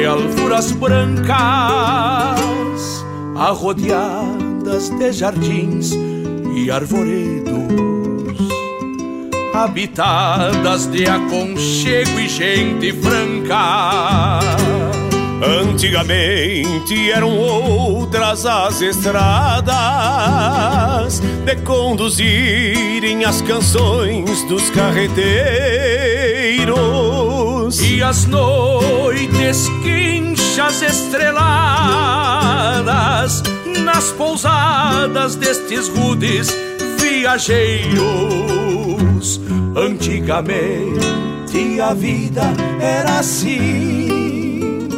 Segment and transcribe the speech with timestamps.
[0.00, 1.36] de alfuras brancas,
[3.36, 5.92] arrodeadas de jardins
[6.54, 8.48] e arvoredos,
[9.52, 14.40] habitadas de aconchego e gente franca.
[15.60, 19.60] Antigamente eram outras as estradas
[21.44, 25.20] de conduzirem as canções dos carreteiros
[27.78, 31.40] e as noites quinchas estreladas
[33.84, 36.48] nas pousadas destes rudes
[36.98, 38.00] viajeiros.
[39.76, 42.42] Antigamente a vida
[42.80, 44.88] era assim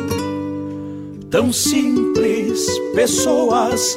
[1.30, 3.96] tão simples, pessoas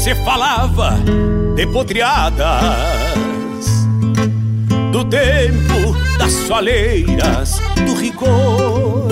[0.00, 0.96] Se falava
[1.54, 2.62] de potriadas
[4.90, 9.08] do tempo das soleiras, do rigor,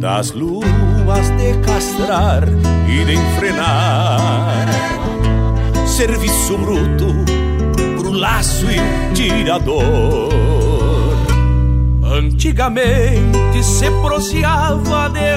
[0.00, 2.44] das luas de castrar
[2.88, 4.66] e de enfrenar,
[5.86, 7.14] serviço bruto
[7.98, 10.32] pro laço e tirador.
[12.10, 15.36] Antigamente se proseava de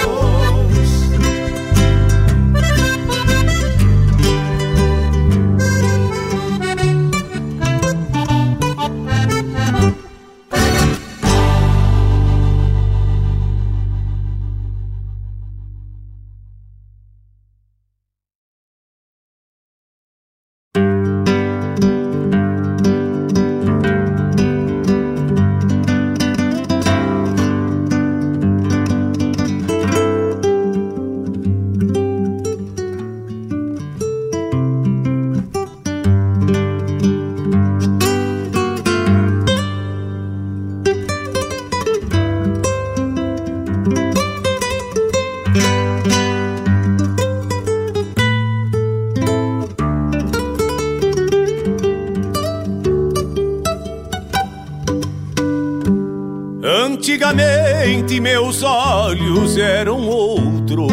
[57.01, 60.91] Antigamente meus olhos eram outros,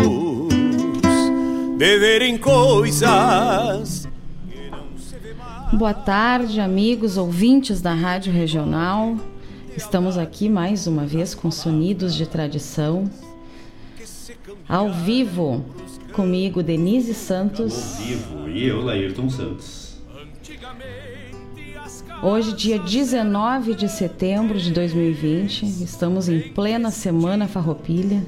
[1.76, 4.08] de verem coisas.
[5.70, 9.18] Boa tarde, amigos ouvintes da Rádio Regional.
[9.76, 13.10] Estamos aqui mais uma vez com Sonidos de Tradição.
[14.66, 15.62] Ao vivo,
[16.14, 17.98] comigo, Denise Santos.
[17.98, 19.77] Ao vivo, e eu, Laírton Santos.
[22.20, 28.26] Hoje, dia 19 de setembro de 2020, estamos em plena Semana Farroupilha.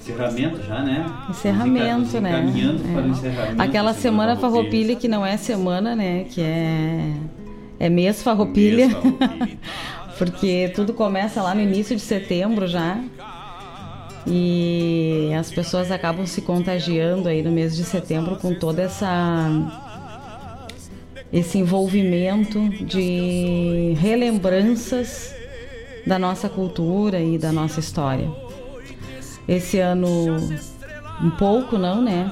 [0.00, 1.06] Encerramento já, né?
[1.30, 2.32] Encerramento, né?
[2.32, 2.92] Caminhando é.
[2.92, 3.62] para o encerramento.
[3.62, 4.40] Aquela semana farroupilha.
[4.40, 6.24] farroupilha que não é semana, né?
[6.24, 7.12] Que é,
[7.78, 8.88] é mês farroupilha.
[8.88, 9.58] Mês farroupilha.
[10.18, 12.98] Porque tudo começa lá no início de setembro já.
[14.26, 19.83] E as pessoas acabam se contagiando aí no mês de setembro com toda essa
[21.32, 25.34] esse envolvimento de relembranças
[26.06, 28.30] da nossa cultura e da nossa história.
[29.48, 30.36] Esse ano
[31.22, 32.30] um pouco não, né?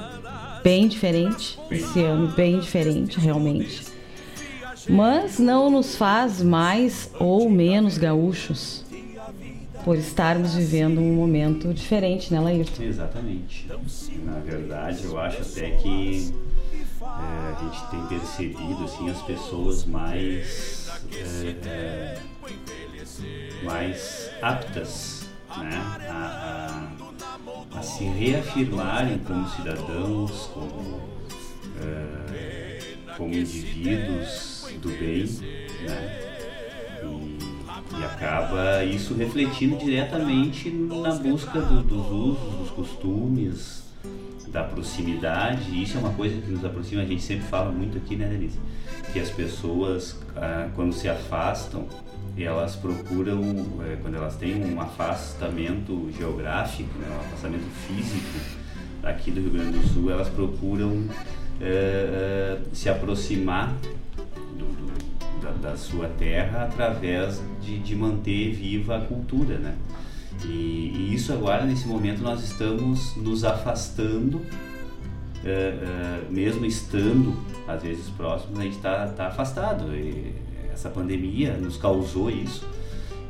[0.63, 1.59] Bem diferente.
[1.69, 3.83] Esse ano bem diferente, realmente.
[4.89, 8.83] Mas não nos faz mais ou menos gaúchos
[9.83, 12.83] por estarmos vivendo um momento diferente, né, Laírton?
[12.83, 13.67] Exatamente.
[14.25, 16.33] Na verdade, eu acho até que
[17.19, 22.21] é, a gente tem percebido assim as pessoas mais é, é,
[23.63, 25.23] mais aptas
[25.57, 25.75] né,
[26.09, 26.89] a,
[27.73, 31.01] a, a, se reafirmarem como cidadãos, como,
[31.81, 35.25] é, como indivíduos do bem,
[35.83, 36.19] né,
[37.03, 43.82] e, e, acaba isso refletindo diretamente na busca do, dos usos, dos costumes,
[44.53, 47.97] da proximidade, e isso é uma coisa que nos aproxima, a gente sempre fala muito
[47.97, 48.59] aqui, né, Denise?
[49.11, 51.87] Que as pessoas, ah, quando se afastam,
[52.37, 53.41] elas procuram,
[53.85, 58.39] é, quando elas têm um afastamento geográfico, né, um afastamento físico
[59.03, 61.07] aqui do Rio Grande do Sul, elas procuram
[61.61, 63.75] é, é, se aproximar
[64.57, 69.75] do, do, da, da, sua terra através de, de manter viva a cultura, né?
[70.45, 74.41] E, e, isso agora, nesse momento, nós estamos nos afastando,
[75.43, 77.35] é, é, mesmo estando
[77.67, 79.95] às vezes próximos, a gente está tá afastado.
[79.95, 80.33] E
[80.71, 82.67] essa pandemia nos causou isso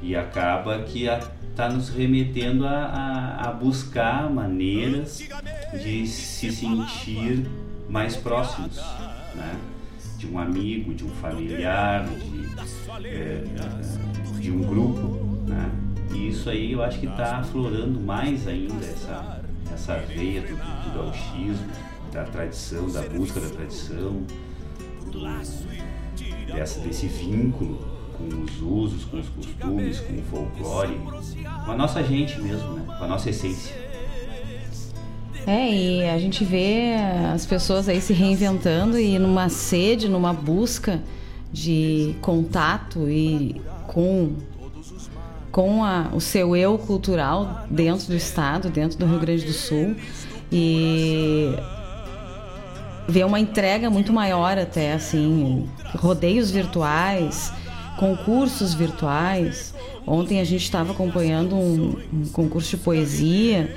[0.02, 5.20] e acaba que está nos remetendo a, a, a, buscar maneiras
[5.74, 7.46] de se sentir
[7.90, 8.78] mais próximos,
[9.36, 9.56] né?
[10.18, 13.44] de um amigo, de um familiar, de, é,
[14.40, 15.26] de um grupo.
[15.48, 15.93] Né?
[16.14, 19.42] E isso aí eu acho que está aflorando mais ainda essa,
[19.74, 21.68] essa veia do, do, gauchismo,
[22.12, 24.22] da tradição, da busca da tradição,
[25.12, 25.24] do,
[26.54, 27.80] dessa, desse vínculo
[28.18, 31.00] com os usos, com os costumes, com o folclore,
[31.66, 32.86] com a nossa gente mesmo, né?
[32.86, 33.84] com a nossa essência.
[35.46, 36.94] É, e a gente vê
[37.34, 41.02] as pessoas aí se reinventando e numa sede, numa busca
[41.52, 44.36] de contato e com
[45.54, 49.96] com a, o seu eu cultural dentro do estado, dentro do Rio Grande do Sul
[50.52, 51.54] e
[53.08, 57.54] ver uma entrega muito maior até assim, rodeios virtuais,
[58.00, 59.76] concursos virtuais.
[60.08, 63.76] Ontem a gente estava acompanhando um, um, concurso de poesia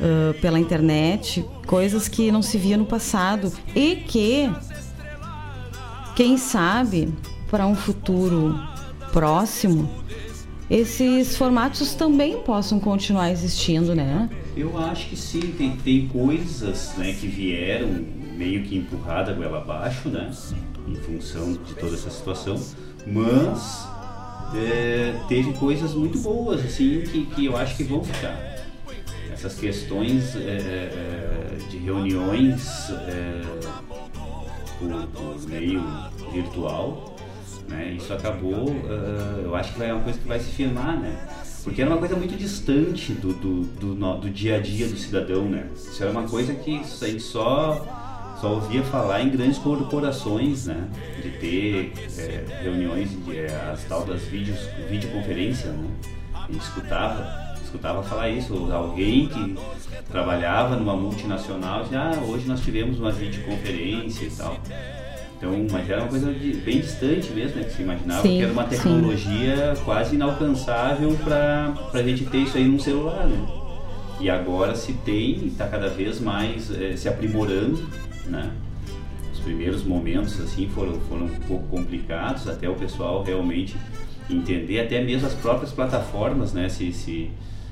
[0.00, 4.50] uh, pela internet, coisas que não se via no passado e que,
[6.16, 7.12] quem sabe,
[7.50, 8.58] para um futuro
[9.12, 10.00] próximo,
[10.70, 14.30] esses formatos também possam continuar existindo, né?
[14.56, 17.88] Eu acho que sim, tem, tem coisas né, que vieram
[18.36, 20.30] meio que empurrada goela abaixo, né?
[20.86, 22.60] Em função de toda essa situação,
[23.06, 23.88] mas
[24.54, 28.36] é, teve coisas muito boas, assim, que, que eu acho que vão ficar.
[29.32, 33.40] Essas questões é, é, de reuniões é,
[34.78, 35.82] por, por meio
[36.32, 37.16] virtual,
[37.70, 37.94] né?
[37.96, 41.28] Isso acabou, uh, eu acho que vai é uma coisa que vai se firmar, né?
[41.62, 45.44] Porque era uma coisa muito distante do, do, do, do dia a dia do cidadão,
[45.44, 45.68] né?
[45.74, 50.88] Isso era uma coisa que a gente só, só ouvia falar em grandes corporações, né?
[51.22, 54.58] De ter é, reuniões, de, é, as tal das vídeos,
[54.88, 55.88] videoconferência, né?
[56.32, 59.56] A gente escutava, escutava falar isso, alguém que
[60.10, 64.58] trabalhava numa multinacional, dizia, ah, hoje nós tivemos uma videoconferência e tal.
[65.40, 68.42] Então, mas era uma coisa de, bem distante mesmo, né, que se imaginava sim, que
[68.42, 69.84] era uma tecnologia sim.
[69.86, 73.46] quase inalcançável para a gente ter isso aí num celular, né?
[74.20, 77.82] E agora se tem, está cada vez mais é, se aprimorando,
[78.26, 78.52] né?
[79.32, 83.74] Os primeiros momentos assim foram, foram um pouco complicados, até o pessoal realmente
[84.28, 86.68] entender até mesmo as próprias plataformas, né?
[86.68, 87.30] Se, se,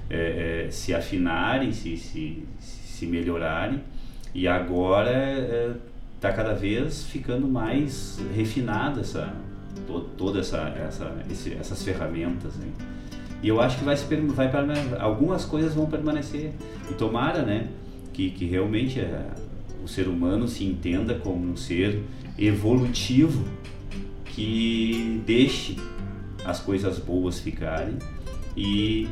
[0.08, 3.82] é, é, se afinarem, se, se, se melhorarem.
[4.34, 5.76] E agora
[6.18, 9.32] está cada vez ficando mais refinada essa,
[9.86, 12.56] to, toda essa, essa esse, essas ferramentas.
[12.56, 12.66] Né?
[13.40, 14.50] E eu acho que vai, vai
[14.98, 16.52] algumas coisas vão permanecer.
[16.90, 17.68] E tomara, né,
[18.12, 19.28] que, que realmente é,
[19.82, 22.02] o ser humano se entenda como um ser
[22.36, 23.44] evolutivo
[24.26, 25.76] que deixe
[26.44, 27.96] as coisas boas ficarem
[28.56, 29.08] e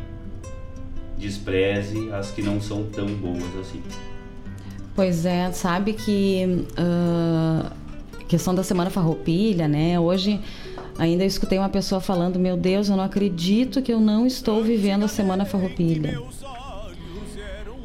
[1.17, 3.81] despreze as que não são tão boas assim.
[4.97, 7.71] Pois é, sabe que uh,
[8.27, 10.01] questão da semana farroupilha, né?
[10.01, 10.41] Hoje
[10.99, 15.05] ainda escutei uma pessoa falando: Meu Deus, eu não acredito que eu não estou vivendo
[15.05, 16.19] a semana farroupilha.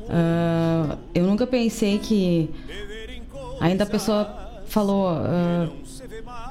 [0.07, 2.49] Uh, eu nunca pensei que.
[3.59, 4.33] Ainda a pessoa
[4.65, 5.69] falou: uh,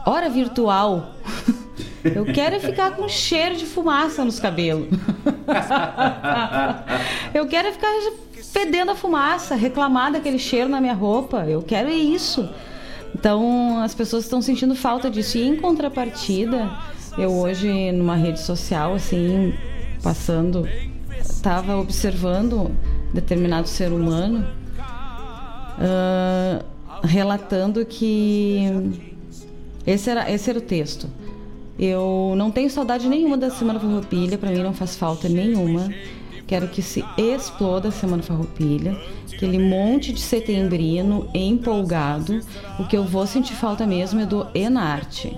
[0.05, 1.15] hora virtual.
[2.03, 4.89] Eu quero é ficar com cheiro de fumaça nos cabelos.
[7.35, 7.93] eu quero é ficar
[8.53, 11.45] fedendo a fumaça, reclamar daquele cheiro na minha roupa.
[11.47, 12.49] Eu quero isso.
[13.15, 15.39] Então as pessoas estão sentindo falta disso.
[15.39, 16.71] E em contrapartida,
[17.17, 19.55] eu hoje numa rede social, assim,
[20.03, 20.69] passando,
[21.21, 22.71] estava observando
[23.13, 24.47] determinado ser humano
[25.81, 26.65] uh,
[27.03, 28.67] relatando que
[29.87, 31.09] esse era, esse era o texto.
[31.79, 35.89] Eu não tenho saudade nenhuma da Semana Farroupilha, para mim não faz falta nenhuma.
[36.51, 39.01] Quero que se exploda a Semana Farroupilha,
[39.33, 42.41] aquele monte de setembrino empolgado.
[42.77, 45.33] O que eu vou sentir falta mesmo é do Enarte.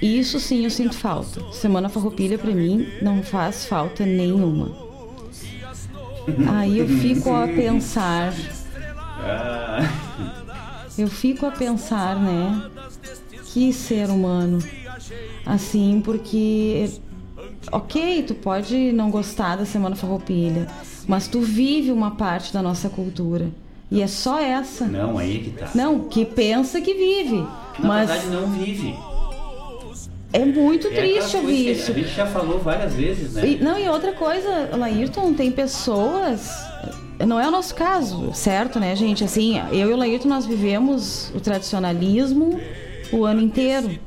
[0.00, 1.42] Isso sim eu sinto falta.
[1.50, 4.70] Semana Farroupilha para mim não faz falta nenhuma.
[6.48, 8.32] Aí eu fico a pensar.
[10.96, 12.70] Eu fico a pensar, né?
[13.46, 14.60] Que ser humano.
[15.44, 16.88] Assim, porque
[17.70, 20.66] ok, tu pode não gostar da Semana Farroupilha,
[21.06, 23.50] mas tu vive uma parte da nossa cultura.
[23.90, 24.86] E é só essa.
[24.86, 25.70] Não, aí que tá.
[25.74, 27.36] Não, que pensa que vive.
[27.78, 28.96] Na mas verdade não vive.
[30.32, 31.90] É muito é triste ouvir isso.
[31.90, 33.46] A gente já falou várias vezes, né?
[33.46, 36.50] E, não, e outra coisa, Laírton, tem pessoas.
[37.26, 39.22] Não é o nosso caso, certo, né, gente?
[39.22, 42.58] Assim, eu e o Laírton, nós vivemos o tradicionalismo
[43.12, 43.98] o ano inteiro.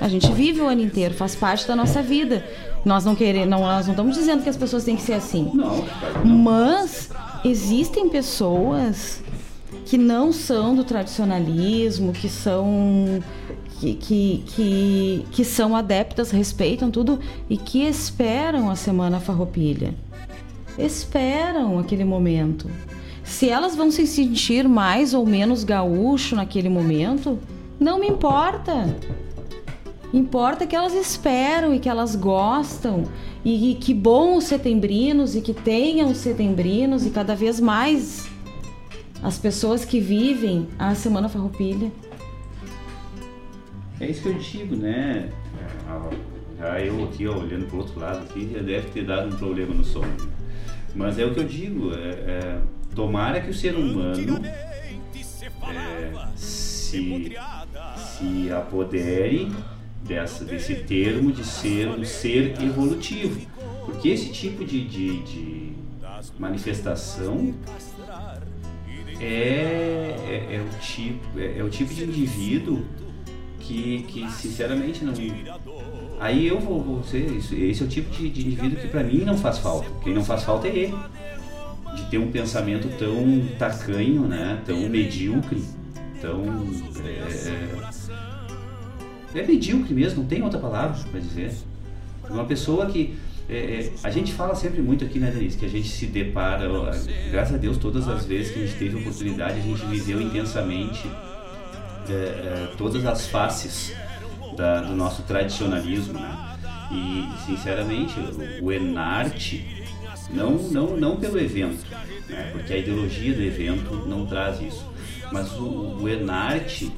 [0.00, 2.42] A gente vive o ano inteiro, faz parte da nossa vida.
[2.86, 5.50] Nós não queremos, não, nós não estamos dizendo que as pessoas têm que ser assim.
[5.52, 5.84] Não,
[6.24, 7.10] Mas
[7.44, 9.20] existem pessoas
[9.84, 13.20] que não são do tradicionalismo, que são
[13.80, 17.18] que, que, que, que são adeptas, respeitam tudo
[17.50, 19.92] e que esperam a semana farroupilha.
[20.78, 22.70] Esperam aquele momento.
[23.24, 27.36] Se elas vão se sentir mais ou menos gaúcho naquele momento,
[27.80, 28.96] não me importa.
[30.12, 33.04] Importa que elas esperam e que elas gostam.
[33.44, 38.28] E, e que bom os setembrinos e que tenham os setembrinos e cada vez mais
[39.22, 41.90] as pessoas que vivem a Semana Farroupilha.
[44.00, 45.30] É isso que eu digo, né?
[46.58, 49.38] Já eu aqui ó, olhando para o outro lado aqui já deve ter dado um
[49.38, 50.04] problema no som.
[50.94, 52.60] Mas é o que eu digo, é, é
[52.94, 57.36] tomara que o ser humano é, se,
[57.96, 59.52] se apodere
[60.06, 63.40] dessa, desse termo de ser um ser evolutivo.
[63.84, 65.72] Porque esse tipo de, de, de
[66.38, 67.54] manifestação
[69.20, 72.84] é, é, é, o tipo, é, é, o tipo de indivíduo
[73.60, 75.14] que, que sinceramente não.
[76.20, 77.54] Aí eu vou, vou ser isso.
[77.54, 79.86] Esse é o tipo de, de indivíduo que para mim não faz falta.
[80.02, 80.98] Quem não faz falta é ele.
[81.94, 84.60] De ter um pensamento tão tacanho, né?
[84.66, 85.62] tão medíocre,
[86.20, 86.44] tão.
[87.04, 88.25] É,
[89.38, 91.52] é medíocre mesmo, não tem outra palavra para dizer.
[92.28, 93.14] Uma pessoa que.
[93.48, 96.68] É, é, a gente fala sempre muito aqui, né, Denise, que a gente se depara,
[97.30, 101.08] graças a Deus, todas as vezes que a gente teve oportunidade, a gente viveu intensamente
[102.08, 103.92] é, é, todas as faces
[104.56, 106.56] da, do nosso tradicionalismo, né?
[106.90, 109.64] E, sinceramente, o, o Enarte,
[110.30, 111.84] não, não, não pelo evento,
[112.28, 112.50] né?
[112.52, 114.84] porque a ideologia do evento não traz isso,
[115.32, 116.92] mas o, o Enarte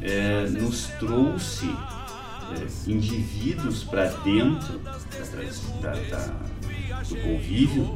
[0.00, 4.78] é, nos trouxe é, indivíduos para dentro
[5.80, 6.26] da, da,
[7.08, 7.88] do convívio,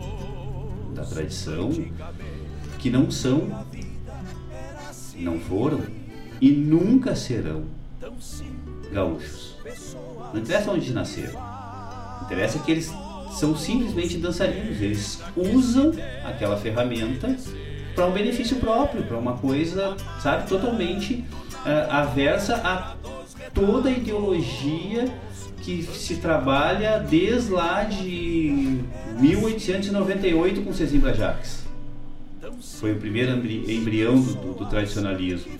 [0.94, 1.70] da tradição,
[2.78, 3.66] que não são,
[5.16, 5.82] não foram
[6.40, 7.64] e nunca serão
[8.92, 9.56] gaúchos.
[10.32, 11.40] Não interessa onde nasceram,
[12.24, 12.92] interessa que eles
[13.32, 15.92] são simplesmente dançarinos, eles usam
[16.24, 17.36] aquela ferramenta
[17.94, 21.24] para um benefício próprio, para uma coisa, sabe, totalmente
[21.64, 22.94] uh, aversa a
[23.52, 25.06] toda a ideologia
[25.62, 28.80] que se trabalha desde lá de
[29.18, 31.64] 1898 com Cezimbra Jacques.
[32.78, 33.32] Foi o primeiro
[33.70, 35.50] embrião do, do, tradicionalismo.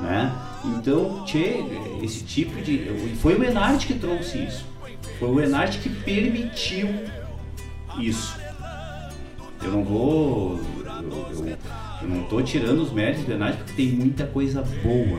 [0.00, 0.32] Né?
[0.64, 1.62] Então, tchê,
[2.02, 3.16] esse tipo de.
[3.20, 4.66] Foi o Enarte que trouxe isso.
[5.18, 6.88] Foi o Enarte que permitiu
[7.98, 8.36] isso.
[9.62, 10.60] Eu não vou.
[11.10, 11.56] Eu, eu,
[12.02, 15.18] eu não estou tirando os méritos do Enarte porque tem muita coisa boa.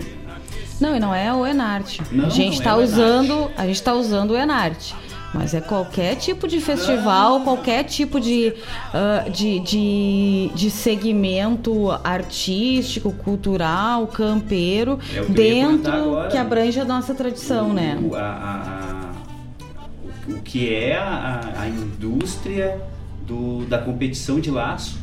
[0.79, 2.01] Não, e não é o Enarte.
[2.11, 4.95] Não, a gente está é usando, a gente está usando o Enarte.
[5.33, 8.53] Mas é qualquer tipo de festival, qualquer tipo de,
[8.93, 17.69] uh, de, de, de, segmento artístico, cultural, campeiro, é dentro que abrange a nossa tradição,
[17.69, 17.97] o, né?
[18.13, 22.81] A, a, a, o que é a, a indústria
[23.25, 25.00] do, da competição de laço?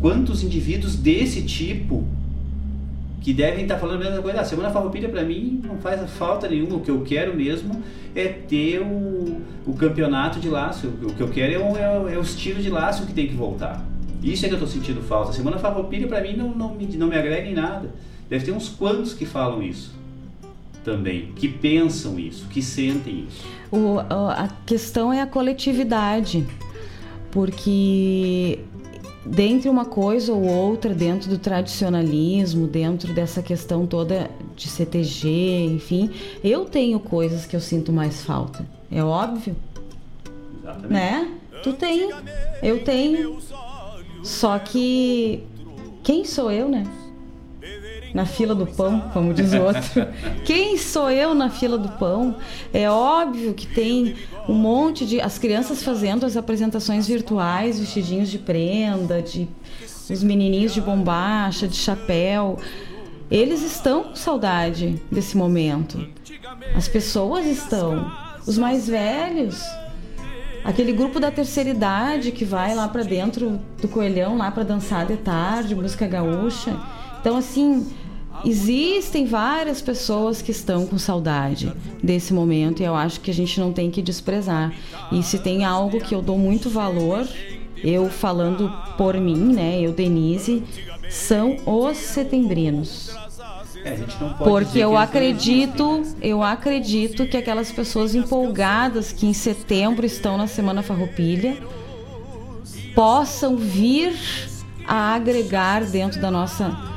[0.00, 2.06] Quantos indivíduos desse tipo
[3.20, 4.40] que devem estar falando a mesma coisa.
[4.40, 6.76] A Semana Farroupilha para mim não faz falta nenhuma.
[6.76, 7.82] O que eu quero mesmo
[8.14, 10.88] é ter o, o campeonato de laço.
[10.88, 11.76] O que eu quero é o,
[12.08, 13.84] é é o estilo de laço que tem que voltar.
[14.22, 15.30] Isso é que eu estou sentindo falta.
[15.30, 17.90] A Semana Farroupilha para mim não, não, me, não me agrega em nada.
[18.28, 19.98] Deve ter uns quantos que falam isso
[20.84, 23.44] também, que pensam isso, que sentem isso.
[23.70, 26.46] O, a questão é a coletividade,
[27.30, 28.60] porque
[29.24, 36.10] dentre uma coisa ou outra, dentro do tradicionalismo, dentro dessa questão toda de CTG, enfim,
[36.42, 38.66] eu tenho coisas que eu sinto mais falta.
[38.90, 39.54] É óbvio.
[40.62, 40.92] Exatamente.
[40.92, 41.34] Né?
[41.62, 42.10] Tu tem,
[42.62, 43.38] eu tenho.
[44.22, 45.44] Só que
[46.02, 46.84] quem sou eu, né?
[48.14, 50.06] Na fila do pão, como diz o outro.
[50.44, 52.36] Quem sou eu na fila do pão?
[52.72, 54.16] É óbvio que tem
[54.48, 55.20] um monte de.
[55.20, 59.48] As crianças fazendo as apresentações virtuais, vestidinhos de prenda, de
[60.10, 62.58] os menininhos de bombacha, de chapéu.
[63.30, 66.04] Eles estão com saudade desse momento.
[66.74, 68.10] As pessoas estão.
[68.46, 69.62] Os mais velhos.
[70.64, 75.06] Aquele grupo da terceira idade que vai lá para dentro do coelhão, lá para dançar
[75.06, 76.76] de tarde, música gaúcha.
[77.20, 77.86] Então, assim,
[78.44, 81.72] Existem várias pessoas que estão com saudade
[82.02, 84.72] desse momento e eu acho que a gente não tem que desprezar.
[85.12, 87.26] E se tem algo que eu dou muito valor,
[87.82, 90.62] eu falando por mim, né, eu Denise,
[91.08, 93.10] são os setembrinos.
[93.82, 93.96] É,
[94.38, 100.82] Porque eu acredito, eu acredito que aquelas pessoas empolgadas que em setembro estão na Semana
[100.82, 101.56] Farroupilha
[102.94, 104.14] possam vir
[104.86, 106.89] a agregar dentro da nossa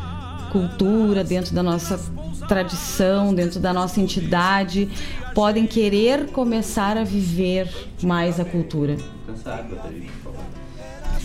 [0.53, 1.99] cultura, dentro da nossa
[2.47, 4.87] tradição, dentro da nossa entidade,
[5.33, 7.67] podem querer começar a viver
[8.03, 8.95] mais a cultura.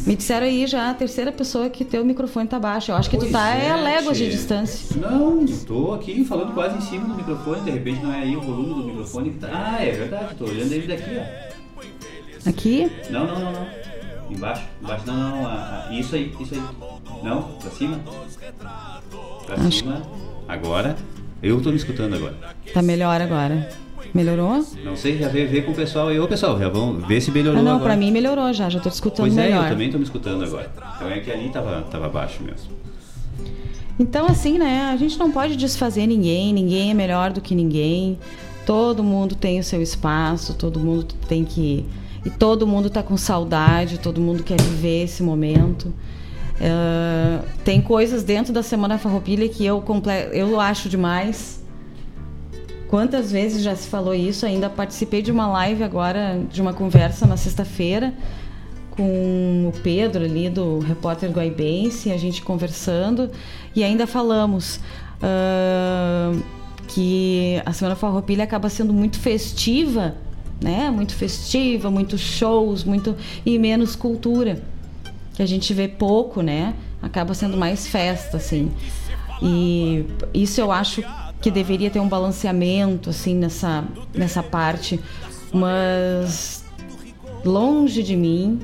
[0.06, 2.90] Me disseram aí já a terceira pessoa que teu microfone tá baixo.
[2.90, 4.98] Eu acho que pois tu tá é, a léguas de distância.
[4.98, 8.40] Não, estou aqui falando quase em cima do microfone, de repente não é aí o
[8.40, 9.48] volume do microfone que tá.
[9.52, 12.48] Ah, é verdade, tô olhando ele daqui, ó.
[12.48, 12.90] Aqui?
[13.10, 13.66] Não, não, não, não.
[14.30, 15.92] Embaixo, embaixo, não, não, não.
[15.92, 16.62] Isso aí, isso aí.
[17.22, 17.98] Não, pra cima
[19.48, 19.78] pra Acho...
[19.78, 20.02] cima.
[20.46, 20.96] Agora,
[21.42, 22.36] eu tô me escutando agora.
[22.72, 23.68] Tá melhor agora.
[24.14, 24.64] Melhorou?
[24.84, 26.12] Não sei, já veio ver com o pessoal.
[26.12, 27.60] E o pessoal, já vão ver se melhorou.
[27.60, 27.90] Ah, não, agora.
[27.90, 29.50] pra mim melhorou já, já tô te escutando pois melhor.
[29.50, 30.70] Pois é, eu também tô me escutando agora.
[30.96, 32.78] Então é que ali tava, tava baixo mesmo.
[33.98, 38.18] Então, assim, né, a gente não pode desfazer ninguém, ninguém é melhor do que ninguém.
[38.64, 41.84] Todo mundo tem o seu espaço, todo mundo tem que.
[42.24, 45.92] E todo mundo tá com saudade, todo mundo quer viver esse momento.
[46.58, 49.82] Uh, tem coisas dentro da Semana Farroupilha que eu,
[50.32, 51.62] eu acho demais.
[52.88, 54.46] Quantas vezes já se falou isso?
[54.46, 58.14] Ainda participei de uma live agora, de uma conversa na sexta-feira
[58.98, 63.30] com o Pedro ali do Repórter Guaibense, a gente conversando
[63.74, 64.80] e ainda falamos
[65.22, 66.42] uh,
[66.88, 70.16] que a Semana Farroupilha acaba sendo muito festiva,
[70.60, 70.90] né?
[70.90, 74.62] Muito festiva, muitos shows, muito e menos cultura
[75.34, 76.74] que a gente vê pouco, né?
[77.00, 78.72] Acaba sendo mais festa, assim.
[79.40, 81.00] E isso eu acho
[81.40, 84.98] que deveria ter um balanceamento, assim, nessa, nessa parte.
[85.52, 86.64] Mas
[87.44, 88.58] longe de mim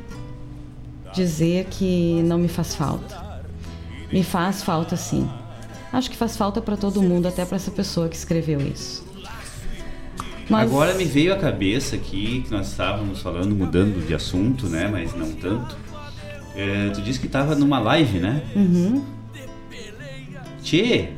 [1.14, 3.22] dizer que não me faz falta.
[4.12, 5.30] Me faz falta, sim.
[5.92, 9.04] Acho que faz falta para todo mundo, até para essa pessoa que escreveu isso.
[10.48, 10.70] Mas...
[10.70, 14.88] Agora me veio à cabeça aqui que nós estávamos falando, mudando de assunto, né?
[14.90, 15.76] Mas não tanto.
[16.54, 18.42] É, tu disse que tava numa live, né?
[18.54, 19.04] Uhum.
[20.62, 21.09] Tchê,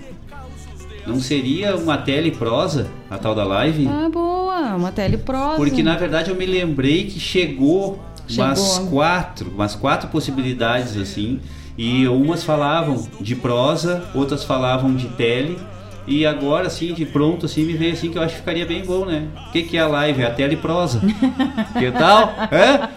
[1.06, 3.86] não seria uma teleprosa a tal da live?
[3.86, 5.56] Ah, boa, uma teleprosa.
[5.56, 8.44] Porque na verdade eu me lembrei que chegou, chegou.
[8.46, 11.40] umas quatro, umas quatro possibilidades assim.
[11.78, 15.58] E umas falavam de prosa, outras falavam de tele
[16.06, 18.84] E agora, assim, de pronto, assim, me veio assim que eu acho que ficaria bem
[18.84, 19.26] bom, né?
[19.48, 20.22] O que, que é a live?
[20.22, 21.00] É a teleprosa.
[21.78, 22.32] que tal?
[22.52, 22.88] Hã?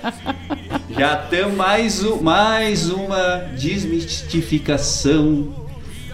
[0.97, 5.55] Já tem mais, um, mais uma desmistificação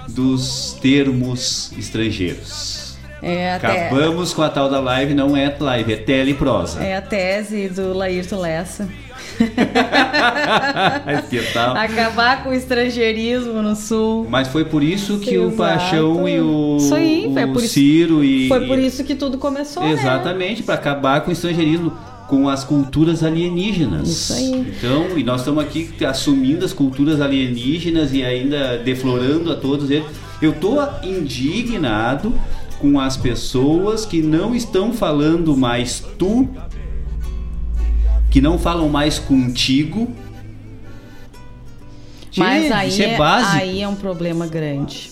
[0.08, 2.96] dos termos estrangeiros.
[3.22, 6.84] É Acabamos com a tal da live, não é live, é teleprosa.
[6.84, 8.88] É a tese do Laírto Lessa.
[11.30, 11.76] que tal?
[11.76, 14.26] Acabar com o estrangeirismo no sul.
[14.30, 15.50] Mas foi por isso que Exato.
[15.50, 18.48] o Paixão e o, isso aí, foi por Ciro isso, e.
[18.48, 19.84] Foi por isso que tudo começou.
[19.84, 19.92] Né?
[19.92, 20.66] Exatamente, né?
[20.66, 21.94] para acabar com o estrangeirismo
[22.28, 24.10] com as culturas alienígenas.
[24.10, 24.74] Isso aí.
[24.78, 30.08] Então, e nós estamos aqui assumindo as culturas alienígenas e ainda deflorando a todos eles.
[30.42, 32.34] Eu tô indignado
[32.80, 36.48] com as pessoas que não estão falando mais tu,
[38.36, 40.14] que não falam mais contigo.
[42.36, 45.10] Mas aí é, é aí é um problema grande.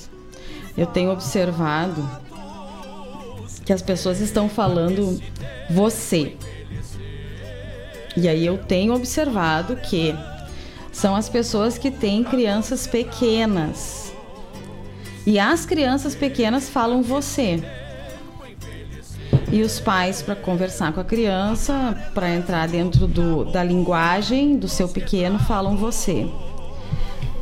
[0.78, 2.06] Eu tenho observado
[3.64, 5.22] que as pessoas estão falando
[5.70, 6.36] você.
[8.18, 10.14] E aí eu tenho observado que
[10.92, 14.12] são as pessoas que têm crianças pequenas.
[15.26, 17.64] E as crianças pequenas falam você.
[19.54, 24.68] E os pais, para conversar com a criança, para entrar dentro do, da linguagem do
[24.68, 26.28] seu pequeno, falam você.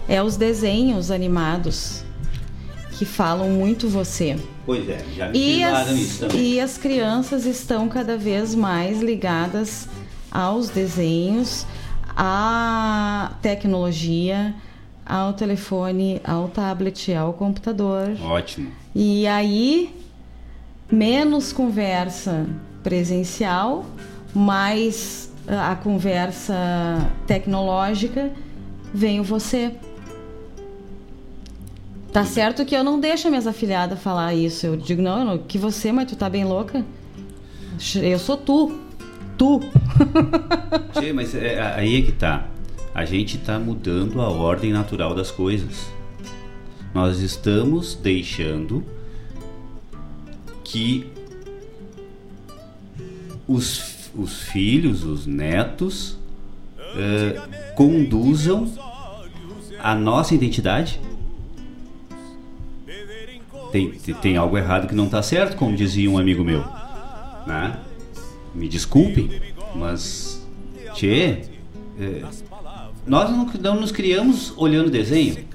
[0.10, 2.04] É os desenhos animados
[2.98, 4.38] que falam muito você.
[4.66, 6.52] Pois é, já me e as, isso também.
[6.52, 9.88] E as crianças estão cada vez mais ligadas
[10.30, 11.66] aos desenhos,
[12.10, 14.54] à tecnologia,
[15.06, 18.18] ao telefone, ao tablet, ao computador.
[18.22, 18.70] Ótimo.
[18.94, 20.01] E aí,
[20.92, 22.46] menos conversa
[22.84, 23.86] presencial,
[24.34, 26.56] mais a conversa
[27.26, 28.32] tecnológica,
[28.94, 29.74] vem o você.
[32.12, 34.66] Tá certo que eu não deixo minhas afilhadas falar isso.
[34.66, 36.84] Eu digo, não, não, que você, mas tu tá bem louca?
[37.96, 38.78] Eu sou tu
[39.42, 39.60] tu.
[40.94, 42.48] Tchê, mas é, aí é que tá.
[42.94, 45.90] A gente está mudando a ordem natural das coisas.
[46.94, 48.84] Nós estamos deixando
[50.72, 51.06] que
[53.48, 56.18] os, os filhos, os netos,
[56.78, 58.72] uh, conduzam
[59.80, 61.00] a nossa identidade.
[63.72, 66.64] Tem, tem algo errado que não está certo, como dizia um amigo meu.
[67.46, 67.78] Né?
[68.54, 69.30] me desculpem,
[69.74, 70.46] mas
[70.94, 71.44] tchê,
[72.00, 72.22] é,
[73.08, 75.46] nós não, não, nos criamos olhando desenho.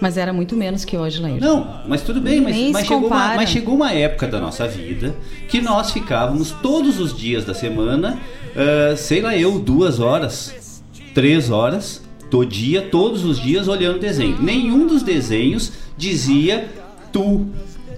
[0.00, 1.40] Mas era muito menos que hoje, Lair.
[1.40, 5.14] Não, mas tudo bem, mas, mas chegou uma, mas chegou uma época da nossa vida
[5.48, 8.18] que nós ficávamos todos os dias da semana,
[8.54, 10.82] uh, sei lá eu, duas horas,
[11.14, 14.40] três horas, do dia, todos os dias olhando desenho.
[14.40, 16.68] Nenhum dos desenhos dizia
[17.12, 17.46] tu,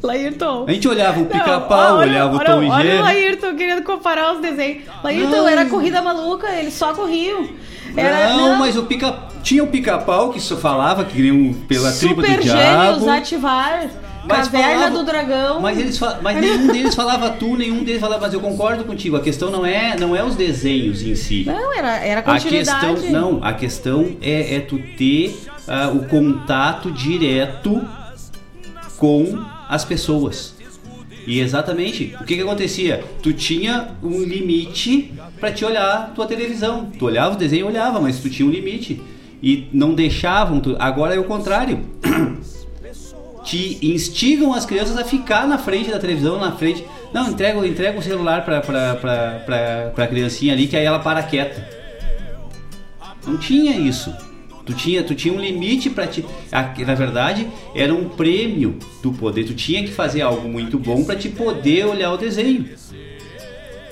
[0.02, 0.64] Laírton.
[0.66, 2.88] A gente olhava o pica-pau, olhava o Tom e Jerry.
[2.88, 4.84] Olha o Laírton querendo comparar os desenhos.
[5.02, 7.48] Laírton era corrida maluca, eles só corriam.
[7.96, 11.92] Era, não, não, mas o pica tinha o pica-pau que só falava que queriam pela
[11.92, 13.00] tribo do diabo.
[13.00, 13.90] Super ativar.
[14.24, 15.60] Mas Caverna falava, do Dragão.
[15.60, 19.16] Mas, eles mas nenhum deles falava tu, nenhum deles falava, mas eu concordo contigo.
[19.16, 21.44] A questão não é, não é os desenhos em si.
[21.46, 22.86] Não, era, era a continuidade.
[22.86, 27.80] A questão, não, a questão é, é tu ter uh, o contato direto
[28.98, 30.54] com as pessoas.
[31.26, 33.04] E exatamente, o que que acontecia?
[33.22, 36.90] Tu tinha um limite para te olhar tua televisão.
[36.98, 39.00] Tu olhava o desenho, olhava, mas tu tinha um limite
[39.42, 40.60] e não deixavam.
[40.60, 40.76] Tu...
[40.78, 41.80] Agora é o contrário.
[43.44, 46.84] te instigam as crianças a ficar na frente da televisão, na frente.
[47.12, 51.66] Não, entrega, entrega o celular pra, pra, pra criancinha ali que aí ela para quieta.
[53.26, 54.12] Não tinha isso.
[54.64, 56.24] Tu tinha, tu tinha um limite para te.
[56.86, 59.44] Na verdade, era um prêmio do poder.
[59.44, 62.68] Tu tinha que fazer algo muito bom para te poder olhar o desenho.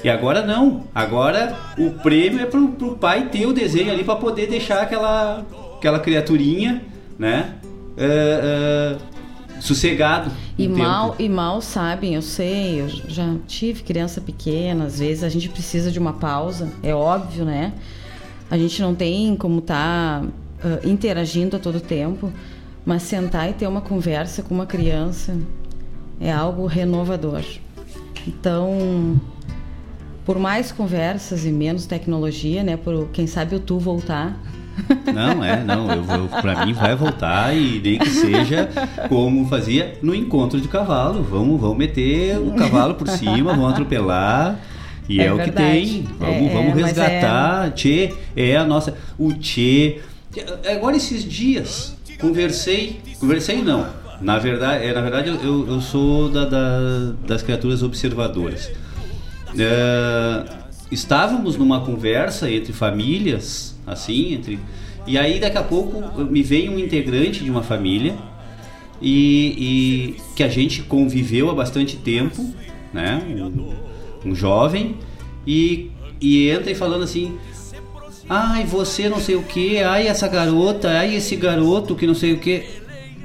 [0.03, 0.85] E agora não.
[0.95, 5.45] Agora o prêmio é pro, pro pai ter o desenho ali para poder deixar aquela,
[5.77, 6.83] aquela criaturinha,
[7.19, 7.55] né?
[7.97, 10.31] Uh, uh, sossegado.
[10.57, 15.29] E mal, e mal sabem, eu sei, eu já tive criança pequena, às vezes a
[15.29, 17.73] gente precisa de uma pausa, é óbvio, né?
[18.51, 20.27] A gente não tem como estar tá
[20.65, 22.33] uh, interagindo a todo tempo,
[22.85, 25.37] mas sentar e ter uma conversa com uma criança
[26.21, 27.43] é algo renovador.
[28.27, 29.21] Então,
[30.25, 32.77] por mais conversas e menos tecnologia, né?
[32.77, 34.39] Por quem sabe o tu voltar.
[35.13, 38.69] Não, é, não, eu, eu para mim vai voltar e nem que seja
[39.09, 41.23] como fazia no encontro de cavalo.
[41.23, 44.61] Vamos, vamos meter o cavalo por cima, vamos atropelar.
[45.09, 46.07] E é, é o que tem.
[46.19, 47.69] Vamos, é, vamos é, resgatar.
[47.69, 47.71] É...
[47.71, 48.95] Tchê é a nossa.
[49.19, 50.01] O Tchê
[50.71, 53.89] Agora esses dias conversei, conversei não,
[54.21, 58.71] Na verdade, é, na verdade eu, eu sou da, da, das criaturas observadoras.
[59.59, 60.45] É,
[60.91, 64.59] estávamos numa conversa entre famílias, assim, entre
[65.07, 68.15] e aí daqui a pouco me vem um integrante de uma família
[69.01, 72.45] e, e que a gente conviveu há bastante tempo,
[72.93, 73.23] né?
[73.27, 74.97] Um, um jovem
[75.47, 77.39] e, e entra e falando assim,
[78.29, 82.33] ai você não sei o que, ai essa garota, ai esse garoto que não sei
[82.33, 82.65] o que,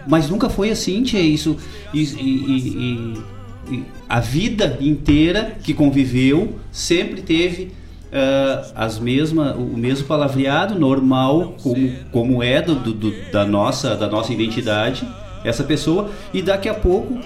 [0.08, 1.58] mas nunca foi assim, tia, isso
[1.94, 3.24] e, e,
[3.72, 7.72] e, a vida inteira que conviveu sempre teve
[8.14, 14.08] uh, as mesmas, o mesmo palavreado normal como, como é do, do, da nossa da
[14.08, 15.08] nossa identidade
[15.44, 16.10] essa pessoa.
[16.34, 17.20] E daqui a pouco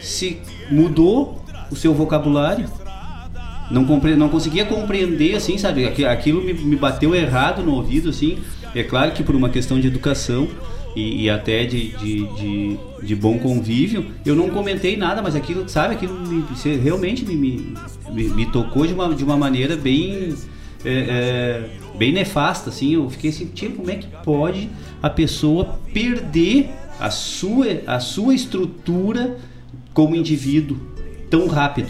[0.00, 0.38] se
[0.70, 2.68] mudou o seu vocabulário
[3.70, 8.38] não compre, não conseguia compreender assim sabe aquilo me, me bateu errado no ouvido assim
[8.74, 10.48] é claro que por uma questão de educação
[10.98, 15.68] e, e até de, de, de, de, bom convívio, eu não comentei nada, mas aquilo,
[15.68, 16.44] sabe, aquilo me,
[16.82, 20.34] realmente me, me, me, tocou de uma, de uma maneira bem.
[20.84, 24.70] É, é, bem nefasta, assim, eu fiquei assim, tipo, como é que pode
[25.02, 29.36] a pessoa perder a sua, a sua estrutura
[29.92, 30.78] como indivíduo
[31.28, 31.88] tão rápido?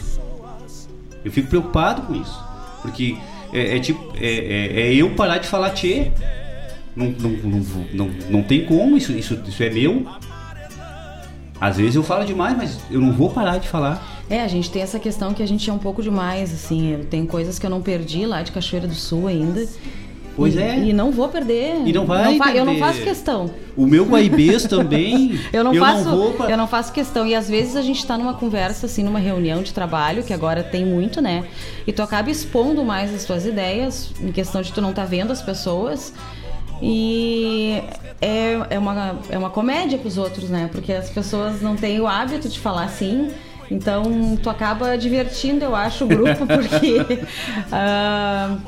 [1.28, 2.42] Eu fico preocupado com isso,
[2.80, 3.18] porque
[3.52, 6.10] é, é tipo, é, é, é eu parar de falar tchê,
[6.96, 7.60] não, não, não,
[7.92, 10.06] não, não tem como, isso, isso, isso é meu.
[11.60, 14.02] Às vezes eu falo demais, mas eu não vou parar de falar.
[14.30, 17.00] É, a gente tem essa questão que a gente é um pouco demais, assim.
[17.10, 19.66] Tem coisas que eu não perdi lá de Cachoeira do Sul ainda.
[20.38, 20.78] Pois e, é.
[20.78, 21.82] E não vou perder.
[21.84, 22.38] E não vai.
[22.38, 23.50] Não eu não faço questão.
[23.76, 25.36] O meu guaibês também.
[25.52, 26.04] eu não eu faço.
[26.04, 26.48] Não vou...
[26.48, 27.26] Eu não faço questão.
[27.26, 30.62] E às vezes a gente está numa conversa, assim, numa reunião de trabalho, que agora
[30.62, 31.44] tem muito, né?
[31.84, 35.08] E tu acaba expondo mais as tuas ideias, em questão de tu não estar tá
[35.08, 36.14] vendo as pessoas.
[36.80, 37.82] E
[38.20, 40.70] é, é, uma, é uma comédia para os outros, né?
[40.70, 43.28] Porque as pessoas não têm o hábito de falar assim.
[43.68, 48.58] Então, tu acaba divertindo, eu acho, o grupo, porque uh,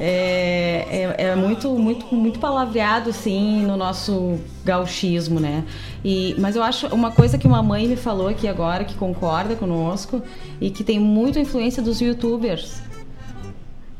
[0.00, 5.64] é, é, é, muito, muito, muito palavreado, assim, no nosso gauchismo, né?
[6.04, 9.54] E, mas eu acho uma coisa que uma mãe me falou aqui agora, que concorda
[9.54, 10.22] conosco,
[10.60, 12.82] e que tem muita influência dos youtubers.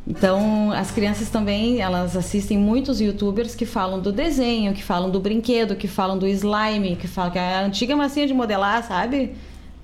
[0.06, 5.18] Então, as crianças também, elas assistem muitos youtubers que falam do desenho, que falam do
[5.18, 9.34] brinquedo, que falam do slime, que falam que é a antiga massinha de modelar, sabe?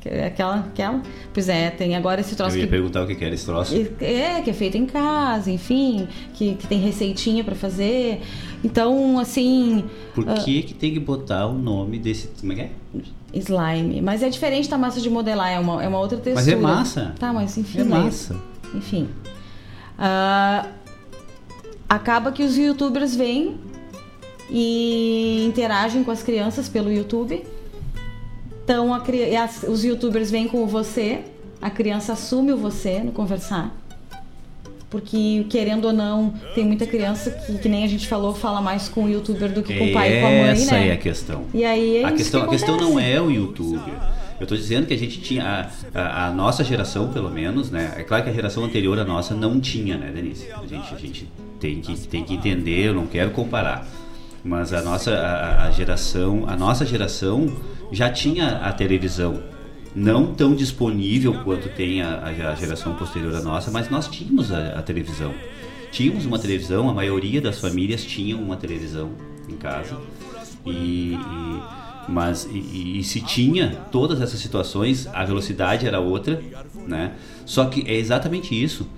[0.05, 1.03] É aquela, aquela.
[1.33, 2.57] Pois é, tem agora esse troço.
[2.57, 3.75] Eu ia que, perguntar o que era esse troço.
[4.01, 8.23] É, que é feito em casa, enfim, que, que tem receitinha para fazer.
[8.65, 9.85] Então, assim.
[10.15, 12.29] Por uh, que, que tem que botar o nome desse.
[12.41, 12.71] Como é que é?
[13.35, 14.01] Slime.
[14.01, 16.35] Mas é diferente da massa de modelar, é uma, é uma outra textura.
[16.35, 17.15] Mas é massa.
[17.19, 17.81] Tá, mas enfim.
[17.81, 18.37] É massa.
[18.75, 19.09] Enfim.
[19.99, 20.67] Uh,
[21.87, 23.59] acaba que os youtubers vêm
[24.49, 27.45] e interagem com as crianças pelo YouTube.
[28.71, 29.03] Então a,
[29.43, 31.23] as, os youtubers vêm com você,
[31.61, 33.77] a criança assume o você no conversar.
[34.89, 38.89] Porque, querendo ou não, tem muita criança que, que nem a gente falou, fala mais
[38.89, 40.89] com o youtuber do que com o pai e com a mãe, Essa né?
[40.89, 41.47] é a questão.
[41.53, 43.93] E aí é a questão, que a questão não é o youtuber
[44.41, 47.93] eu estou dizendo que a gente tinha, a, a, a, nossa geração, pelo menos, né?
[47.99, 50.51] É claro que a geração anterior à nossa não tinha, né, Denise?
[50.51, 51.29] A gente, a gente
[51.61, 53.87] tem, que, tem que entender, eu não quero comparar.
[54.45, 57.55] Mas a nossa a, a geração, a nossa geração
[57.93, 59.43] já tinha a televisão.
[59.95, 64.79] Não tão disponível quanto tem a, a geração posterior à nossa, mas nós tínhamos a,
[64.79, 65.35] a televisão.
[65.91, 69.11] Tínhamos uma televisão, a maioria das famílias tinham uma televisão
[69.49, 69.97] em casa.
[70.65, 76.43] e, e mas e, e, se tinha todas essas situações, a velocidade era outra,
[76.87, 77.13] né?
[77.47, 78.89] Só que é exatamente isso.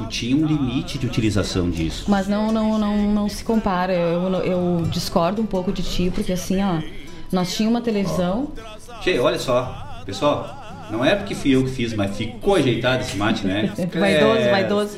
[0.00, 2.06] Tu tinha um limite de utilização disso.
[2.08, 3.92] Mas não, não, não, não se compara.
[3.92, 6.80] Eu, eu discordo um pouco de ti, porque assim, ó,
[7.30, 8.52] nós tínhamos uma televisão.
[9.02, 13.14] Che, olha só, pessoal, não é porque fui eu que fiz, mas ficou ajeitado esse
[13.16, 13.72] mate, né?
[13.92, 14.50] vaidoso, é...
[14.50, 14.96] vaidoso.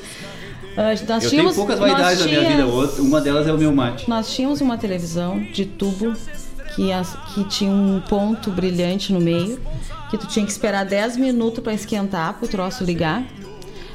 [0.73, 2.67] Uh, nós eu tínhamos, tenho poucas vaidades na minha vida,
[3.03, 4.09] uma delas é o meu mate.
[4.09, 6.15] Nós tínhamos uma televisão de tubo
[6.75, 9.61] que, as, que tinha um ponto brilhante no meio,
[10.09, 13.23] que tu tinha que esperar 10 minutos para esquentar, para o troço ligar.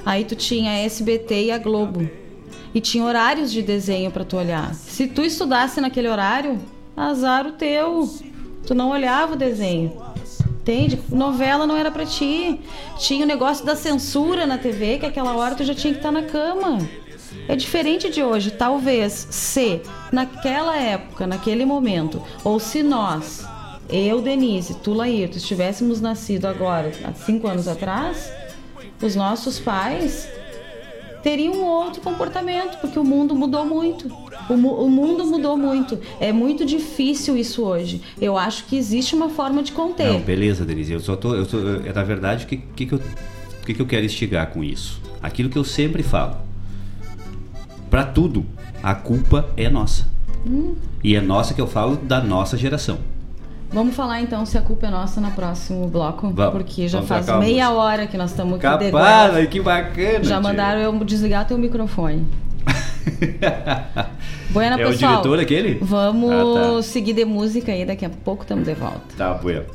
[0.07, 2.09] Aí tu tinha a SBT e a Globo.
[2.73, 4.73] E tinha horários de desenho para tu olhar.
[4.73, 6.57] Se tu estudasse naquele horário,
[6.95, 8.09] azar o teu.
[8.65, 10.01] Tu não olhava o desenho.
[10.61, 10.97] Entende?
[11.09, 12.57] Novela não era para ti.
[12.97, 16.13] Tinha o negócio da censura na TV, que aquela hora tu já tinha que estar
[16.13, 16.87] tá na cama.
[17.45, 18.51] É diferente de hoje.
[18.51, 23.45] Talvez se naquela época, naquele momento, ou se nós,
[23.89, 28.31] eu, Denise, tu, Laírto, estivéssemos nascido agora, há cinco anos atrás,
[29.01, 30.27] os nossos pais
[31.21, 34.07] teria um outro comportamento, porque o mundo mudou muito.
[34.49, 35.99] O, o, mundo mudou muito.
[36.19, 38.01] É muito difícil isso hoje.
[38.19, 40.07] Eu acho que existe uma forma de conter.
[40.13, 40.93] Não, beleza, Denise.
[40.93, 41.35] Eu só tô.
[41.35, 43.01] Eu tô é, na verdade, o que, que, que, eu,
[43.65, 45.01] que, que eu quero instigar com isso?
[45.21, 46.37] Aquilo que eu sempre falo.
[47.89, 48.45] Para tudo,
[48.81, 50.07] a culpa é nossa.
[50.45, 50.75] Hum.
[51.03, 52.99] E é nossa que eu falo da nossa geração.
[53.71, 56.29] Vamos falar então se a culpa é nossa no próximo bloco.
[56.29, 58.91] Vamos, porque já faz meia hora que nós estamos aqui.
[58.91, 60.23] Capaz, que bacana.
[60.23, 62.25] Já mandaram eu desligar teu microfone.
[64.49, 65.11] Buena, é pessoal.
[65.11, 65.77] o diretor aquele?
[65.81, 66.83] Vamos ah, tá.
[66.83, 69.01] seguir de música aí, daqui a pouco estamos de volta.
[69.17, 69.65] Tá, bueno.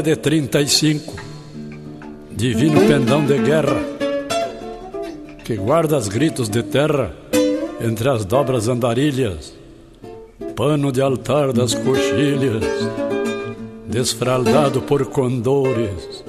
[0.00, 1.14] Bandeira de 35,
[2.30, 3.82] divino pendão de guerra,
[5.44, 7.14] que guarda os gritos de terra
[7.80, 9.54] entre as dobras andarilhas,
[10.56, 12.64] pano de altar das coxilhas,
[13.86, 16.24] desfraldado por condores,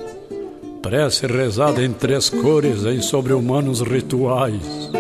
[0.82, 4.92] prece rezada em três cores em sobre-humanos rituais.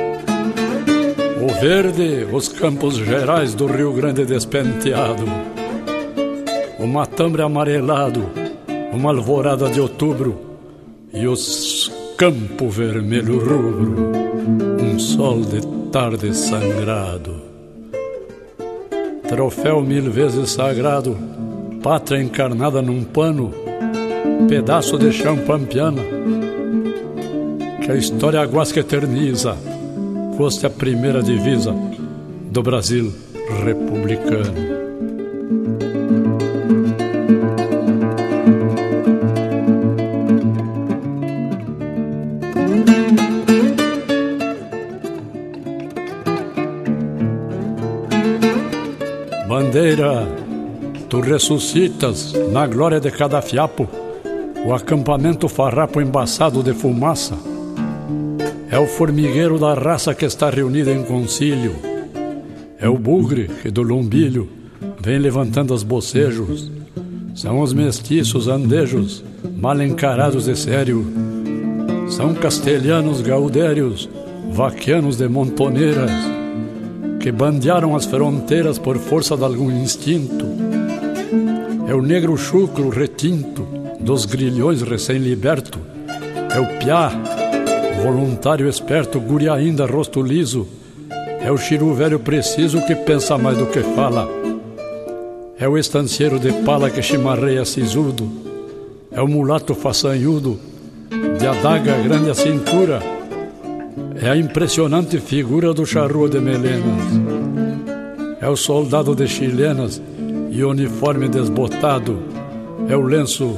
[1.42, 5.26] O verde, os campos gerais do Rio Grande despenteado
[6.82, 8.28] o matambre amarelado,
[8.92, 10.38] uma alvorada de outubro
[11.14, 14.12] e os campo vermelho rubro,
[14.80, 17.36] um sol de tarde sangrado.
[19.28, 21.18] Troféu mil vezes sagrado,
[21.82, 23.52] pátria encarnada num pano,
[24.48, 26.02] pedaço de chão pampiana,
[27.84, 29.56] que a história guasca eterniza,
[30.38, 31.74] fosse a primeira divisa
[32.52, 33.12] do Brasil
[33.64, 34.81] republicano.
[51.32, 53.88] Ressuscitas na glória de cada fiapo
[54.66, 57.36] o acampamento farrapo embaçado de fumaça.
[58.70, 61.76] É o formigueiro da raça que está reunida em concílio.
[62.78, 64.50] É o bugre que do lombilho
[65.02, 66.70] vem levantando os bocejos.
[67.34, 69.24] São os mestiços andejos,
[69.58, 71.06] mal encarados de sério.
[72.10, 74.10] São castelhanos gaudérios,
[74.52, 76.12] vaquianos de montoneiras
[77.22, 80.41] que bandearam as fronteiras por força de algum instinto.
[81.92, 83.68] É o negro chucro retinto
[84.00, 85.78] dos grilhões recém-liberto.
[86.50, 87.12] É o piá,
[88.02, 90.66] voluntário esperto, guri ainda rosto liso.
[91.42, 94.26] É o chiru velho preciso que pensa mais do que fala.
[95.60, 98.26] É o estancieiro de pala que chimarreia sisudo.
[99.12, 100.58] É o mulato façanhudo,
[101.38, 103.02] de adaga grande a cintura
[104.16, 107.20] é a impressionante figura do charrua de melenas.
[108.40, 110.02] É o soldado de chilenas
[110.52, 112.22] e uniforme desbotado.
[112.88, 113.58] É o lenço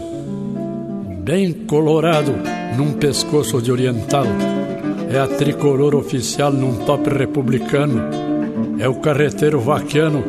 [1.20, 2.34] bem colorado
[2.78, 4.26] num pescoço de oriental.
[5.12, 8.02] É a tricolor oficial num top republicano.
[8.80, 10.24] É o carreteiro vaquiano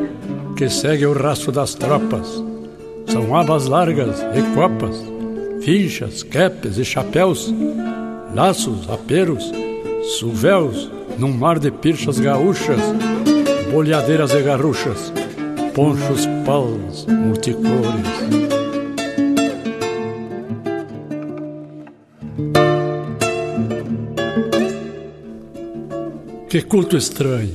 [0.57, 2.43] que segue o rastro das tropas.
[3.07, 5.01] São abas largas e copas,
[5.61, 7.53] finchas, capes e chapéus,
[8.33, 9.51] laços, aperos
[10.05, 12.79] Suvéus num mar de pirchas gaúchas,
[13.71, 15.11] bolhadeiras e garruchas,
[15.75, 18.07] ponchos paus multicores.
[26.47, 27.51] Que culto estranho,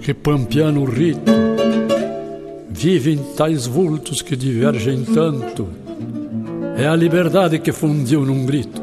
[0.00, 1.32] que pampiano rito,
[2.70, 5.66] vivem tais vultos que divergem tanto.
[6.78, 8.80] É a liberdade que fundiu num grito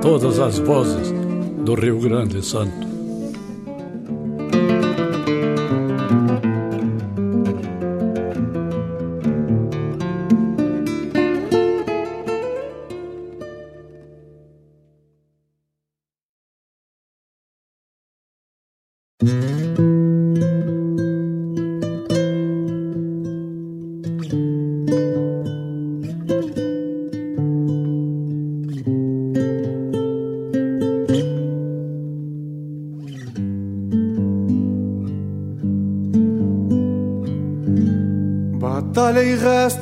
[0.00, 1.12] todas as vozes
[1.64, 2.91] do Rio Grande Santo.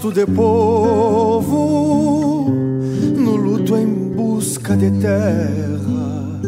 [0.01, 2.47] Resto de povo
[3.17, 3.87] no luto em
[4.17, 6.41] busca de terra.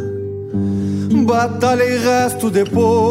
[1.26, 3.01] batalha e resto de povo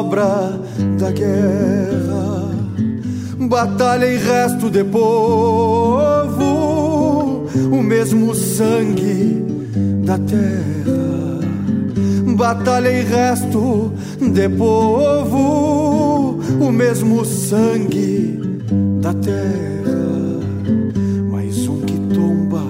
[0.00, 0.58] sobra
[0.98, 2.48] da guerra.
[3.38, 6.44] Batalha e resto de povo,
[7.70, 9.44] o mesmo sangue
[10.04, 11.40] da terra.
[12.34, 18.40] Batalha e resto de povo, o mesmo sangue
[19.02, 20.40] da terra.
[21.30, 22.62] Mais um que tomba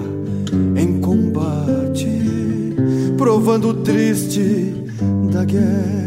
[0.75, 2.75] em combate,
[3.17, 4.73] provando triste
[5.31, 6.00] da guerra.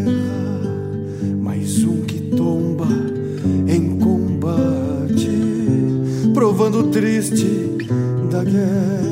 [6.75, 7.79] Provando triste
[8.31, 9.05] da guerra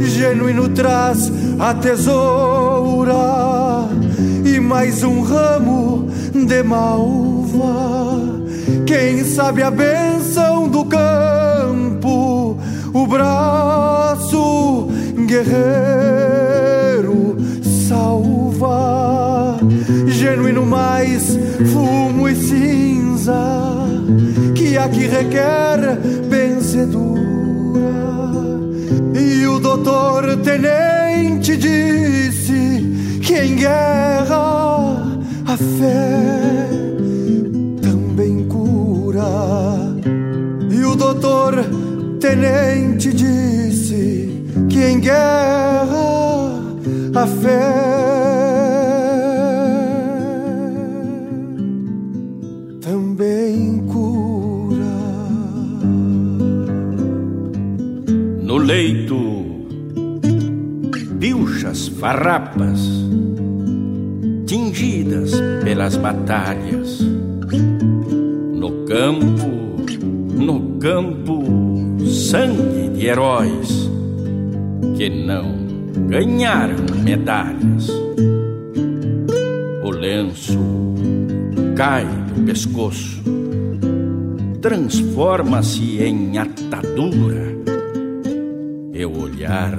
[0.00, 3.12] genuíno traz a tesoura
[4.44, 8.22] e mais um ramo de malva.
[8.86, 12.56] Quem sabe a benção do campo,
[12.94, 14.88] o braço
[15.26, 16.56] guerreiro
[17.88, 19.58] salva.
[20.06, 21.36] Genuíno mais
[21.72, 22.81] fumo e cinza
[24.90, 25.96] que aqui requer
[26.28, 27.22] benzedura
[29.52, 36.68] o doutor tenente disse que em guerra a fé
[37.82, 39.22] também cura.
[40.70, 41.54] E o doutor
[42.18, 45.92] tenente disse que em guerra
[47.14, 48.01] a fé
[62.02, 62.80] farrapas,
[64.44, 65.30] tingidas
[65.62, 67.00] pelas batalhas.
[67.00, 69.76] No campo,
[70.34, 71.44] no campo,
[72.04, 73.88] sangue de heróis
[74.96, 75.54] que não
[76.08, 77.88] ganharam medalhas.
[79.84, 80.58] O lenço
[81.76, 83.22] cai do pescoço,
[84.60, 87.52] transforma-se em atadura.
[88.92, 89.78] E o olhar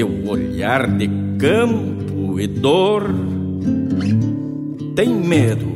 [0.00, 3.04] o olhar de campo e dor
[4.94, 5.66] tem medo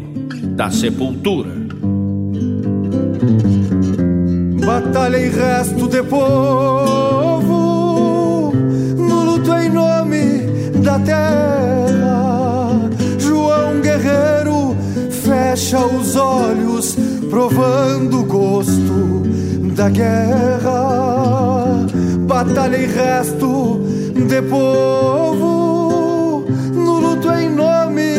[0.54, 1.50] da sepultura.
[4.64, 7.56] Batalha e resto de povo
[8.96, 10.46] no luto em nome
[10.82, 12.80] da terra.
[13.18, 14.74] João Guerreiro
[15.10, 16.96] fecha os olhos,
[17.28, 19.22] provando o gosto
[19.74, 21.06] da guerra.
[22.26, 28.16] Batalha e resto de povo no luto em nome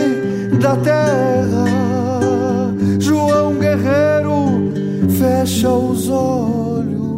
[0.62, 1.66] da terra.
[3.00, 4.72] João Guerreiro
[5.18, 7.18] fecha os olhos,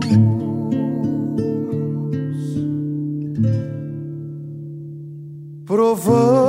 [5.65, 6.48] provando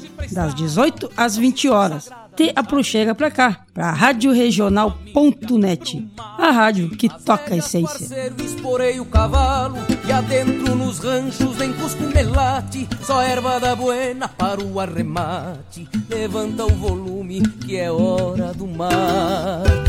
[0.31, 2.09] das 18 às 20 horas.
[2.35, 8.31] Te aproxega pra cá, pra radioregional.net, a rádio que toca a essência.
[8.43, 9.77] Esporei o cavalo
[10.07, 15.87] e adentro nos ranchos nem cusco melate, só erva da buena para o arremate.
[16.09, 19.80] Levanta o volume que é hora do mate.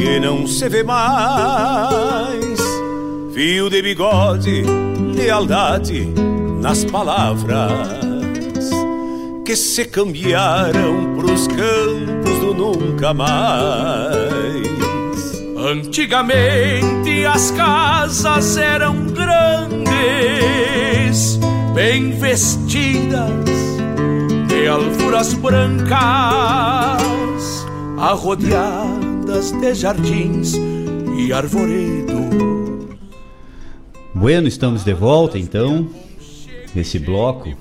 [0.00, 2.58] Que não se vê mais.
[3.34, 4.64] Fio de bigode,
[5.14, 6.08] lealdade
[6.58, 8.70] nas palavras
[9.44, 14.70] que se cambiaram pros campos do nunca mais.
[15.58, 19.90] Antigamente as casas eram grandes
[21.74, 23.28] bem vestidas
[24.48, 26.00] de alfuras brancas,
[29.30, 30.54] de jardins
[31.16, 32.18] e arvoredos.
[34.12, 35.88] Bueno, estamos de volta então
[36.74, 37.56] nesse bloco.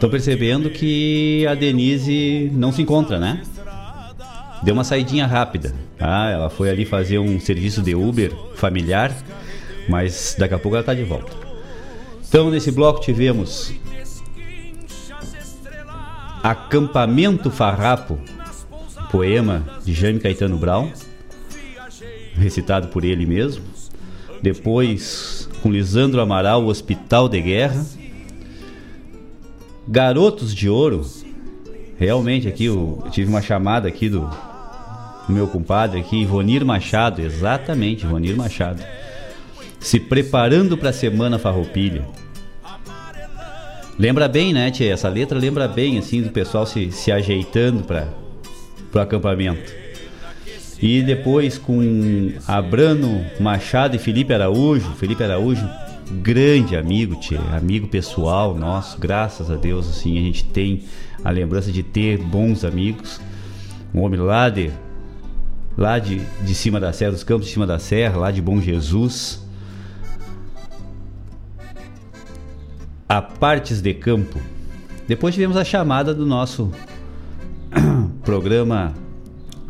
[0.00, 3.42] Tô percebendo que a Denise não se encontra, né?
[4.62, 5.74] Deu uma saidinha rápida.
[5.98, 9.14] Ah, ela foi ali fazer um serviço de Uber familiar,
[9.86, 11.32] mas daqui a pouco ela tá de volta.
[12.26, 13.74] Então nesse bloco tivemos
[16.42, 18.18] Acampamento Farrapo,
[19.10, 20.90] poema de Jaime Caetano Brown,
[22.34, 23.64] recitado por ele mesmo.
[24.42, 27.84] Depois, com Lisandro Amaral, Hospital de Guerra.
[29.86, 31.04] Garotos de Ouro.
[31.98, 34.20] Realmente aqui eu, tive uma chamada aqui do,
[35.26, 38.82] do meu compadre aqui, Ivonir Machado, exatamente, Ivonir Machado.
[39.78, 42.06] Se preparando para a semana farroupilha.
[43.98, 44.94] Lembra bem, né, tia?
[44.94, 48.06] Essa letra lembra bem, assim, do pessoal se, se ajeitando para
[48.98, 49.72] o acampamento.
[50.82, 54.92] E depois com Abrano Machado e Felipe Araújo.
[54.92, 55.68] Felipe Araújo,
[56.10, 60.84] grande amigo, tia, amigo pessoal nosso, graças a Deus, assim, a gente tem
[61.22, 63.20] a lembrança de ter bons amigos.
[63.94, 64.70] Um homem lá de,
[65.76, 68.60] lá de, de cima da serra, dos campos de cima da serra, lá de Bom
[68.60, 69.46] Jesus.
[73.06, 74.40] A partes de campo.
[75.06, 76.72] Depois tivemos a chamada do nosso
[78.24, 78.94] programa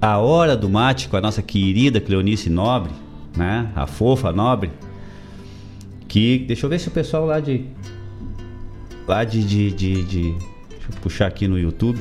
[0.00, 2.92] a Hora do Mate com a nossa querida Cleonice Nobre,
[3.36, 3.70] né?
[3.76, 4.70] A fofa Nobre.
[6.08, 6.38] Que.
[6.38, 7.66] Deixa eu ver se o pessoal lá de.
[9.06, 9.44] Lá de.
[9.44, 10.34] de, de, de
[10.70, 12.00] deixa eu puxar aqui no YouTube.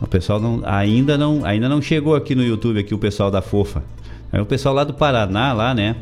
[0.00, 3.40] O pessoal não, ainda não ainda não chegou aqui no YouTube aqui o pessoal da
[3.40, 3.84] Fofa.
[4.32, 5.96] É o pessoal lá do Paraná lá, né?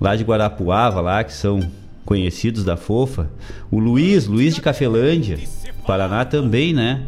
[0.00, 1.60] Lá de Guarapuava lá que são
[2.06, 3.28] conhecidos da Fofa.
[3.70, 5.38] O Luiz, Luiz de Cafelândia,
[5.86, 7.02] Paraná também, né?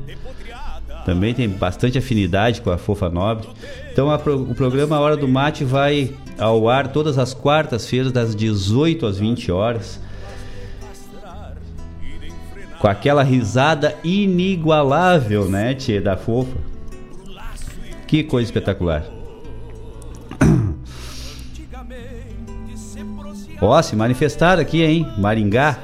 [1.08, 3.48] também tem bastante afinidade com a Fofa Nobre.
[3.90, 9.06] Então a, o programa Hora do Mate vai ao ar todas as quartas-feiras, das 18
[9.06, 9.98] às 20 horas.
[12.78, 16.58] Com aquela risada inigualável, né, tia, da Fofa.
[18.06, 19.17] Que coisa espetacular.
[23.60, 25.06] Ó, se manifestaram aqui, hein?
[25.18, 25.78] Maringá.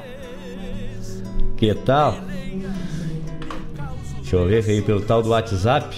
[1.57, 2.17] Que tal?
[4.21, 5.95] Deixa eu ver, veio pelo tal do WhatsApp.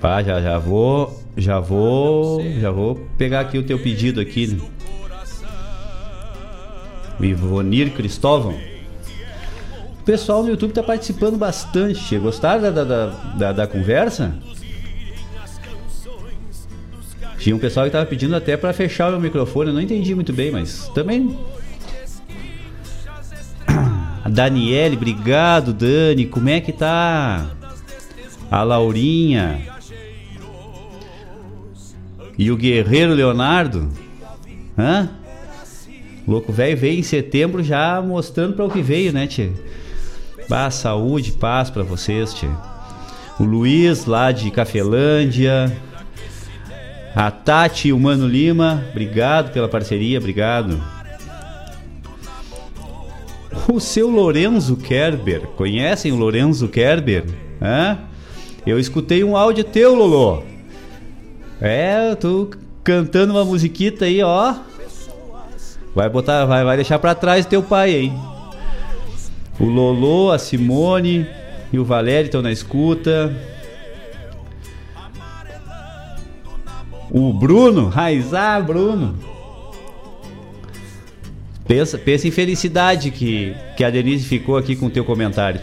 [0.00, 4.48] Pá, já, já vou, já vou, já vou pegar aqui o teu pedido aqui.
[4.48, 4.60] Né?
[7.18, 8.54] O Ivonir Cristóvão.
[10.00, 12.18] O pessoal no YouTube tá participando bastante.
[12.18, 14.34] Gostaram da, da, da, da conversa?
[17.44, 19.68] Tinha um pessoal que tava pedindo até para fechar o microfone.
[19.68, 21.38] Eu não entendi muito bem, mas também
[24.24, 26.24] a Daniele, obrigado, Dani.
[26.24, 27.50] Como é que tá?
[28.50, 29.60] A Laurinha.
[32.38, 33.90] E o Guerreiro Leonardo?
[34.78, 35.10] Hã?
[36.26, 39.52] Louco velho veio em setembro já mostrando para o que veio, né, tia?
[40.48, 42.56] Bah, saúde, paz para vocês, tia.
[43.38, 45.70] O Luiz lá de Cafelândia.
[47.14, 50.82] A Tati e o Mano Lima, obrigado pela parceria, obrigado.
[53.72, 57.24] O seu Lorenzo Kerber, conhecem o Lorenzo Kerber?
[57.62, 57.98] Hã?
[58.66, 60.42] Eu escutei um áudio teu, Lolo.
[61.60, 62.50] É, tu
[62.82, 64.54] cantando uma musiquita aí, ó.
[65.94, 68.18] Vai botar, vai, vai deixar para trás teu pai, hein?
[69.60, 71.26] O Lolo, a Simone
[71.72, 73.53] e o Valério estão na escuta.
[77.16, 79.14] O Bruno, Raizar Bruno.
[81.64, 85.60] Pensa, pensa em felicidade que, que a Denise ficou aqui com o teu comentário.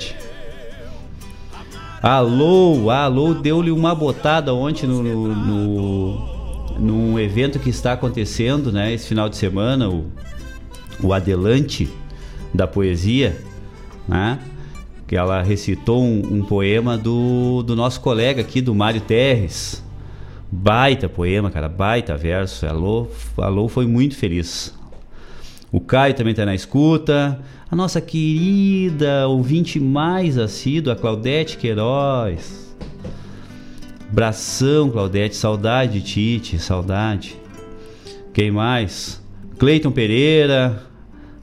[2.01, 8.93] Alô, alô, deu-lhe uma botada ontem no, no, no, num evento que está acontecendo, né?
[8.93, 10.05] Esse final de semana, o,
[11.03, 11.89] o Adelante
[12.53, 13.37] da Poesia,
[14.07, 14.39] né?
[15.05, 19.83] Que ela recitou um, um poema do, do nosso colega aqui, do Mário Terres.
[20.53, 22.67] Baita poema, cara, baita verso.
[22.67, 24.77] Alô, alô foi muito feliz.
[25.71, 27.39] O Caio também está na escuta.
[27.69, 32.75] A nossa querida ouvinte mais assídua, a Claudete Queiroz.
[34.11, 35.37] Bração, Claudete.
[35.37, 37.37] Saudade de Tite, saudade.
[38.33, 39.23] Quem mais?
[39.57, 40.83] Cleiton Pereira.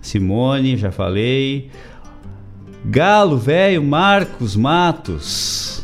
[0.03, 1.71] Simone, já falei.
[2.85, 5.83] Galo velho, Marcos Matos.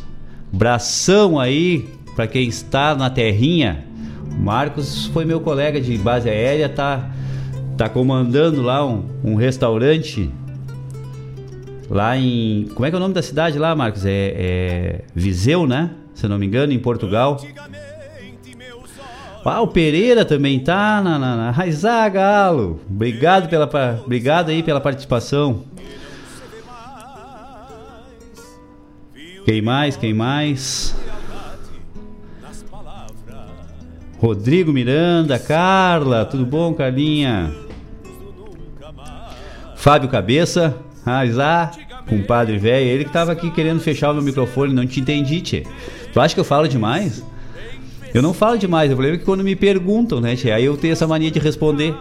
[0.53, 3.85] Bração aí para quem está na terrinha.
[4.39, 7.11] Marcos foi meu colega de base aérea, tá
[7.77, 10.31] tá comandando lá um, um restaurante
[11.91, 12.69] lá em.
[12.75, 14.05] Como é que é o nome da cidade lá, Marcos?
[14.07, 15.91] É, é Viseu, né?
[16.15, 17.41] Se não me engano, em Portugal.
[19.45, 22.81] Ah, o Pereira também tá na, na, na Raizá, Galo.
[22.89, 23.69] Obrigado, pela,
[24.03, 25.65] obrigado aí pela participação.
[29.45, 29.97] Quem mais?
[29.99, 30.97] Quem mais?
[34.19, 37.53] Rodrigo Miranda, Carla, tudo bom, Carlinha?
[39.77, 41.71] Fábio Cabeça, Raizá,
[42.09, 45.67] compadre velho, ele que tava aqui querendo fechar o meu microfone, não te entendi, tchê.
[46.12, 47.25] Tu acha que eu falo demais?
[48.15, 50.77] Eu não falo demais, o problema é que quando me perguntam, né, tchê, aí eu
[50.77, 51.95] tenho essa mania de responder.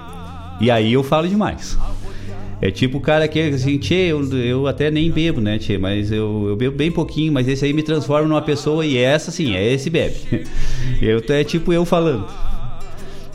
[0.62, 1.78] E aí eu falo demais.
[2.64, 6.14] É tipo o cara que assim, tchê, eu, eu até nem bebo, né, tchê, mas
[6.14, 9.54] eu, eu bebo bem pouquinho, mas esse aí me transforma numa pessoa e essa sim,
[9.54, 10.16] é esse bebe.
[11.02, 12.26] Eu, é tipo eu falando.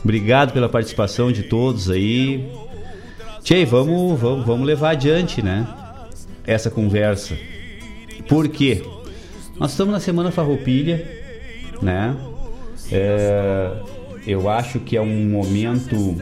[0.03, 2.49] Obrigado pela participação de todos aí.
[3.43, 5.67] Tchê, vamos, vamos, vamos levar adiante, né,
[6.43, 7.37] essa conversa.
[8.27, 8.81] Por quê?
[9.59, 11.05] Nós estamos na Semana Farroupilha,
[11.83, 12.17] né?
[12.91, 13.73] É,
[14.25, 16.19] eu acho que é um momento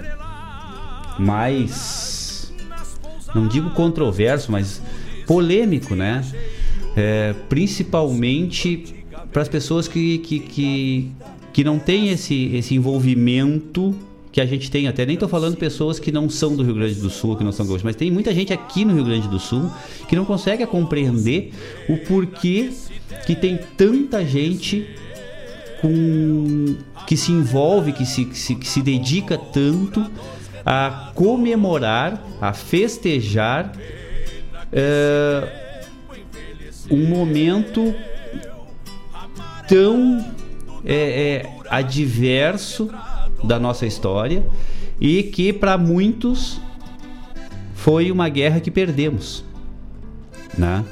[1.18, 2.17] mais,
[3.38, 4.82] não digo controverso, mas
[5.26, 6.24] polêmico, né?
[6.96, 8.96] É, principalmente
[9.32, 11.12] para as pessoas que, que, que,
[11.54, 13.96] que não têm esse, esse envolvimento
[14.32, 16.96] que a gente tem, até nem estou falando pessoas que não são do Rio Grande
[16.96, 19.40] do Sul, que não são gaúchos, mas tem muita gente aqui no Rio Grande do
[19.40, 19.70] Sul
[20.08, 21.52] que não consegue compreender
[21.90, 22.70] o porquê
[23.26, 24.88] que tem tanta gente
[25.82, 26.76] com
[27.06, 30.06] que se envolve, que se, que se, que se dedica tanto
[30.70, 33.72] a comemorar, a festejar
[34.70, 35.86] é,
[36.92, 37.96] um momento
[39.66, 40.20] tão
[40.84, 42.92] é, é, adverso
[43.46, 44.46] da nossa história
[45.00, 46.60] e que para muitos
[47.74, 49.46] foi uma guerra que perdemos,
[50.58, 50.84] né?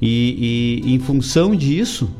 [0.00, 2.10] E, e em função disso,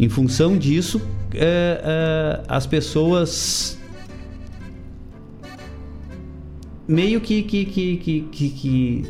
[0.00, 1.00] em função disso,
[1.32, 3.75] é, as pessoas
[6.86, 9.04] meio que, que, que, que, que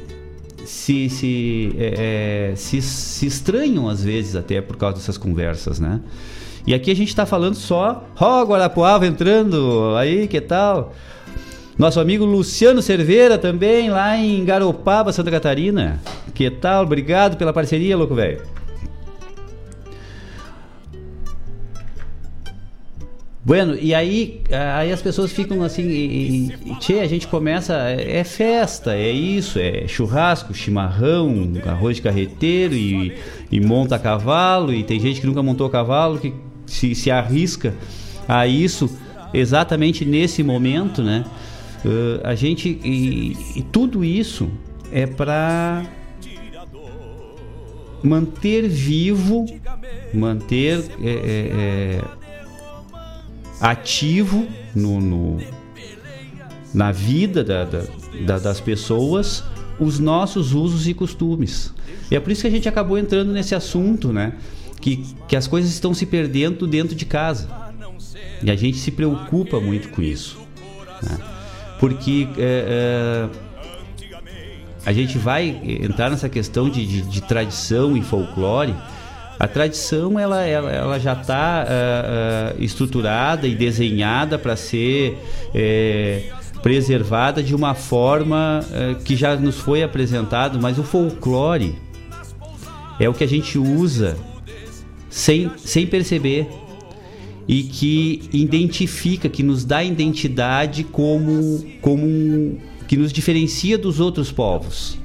[0.65, 6.01] se, se, é, é, se, se estranham às vezes até por causa dessas conversas, né?
[6.67, 10.93] E aqui a gente está falando só, ó, oh, Guarapuava entrando, aí, que tal?
[11.79, 16.01] Nosso amigo Luciano Cerveira também, lá em Garopaba, Santa Catarina.
[16.35, 16.85] Que tal?
[16.85, 18.43] Obrigado pela parceria, louco velho.
[23.47, 24.41] Bueno, e aí,
[24.75, 29.61] aí as pessoas ficam assim, e, e, tchê, a gente começa, é festa, é isso,
[29.61, 33.17] é churrasco, chimarrão, arroz de carreteiro e,
[33.49, 36.35] e monta cavalo, e tem gente que nunca montou cavalo, que
[36.67, 37.73] se, se arrisca
[38.27, 38.91] a isso
[39.33, 41.25] exatamente nesse momento, né?
[41.85, 44.51] Uh, a gente, e, e tudo isso
[44.91, 45.85] é para
[48.03, 49.47] manter vivo,
[50.13, 52.26] manter é, é, é
[53.61, 55.41] ativo no, no
[56.75, 57.83] na vida da, da,
[58.27, 59.43] da, das pessoas
[59.79, 61.73] os nossos usos e costumes.
[62.11, 64.35] E é por isso que a gente acabou entrando nesse assunto, né?
[64.81, 67.49] Que, que as coisas estão se perdendo dentro de casa.
[68.43, 70.39] E a gente se preocupa muito com isso.
[71.03, 71.19] Né?
[71.81, 74.09] Porque é, é,
[74.85, 78.75] a gente vai entrar nessa questão de, de, de tradição e folclore
[79.39, 84.57] a tradição ela, ela, ela já está uh, eh, uh, eh, estruturada e desenhada para
[84.57, 85.19] ser
[85.55, 86.23] é,
[86.63, 91.75] preservada de uma forma uh, que já nos foi apresentado, mas o folclore
[92.99, 94.17] é o que a gente usa
[95.11, 96.49] sem, sem perceber
[97.47, 102.59] e que identifica, que nos dá identidade como, como um,
[102.89, 104.99] que nos diferencia dos outros povos.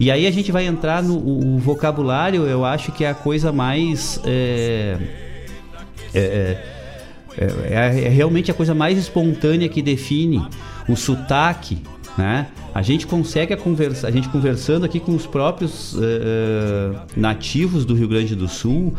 [0.00, 3.52] E aí a gente vai entrar no o, vocabulário, eu acho que é a coisa
[3.52, 4.18] mais.
[4.24, 4.96] É,
[6.14, 6.20] é,
[7.38, 10.42] é, é, é realmente a coisa mais espontânea que define
[10.88, 11.82] o sotaque,
[12.16, 12.46] né?
[12.74, 16.00] A gente consegue a, conversa, a gente conversando aqui com os próprios uh,
[17.14, 18.94] nativos do Rio Grande do Sul,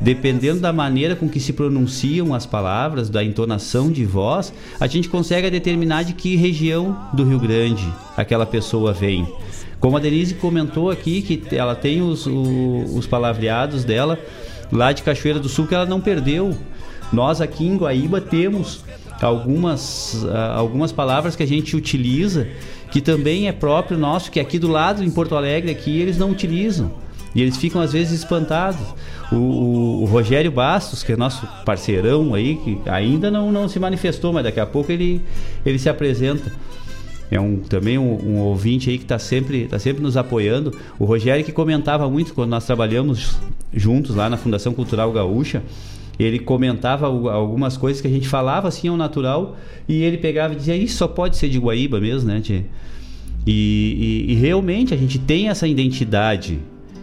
[0.00, 5.08] dependendo da maneira com que se pronunciam as palavras, da entonação de voz, a gente
[5.08, 9.26] consegue determinar de que região do Rio Grande aquela pessoa vem.
[9.84, 14.18] Como a Denise comentou aqui, que ela tem os, os palavreados dela
[14.72, 16.56] lá de Cachoeira do Sul que ela não perdeu.
[17.12, 18.82] Nós aqui em Guaíba temos
[19.20, 22.48] algumas, ah, algumas palavras que a gente utiliza
[22.90, 26.30] que também é próprio nosso, que aqui do lado, em Porto Alegre, aqui eles não
[26.30, 26.90] utilizam.
[27.34, 28.80] E eles ficam às vezes espantados.
[29.30, 33.78] O, o, o, Rogério Bastos, que é nosso parceirão aí, que ainda não, não se
[33.78, 35.20] manifestou, mas daqui a pouco ele,
[35.66, 36.50] ele se apresenta.
[37.34, 40.72] É um, também um, um ouvinte aí que está sempre, tá sempre nos apoiando.
[40.98, 43.36] O Rogério que comentava muito quando nós trabalhamos
[43.72, 45.62] juntos lá na Fundação Cultural Gaúcha.
[46.16, 49.56] Ele comentava algumas coisas que a gente falava assim ao natural
[49.88, 52.40] e ele pegava e dizia: Isso só pode ser de Guaíba mesmo, né?
[52.48, 52.62] E,
[53.46, 56.60] e, e realmente a gente tem essa identidade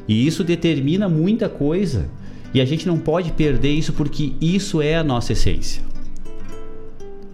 [0.08, 2.10] e isso determina muita coisa.
[2.54, 5.91] E a gente não pode perder isso porque isso é a nossa essência.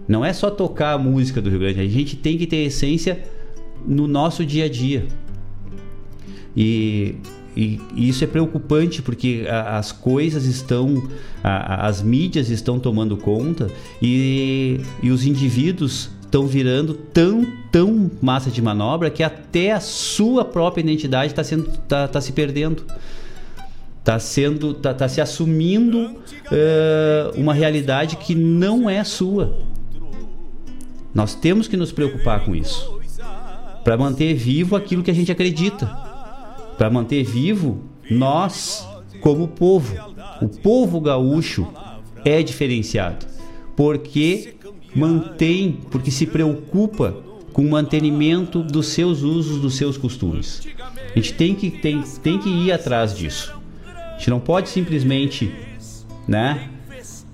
[0.08, 3.22] Não é só tocar a música do Rio Grande, a gente tem que ter essência
[3.86, 5.06] no nosso dia a dia.
[6.56, 7.16] E,
[7.54, 11.06] e, e isso é preocupante porque a, as coisas estão,
[11.44, 18.50] a, as mídias estão tomando conta e, e os indivíduos estão virando tão, tão massa
[18.50, 21.42] de manobra que até a sua própria identidade está
[21.86, 22.84] tá, tá se perdendo.
[23.98, 29.58] Está sendo tá, tá se assumindo uh, uma realidade que não é sua.
[31.18, 33.00] Nós temos que nos preocupar com isso.
[33.82, 35.84] Para manter vivo aquilo que a gente acredita.
[36.78, 38.86] Para manter vivo nós
[39.20, 39.96] como povo.
[40.40, 41.66] O povo gaúcho
[42.24, 43.26] é diferenciado
[43.74, 44.54] porque
[44.94, 47.16] mantém, porque se preocupa
[47.52, 50.68] com o mantenimento dos seus usos, dos seus costumes.
[51.10, 53.52] A gente tem que, tem, tem que ir atrás disso.
[53.84, 55.52] A gente não pode simplesmente
[56.28, 56.68] né,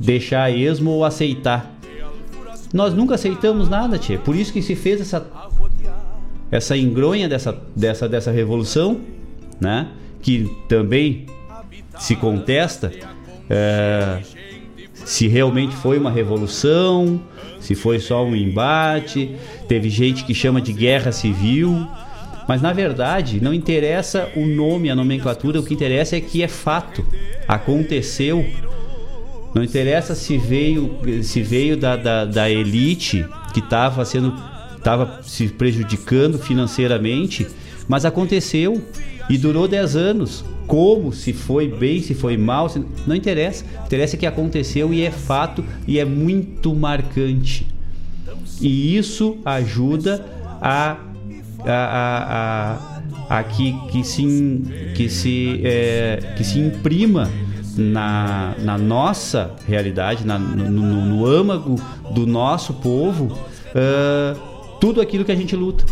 [0.01, 1.74] deixar esmo ou aceitar.
[2.75, 4.19] Nós nunca aceitamos nada, tia.
[4.19, 5.25] Por isso que se fez essa
[6.51, 9.01] essa engronha dessa, dessa, dessa revolução,
[9.61, 9.89] né?
[10.21, 11.27] Que também
[11.99, 12.93] se contesta
[13.49, 14.21] é,
[14.93, 17.21] se realmente foi uma revolução,
[17.61, 19.37] se foi só um embate,
[19.69, 21.87] teve gente que chama de guerra civil,
[22.49, 26.49] mas na verdade não interessa o nome, a nomenclatura, o que interessa é que é
[26.49, 27.05] fato,
[27.47, 28.45] aconteceu.
[29.55, 34.35] Não interessa se veio, se veio da, da, da elite que estava sendo
[34.77, 37.47] estava se prejudicando financeiramente,
[37.89, 38.83] mas aconteceu
[39.31, 40.45] e durou 10 anos.
[40.67, 42.83] Como, se foi bem, se foi mal, se...
[43.07, 43.65] não interessa.
[43.85, 47.67] Interessa que aconteceu e é fato e é muito marcante.
[48.61, 50.25] E isso ajuda
[50.61, 50.99] a,
[51.61, 52.99] a, a,
[53.29, 54.63] a, a que, que se,
[54.95, 57.31] que se, é, que se imprima
[57.77, 61.77] na, na nossa realidade, na, no, no, no âmago
[62.13, 63.39] do nosso povo,
[63.75, 65.85] uh, tudo aquilo que a gente luta.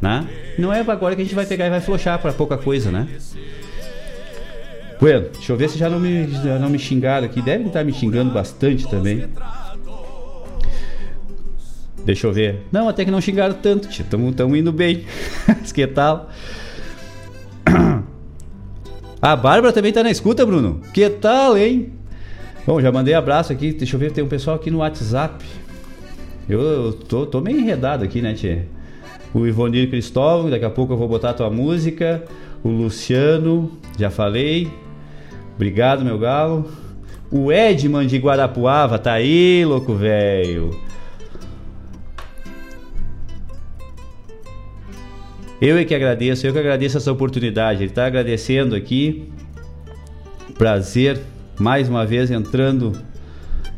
[0.00, 0.26] Né?
[0.58, 3.06] Não é agora que a gente vai pegar e vai flochar para pouca coisa, né?
[5.00, 7.40] Bueno, deixa eu ver se já não me, já não me xingaram aqui.
[7.40, 9.28] Devem estar me xingando bastante também.
[12.04, 12.66] Deixa eu ver.
[12.70, 14.04] Não, até que não xingaram tanto, tia.
[14.04, 15.04] Estamos indo bem.
[15.72, 16.30] que tal?
[19.22, 20.80] A Bárbara também tá na escuta, Bruno.
[20.94, 21.92] Que tal, hein?
[22.66, 23.72] Bom, já mandei abraço aqui.
[23.72, 25.44] Deixa eu ver, tem um pessoal aqui no WhatsApp.
[26.48, 28.66] Eu, eu tô, tô meio enredado aqui, né, tia?
[29.34, 32.24] O Ivonir Cristóvão, daqui a pouco eu vou botar a tua música.
[32.64, 34.70] O Luciano, já falei.
[35.54, 36.70] Obrigado, meu galo.
[37.30, 40.70] O Edman de Guarapuava tá aí, louco velho.
[45.60, 47.82] Eu é que agradeço, eu que agradeço essa oportunidade.
[47.82, 49.28] Ele está agradecendo aqui.
[50.56, 51.20] Prazer,
[51.58, 52.92] mais uma vez entrando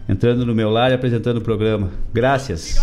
[0.08, 1.90] entrando no meu lar e apresentando o programa.
[2.14, 2.76] Graças.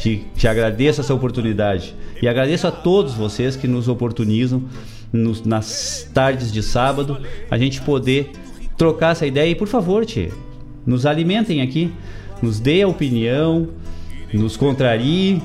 [0.00, 1.94] Te, te agradeço essa oportunidade.
[2.22, 4.64] E agradeço a todos vocês que nos oportunizam
[5.12, 7.18] nos, nas tardes de sábado
[7.50, 8.30] a gente poder
[8.78, 9.50] trocar essa ideia.
[9.50, 10.30] E por favor, Tchê,
[10.86, 11.92] nos alimentem aqui,
[12.42, 13.68] nos dê a opinião,
[14.32, 15.42] nos contrarie.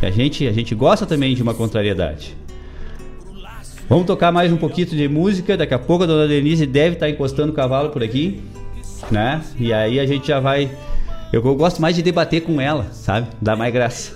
[0.00, 2.45] A gente, a gente gosta também de uma contrariedade.
[3.88, 5.56] Vamos tocar mais um pouquinho de música.
[5.56, 8.42] Daqui a pouco a dona Denise deve estar encostando o cavalo por aqui,
[9.12, 9.40] né?
[9.60, 10.68] E aí a gente já vai.
[11.32, 13.28] Eu, eu gosto mais de debater com ela, sabe?
[13.40, 14.12] Dá mais graça.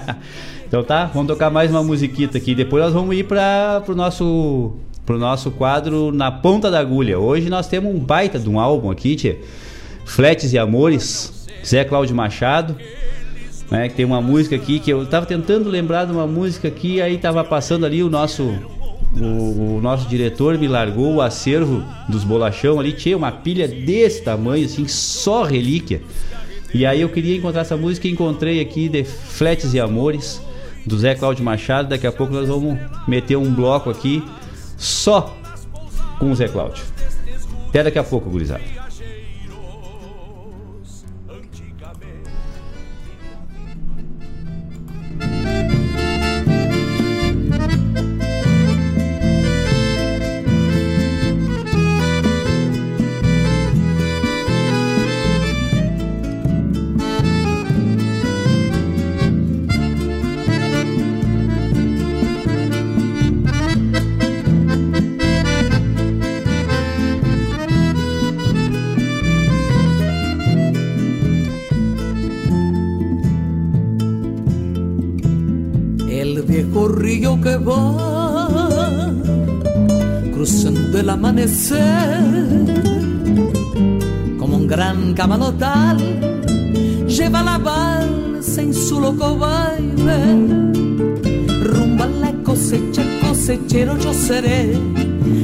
[0.66, 2.54] então tá, vamos tocar mais uma musiquita aqui.
[2.54, 4.72] Depois nós vamos ir para pro nosso
[5.04, 7.18] pro nosso quadro Na Ponta da Agulha.
[7.18, 9.38] Hoje nós temos um baita de um álbum aqui, tia.
[10.06, 12.74] Fletes e Amores, Zé Cláudio Machado.
[13.70, 17.00] Né, que tem uma música aqui que eu tava tentando lembrar de uma música aqui,
[17.00, 18.54] aí tava passando ali o nosso
[19.16, 24.22] o, o, nosso diretor me largou o acervo dos bolachão ali, tinha uma pilha desse
[24.22, 26.02] tamanho, assim, só relíquia.
[26.72, 30.40] E aí eu queria encontrar essa música e encontrei aqui de Fletes e Amores,
[30.84, 31.88] do Zé Cláudio Machado.
[31.88, 34.24] Daqui a pouco nós vamos meter um bloco aqui
[34.76, 35.36] só
[36.18, 36.82] com o Zé Cláudio.
[37.68, 38.83] Até daqui a pouco, gurizada.
[77.66, 79.12] Va
[80.32, 81.80] cruzando el amanecer
[84.38, 85.98] como un gran camalotal
[87.06, 90.18] lleva la balsa en su loco baile
[91.62, 94.78] rumba la cosecha cosechero yo seré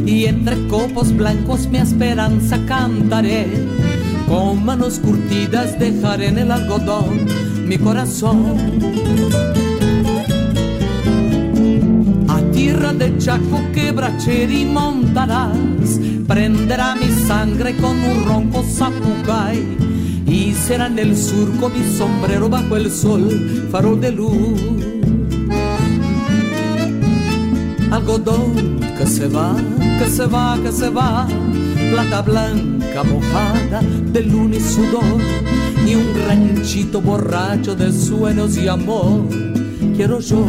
[0.06, 3.46] y entre copos blancos mi esperanza cantaré.
[4.28, 7.26] Con manos curtidas dejaré en el algodón
[7.66, 8.56] mi corazón
[12.70, 19.58] de Chaco quebracheri montarás, prenderá mi sangre con un ronco zapucay
[20.26, 24.60] y será en el surco mi sombrero bajo el sol, farol de luz.
[27.90, 29.56] Algodón que se va,
[29.98, 31.26] que se va, que se va,
[31.90, 35.20] plata blanca mojada de luna y sudor
[35.84, 39.28] y un ranchito borracho de sueños y amor.
[39.96, 40.44] Quiero yo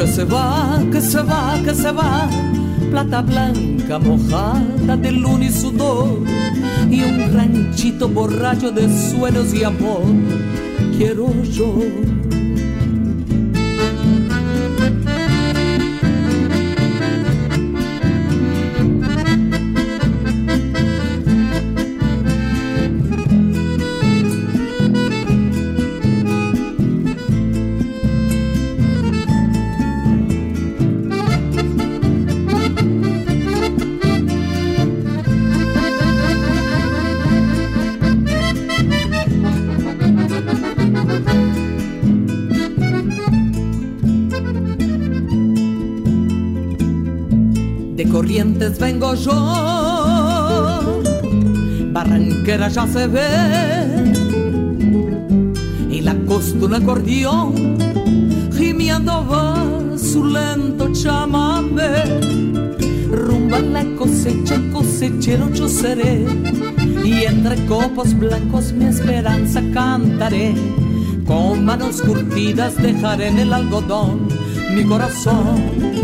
[0.00, 2.26] que se va, que se va, que se va,
[2.90, 6.24] plata blanca mojada de luna y sudor,
[6.90, 10.04] y un ranchito borracho de sueños y amor,
[10.96, 12.09] quiero yo.
[48.10, 49.32] Corrientes vengo yo,
[51.92, 54.12] Barranquera ya se ve,
[55.90, 57.78] y la costa un acordeón,
[58.56, 62.04] gimiendo va su lento chamamé.
[63.12, 66.26] Rumba la cosecha, cosechero yo seré,
[67.04, 70.54] y entre copos blancos mi esperanza cantaré.
[71.26, 74.26] Con manos curtidas dejaré en el algodón
[74.74, 76.00] mi corazón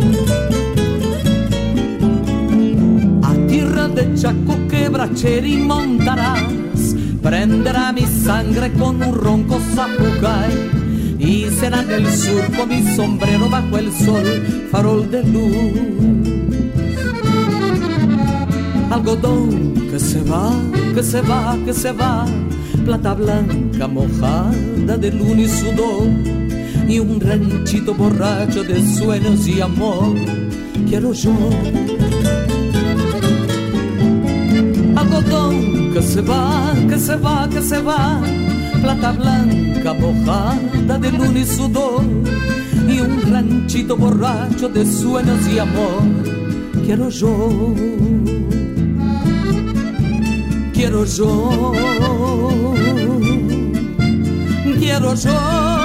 [3.88, 10.52] de Chaco quebracheri montarás, prenderá mi sangre con un ronco zapucay
[11.18, 15.96] y será del surco mi sombrero bajo el sol, farol de luz.
[18.90, 20.52] Algodón que se va,
[20.94, 22.26] que se va, que se va,
[22.84, 26.08] plata blanca mojada de luna y sudor
[26.88, 30.14] y un ranchito borracho de sueños y amor.
[30.88, 31.32] Quiero yo
[35.26, 38.20] algodón que se va, que se va, que se va,
[38.80, 42.04] plata blanca mojada de luna y sudor,
[42.88, 46.02] y un ranchito borracho de sueños y amor.
[46.84, 47.74] Quiero yo,
[50.72, 51.72] quiero yo,
[54.78, 55.75] quiero yo.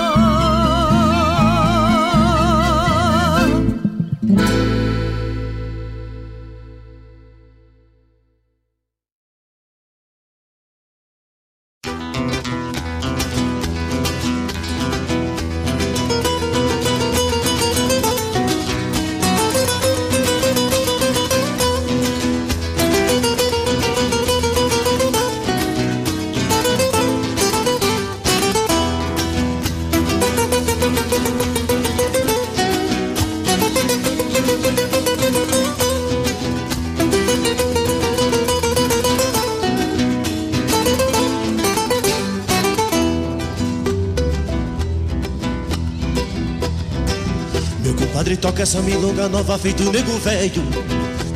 [48.41, 50.63] Toca essa milonga nova feito nego velho.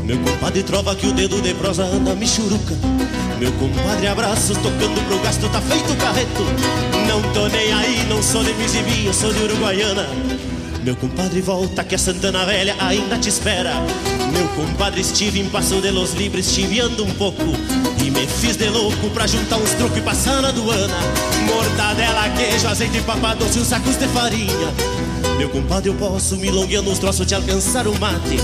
[0.03, 2.75] Meu compadre trova que o dedo de prosa anda me churuca
[3.39, 6.43] Meu compadre abraços tocando pro gasto tá feito carreto.
[7.07, 10.07] Não tô nem aí, não sou de Mizimbi, eu sou de Uruguaiana.
[10.83, 13.73] Meu compadre volta que a Santana Velha ainda te espera.
[14.31, 17.43] Meu compadre estive em Passo de los Libres, chiviando um pouco.
[18.03, 20.95] E me fiz de louco pra juntar uns truques e passar na aduana.
[21.47, 24.94] Mortadela, queijo, azeite, papadoce e uns sacos de farinha
[25.37, 28.37] meu compadre, eu posso milongueando uns troços te alcançar o mate.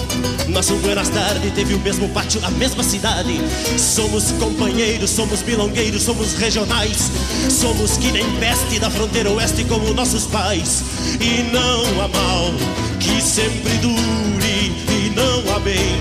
[0.48, 3.40] Nosso Buenas Tarde teve o mesmo pátio, a mesma cidade.
[3.78, 7.12] Somos companheiros, somos milongueiros, somos regionais.
[7.50, 10.84] Somos que nem peste da fronteira oeste como nossos pais.
[11.20, 12.54] E não há mal
[13.00, 15.98] que sempre dure, e não há bem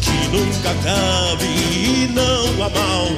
[0.00, 1.44] que nunca acabe.
[1.44, 3.08] E não há mal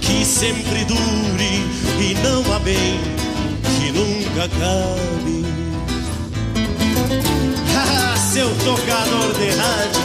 [0.00, 1.64] que sempre dure,
[1.98, 3.00] e não há bem
[3.78, 5.39] que nunca acabe.
[8.32, 10.02] Seu tocador de rádio,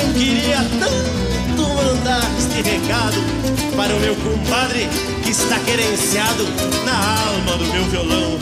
[0.00, 3.16] eu queria tanto mandar este recado
[3.76, 4.88] para o meu compadre
[5.22, 6.44] que está querenciado
[6.84, 8.36] na alma do meu violão.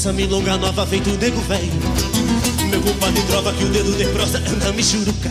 [0.00, 1.78] Essa milonga nova feito nego velho.
[2.70, 5.30] Meu compadre trova que o dedo de prosa anda me churuca.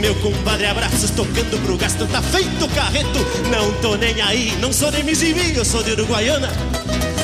[0.00, 3.18] Meu compadre abraços tocando pro gasto, tá feito carreto.
[3.50, 6.48] Não tô nem aí, não sou de Mizimi, eu sou de Uruguaiana.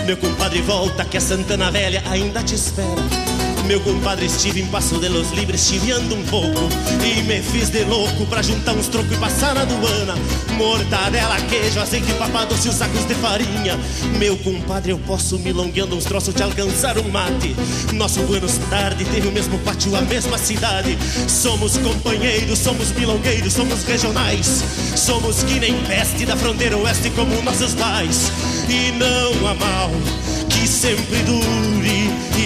[0.05, 3.34] Meu compadre volta que a Santana Velha ainda te espera.
[3.67, 6.69] Meu compadre estive em Passo de los Libres chiviando um pouco.
[7.03, 10.15] E me fiz de louco pra juntar uns trocos e passar na aduana.
[10.59, 13.79] Mortadela, queijo, azeite, papa doce, os sacos de farinha.
[14.19, 17.57] Meu compadre, eu posso milongueando uns troços de alcançar um mate.
[17.95, 20.99] Nosso Buenos Tarde teve o mesmo pátio, a mesma cidade.
[21.27, 24.63] Somos companheiros, somos milongueiros, somos regionais.
[24.95, 28.31] Somos que nem peste da fronteira oeste como nossos pais.
[28.69, 29.91] E não há mal
[30.51, 32.04] que sempre dure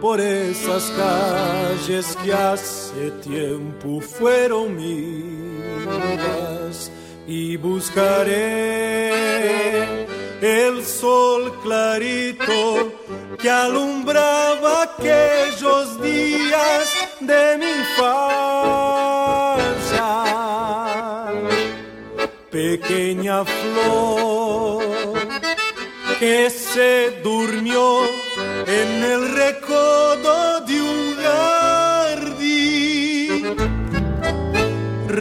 [0.00, 5.88] Por esas calles que hace tiempo fueron mías
[7.26, 9.08] y buscaré
[10.40, 12.92] el sol clarito
[13.40, 18.18] que alumbraba aquellos días de mi infancia.
[22.50, 25.18] Pequeña flor
[26.18, 28.02] que se durmió
[28.66, 29.57] en el recodo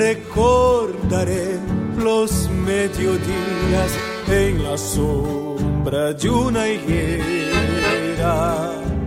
[0.07, 1.59] Recordaré
[1.97, 2.31] los
[2.65, 3.91] mediodías
[4.29, 8.35] en la sombra de una higuera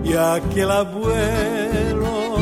[0.05, 2.37] y aquel abuelo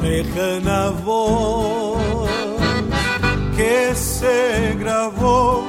[0.00, 1.87] Lejana voz
[4.20, 5.64] se grabó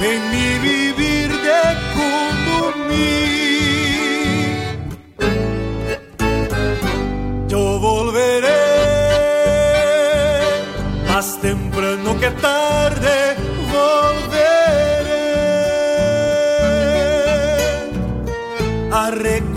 [0.00, 1.60] en mi vivir de
[1.94, 3.10] Cundumí.
[7.48, 8.64] Yo volveré
[11.08, 13.16] más temprano que tarde,
[13.76, 15.26] volveré
[18.92, 19.49] a reconocerme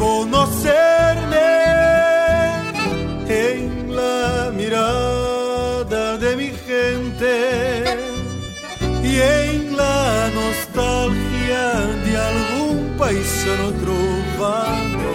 [13.44, 15.14] paisano trovado.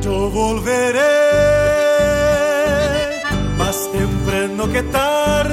[0.00, 1.00] Yo volveré
[3.58, 5.43] más temprano que tarde,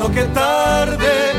[0.00, 1.29] temprano que tarde,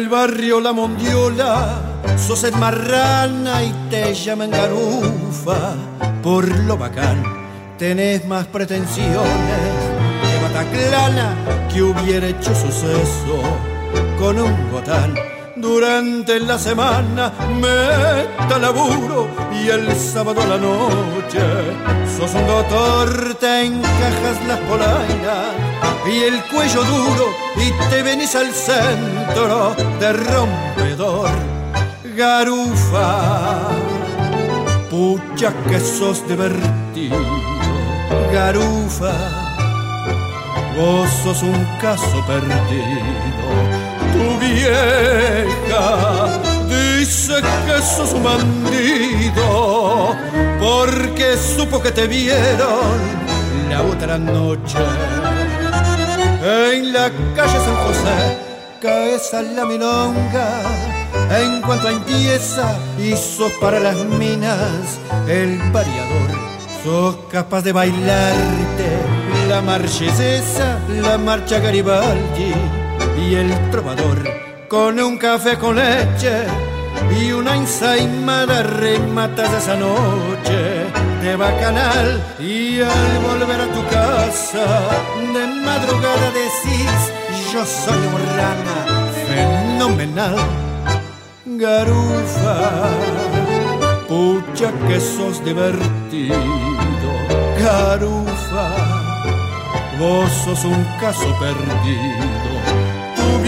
[0.00, 1.78] Del barrio La Mondiola,
[2.16, 5.74] sos el marrana y te llaman garufa.
[6.22, 7.22] Por lo bacán,
[7.76, 9.20] tenés más pretensiones
[10.22, 13.42] que Bataclana que hubiera hecho suceso
[14.18, 15.39] con un botán.
[15.60, 17.30] Durante la semana
[17.60, 21.40] meta laburo y el sábado la noche
[22.16, 25.54] sos un doctor, te encajas las polainas
[26.10, 27.26] y el cuello duro
[27.56, 31.30] y te venís al centro de rompedor.
[32.16, 33.68] Garufa,
[34.88, 37.18] pucha que sos divertido.
[38.32, 39.12] Garufa,
[40.74, 43.89] vos sos un caso perdido.
[44.52, 47.34] Vieja dice
[47.66, 50.16] que sos un bandido
[50.60, 52.98] porque supo que te vieron
[53.68, 54.78] la otra noche.
[56.42, 58.38] En la calle San José
[58.82, 60.62] caes a la milonga.
[61.30, 64.98] En cuanto empieza y sos para las minas
[65.28, 66.30] el variador,
[66.82, 72.79] sos capaz de bailarte la marcha es esa, la marcha Garibaldi
[73.18, 74.18] y el trovador
[74.68, 76.44] con un café con leche
[77.20, 80.86] y una ensaimada rematas esa noche.
[81.22, 84.66] De bacanal y al volver a tu casa
[85.34, 87.12] de madrugada decís
[87.52, 88.06] yo soy
[88.36, 88.78] rana
[89.28, 90.36] fenomenal
[91.44, 92.56] garufa
[94.08, 96.34] pucha que sos divertido
[97.58, 98.66] garufa
[99.98, 102.59] vos sos un caso perdido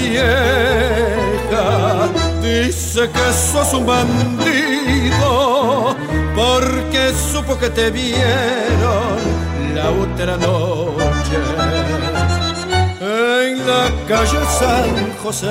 [0.08, 1.68] vieja
[2.42, 5.30] dice que sos un bandido
[6.34, 9.16] porque supo que te vieron
[9.74, 11.36] la otra noche
[13.00, 15.50] en la calle San José.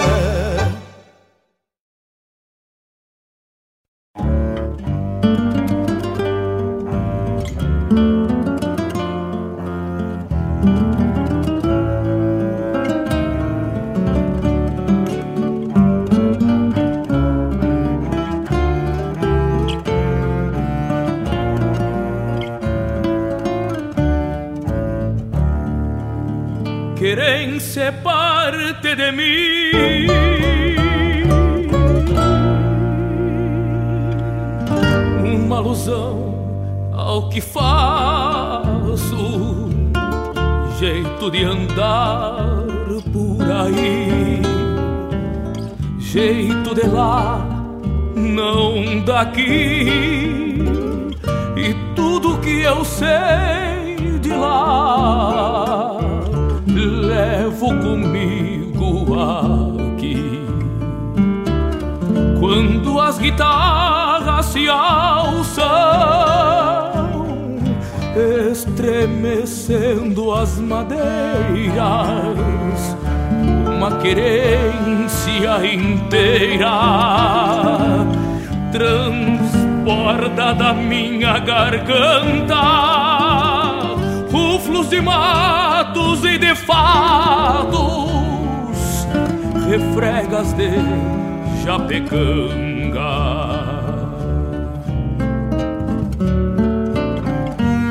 [27.82, 30.08] Querense parte de mí.
[35.24, 36.36] Uma alusão
[36.94, 38.78] ao que faço,
[40.80, 42.36] jeito de andar
[43.12, 44.42] por aí,
[45.98, 47.40] jeito de lá,
[48.16, 50.62] não daqui,
[51.58, 56.01] e tudo que eu sei de lá
[57.12, 60.42] levo comigo aqui.
[62.40, 65.68] Quando as guitarras se alçam,
[68.52, 71.76] estremecendo as madeiras,
[73.76, 76.72] uma querência inteira
[78.72, 82.62] transborda da minha garganta
[84.32, 85.02] ruflos de
[86.24, 88.10] e de fados,
[89.70, 90.70] refregas de
[91.64, 93.02] Japecanga.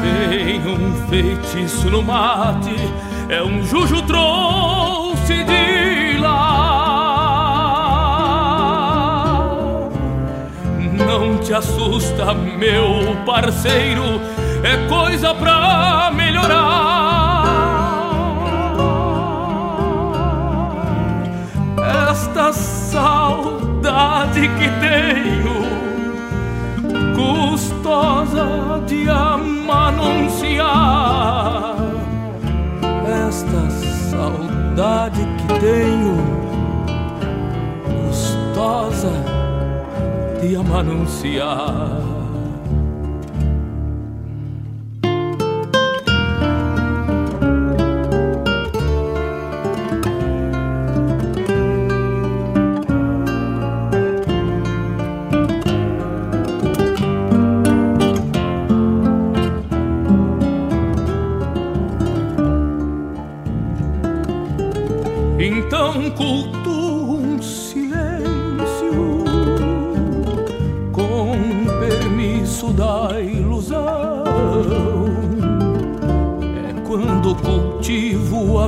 [0.03, 2.77] Tem um feitiço no mate,
[3.29, 6.71] é um juju trouxe de lá.
[11.07, 14.21] Não te assusta, meu parceiro
[14.63, 16.70] é coisa pra melhorar.
[22.91, 25.57] Saudade que tenho,
[27.15, 30.67] custosa de amanunciar.
[33.29, 33.71] Esta
[34.11, 36.17] saudade que tenho,
[38.09, 39.15] custosa
[40.41, 42.10] de amanunciar.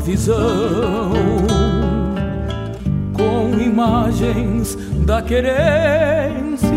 [0.03, 1.12] Visão
[3.12, 4.77] com imagens
[5.07, 6.69] da querência.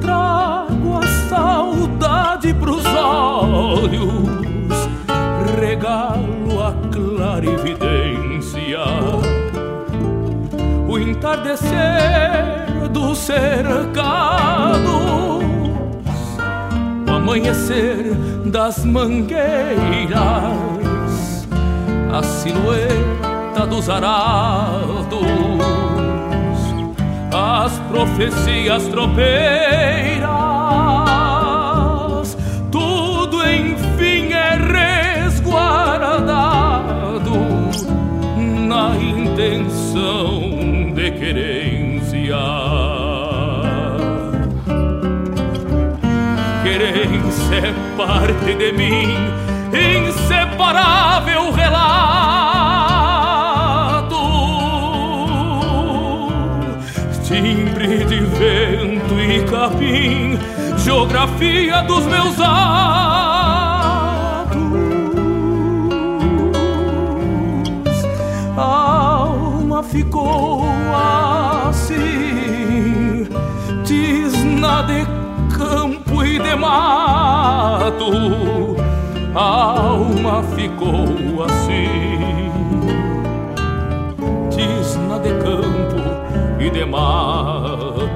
[0.00, 4.20] Trago a saudade pros olhos,
[5.58, 8.84] regalo a clarividência.
[10.88, 11.70] O entardecer
[12.92, 14.90] dos cercados,
[17.08, 18.14] o amanhecer
[18.44, 20.69] das mangueiras,
[22.12, 25.20] a silhueta dos arados,
[27.32, 30.28] as profecias tropeiras,
[32.70, 34.56] tudo enfim é
[35.24, 36.10] resguardado
[38.66, 40.40] na intenção
[40.94, 41.90] de querência.
[46.62, 49.14] Querência é parte de mim,
[50.60, 51.70] inseparável relato.
[57.24, 60.38] Timbre de vento e capim,
[60.78, 62.50] geografia dos meus atos.
[68.56, 70.64] A alma ficou
[71.68, 73.26] assim,
[73.84, 75.04] tisna de
[75.56, 78.69] campo e de mato.
[79.34, 82.50] A alma ficou assim,
[84.50, 86.02] tisna de campo
[86.58, 88.10] e de mato.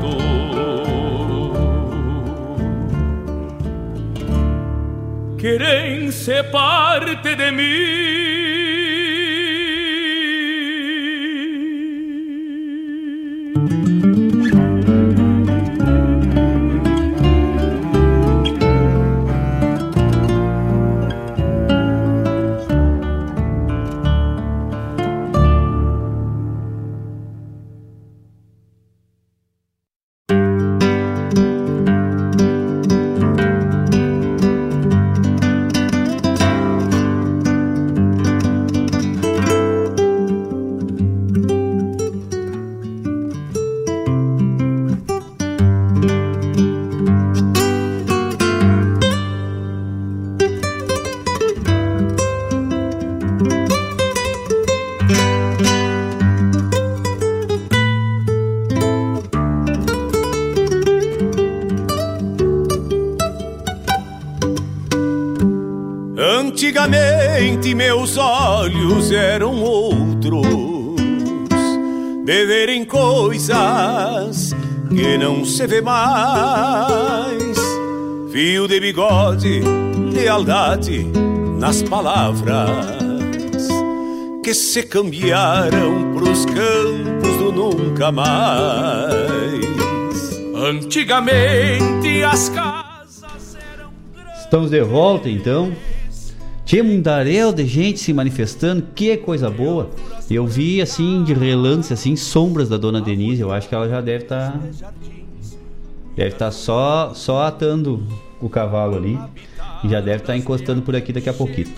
[5.39, 8.14] Querem ser parte de mim.
[75.55, 77.57] Se vê mais.
[78.33, 79.63] Fio de bigode,
[80.13, 81.05] lealdade
[81.61, 82.99] nas palavras
[84.43, 89.15] que se cambiaram pros campos do nunca mais.
[90.57, 93.57] Antigamente as casas
[94.41, 95.73] Estamos de volta então.
[96.65, 99.91] Tinha um mundaréu de gente se manifestando, que coisa boa.
[100.29, 104.01] Eu vi assim de relance assim sombras da dona Denise, eu acho que ela já
[104.01, 104.59] deve estar
[106.17, 108.07] deve estar só só atando
[108.41, 109.19] o cavalo ali
[109.83, 111.73] e já deve estar encostando por aqui daqui a pouquinho.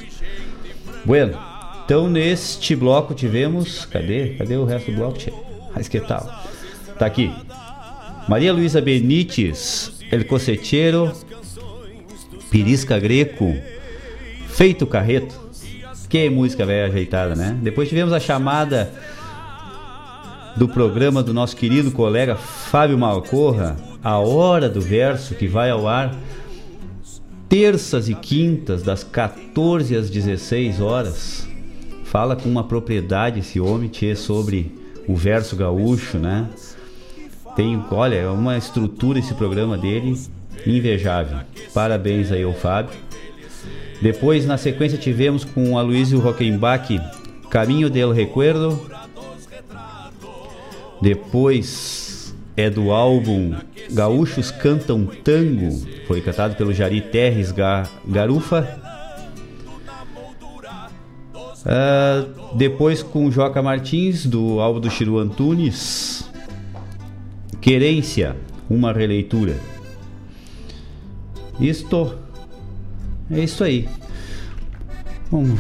[1.05, 1.39] Bueno,
[1.85, 4.31] então neste bloco tivemos, cadê?
[4.31, 5.19] Cadê o resto do bloco?
[5.75, 6.29] Mas que tal?
[6.99, 7.33] Tá aqui.
[8.29, 11.13] Maria Luísa Benites, El Coceteiro,
[12.51, 13.55] Pirisca Greco,
[14.49, 15.47] Feito Carreto.
[16.09, 17.57] Que música velha ajeitada, né?
[17.61, 18.93] Depois tivemos a chamada
[20.57, 23.77] do programa do nosso querido colega Fábio Malcorra,
[24.07, 26.17] A Hora do Verso, que vai ao ar
[27.49, 31.49] terças e quintas, das 14 às 16 horas.
[32.05, 34.73] Fala com uma propriedade esse homem tchê, sobre
[35.09, 36.49] o verso gaúcho, né?
[37.57, 40.17] Tem, olha, é uma estrutura esse programa dele
[40.65, 41.39] invejável.
[41.75, 42.97] Parabéns aí ao Fábio.
[44.01, 46.97] Depois, na sequência, tivemos com o Aloysio Rockenbach
[47.51, 48.81] Caminho del Recuerdo.
[51.03, 52.06] Depois
[52.57, 53.55] é do álbum
[53.91, 58.81] Gaúchos Cantam Tango, foi cantado pelo Jari Terres Ga Garufa.
[61.67, 66.31] Uh, depois com Joca Martins, do álbum do Chiru Antunes.
[67.61, 68.37] Querência,
[68.71, 69.57] uma releitura.
[71.61, 72.15] Isto
[73.31, 73.89] é isso aí.
[75.31, 75.59] Vamos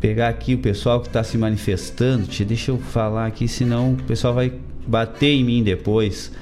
[0.00, 2.26] pegar aqui o pessoal que está se manifestando.
[2.44, 4.52] Deixa eu falar aqui, senão o pessoal vai
[4.86, 6.32] bater em mim depois.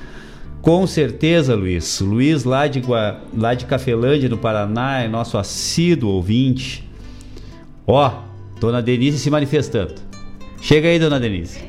[0.61, 2.01] Com certeza, Luiz.
[2.01, 3.21] Luiz lá de, Gua...
[3.37, 6.89] lá de Cafelândia, no Paraná, é nosso assíduo ouvinte.
[7.87, 8.23] Ó,
[8.59, 9.95] Dona Denise se manifestando.
[10.61, 11.61] Chega aí, Dona Denise.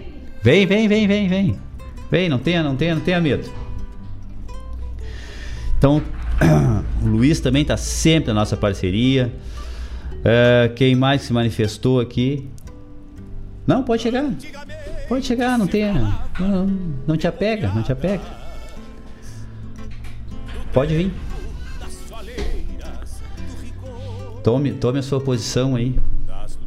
[0.41, 1.59] Vem, vem, vem, vem, vem.
[2.09, 3.49] Vem, não tenha, não tenha, não tenha medo.
[5.77, 6.01] Então,
[7.03, 9.33] o Luiz também está sempre na nossa parceria.
[10.13, 12.47] Uh, quem mais se manifestou aqui?
[13.67, 14.31] Não, pode chegar.
[15.07, 15.93] Pode chegar, não tenha.
[16.39, 16.65] Não,
[17.07, 18.23] não te apega, não te apega.
[20.73, 21.13] Pode vir.
[24.43, 25.97] Tome, tome a sua posição aí.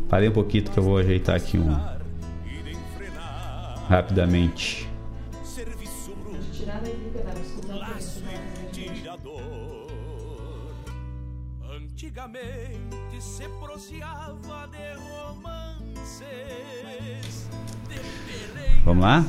[0.09, 1.77] Parei um pouquinho que eu vou ajeitar aqui um.
[3.89, 4.88] Rapidamente.
[18.89, 19.23] Vamos lá?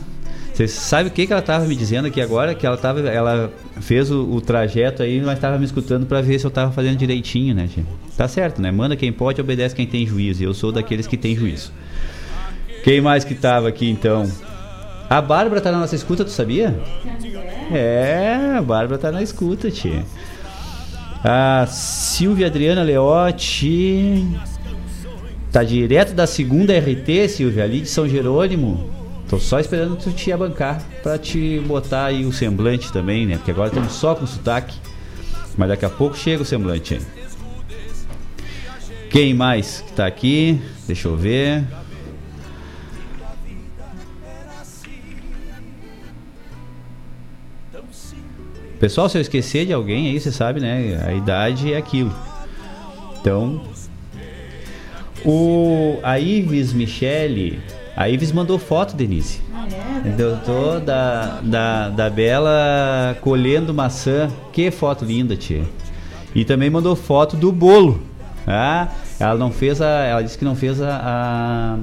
[0.53, 2.56] Você sabe o que, que ela tava me dizendo aqui agora?
[2.56, 3.02] Que ela tava.
[3.02, 6.72] Ela fez o, o trajeto aí, mas tava me escutando para ver se eu tava
[6.72, 7.84] fazendo direitinho, né, tia?
[8.15, 8.72] Tá certo, né?
[8.72, 10.41] Manda quem pode, obedece quem tem juízo.
[10.41, 11.73] Eu sou daqueles que tem juízo.
[12.86, 14.31] Quem mais que tava aqui então?
[15.10, 16.80] A Bárbara tá na nossa escuta, tu sabia?
[17.69, 20.06] É, a Bárbara tá na escuta, tia.
[21.22, 24.26] A Silvia Adriana Leotti.
[25.52, 28.99] Tá direto da segunda RT, Silvia, ali de São Jerônimo.
[29.30, 33.38] Tô só esperando tu te abancar pra te botar aí o semblante também, né?
[33.38, 34.76] Porque agora estamos só com sotaque.
[35.56, 37.00] Mas daqui a pouco chega o semblante.
[39.12, 40.60] Quem mais que tá aqui?
[40.88, 41.64] Deixa eu ver.
[48.80, 51.04] Pessoal, se eu esquecer de alguém aí, você sabe, né?
[51.06, 52.16] A idade é aquilo.
[53.20, 53.62] Então,
[55.26, 57.60] o a Ives Michele,
[58.00, 59.42] a Ives mandou foto, Denise.
[59.54, 59.68] Ah,
[60.06, 60.10] é?
[60.12, 64.30] Doutor da, da, Bela colhendo maçã.
[64.54, 65.66] Que foto linda, tia.
[66.34, 68.02] E também mandou foto do bolo.
[68.48, 68.88] Ah,
[69.20, 70.06] ela não fez a.
[70.06, 71.78] Ela disse que não fez a,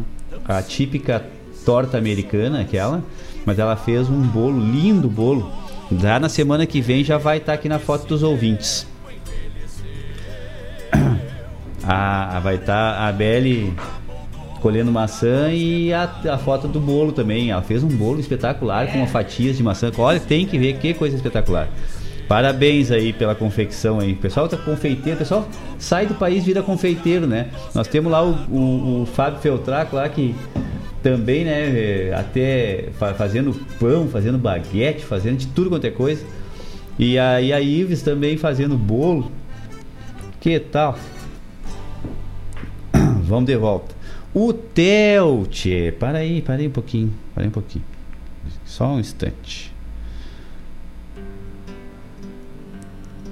[0.48, 1.22] a, a típica
[1.66, 3.04] torta americana, aquela,
[3.44, 5.52] mas ela fez um bolo, lindo bolo.
[6.00, 8.86] Já na semana que vem já vai estar aqui na foto dos ouvintes.
[11.84, 13.72] A, a- vai estar a Belle
[14.66, 17.52] colhendo maçã e a, a foto do bolo também.
[17.52, 19.92] Ela fez um bolo espetacular com fatias de maçã.
[19.96, 21.68] Olha, tem que ver que coisa espetacular.
[22.26, 24.12] Parabéns aí pela confecção aí.
[24.16, 25.48] Pessoal tá confeiteiro, pessoal
[25.78, 27.50] sai do país vira confeiteiro, né?
[27.76, 30.34] Nós temos lá o, o, o Fábio Feltraco lá que
[31.00, 36.24] também, né, eh, até fa- fazendo pão, fazendo baguete, fazendo de tudo quanto é coisa.
[36.98, 39.30] E aí a Ives também fazendo bolo.
[40.40, 40.98] Que tal?
[43.22, 43.95] Vamos de volta.
[44.38, 45.92] O tchê.
[45.98, 47.10] Para aí, para aí um pouquinho.
[47.32, 47.86] Para aí um pouquinho.
[48.66, 49.72] Só um instante.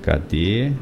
[0.01, 0.73] Cadê?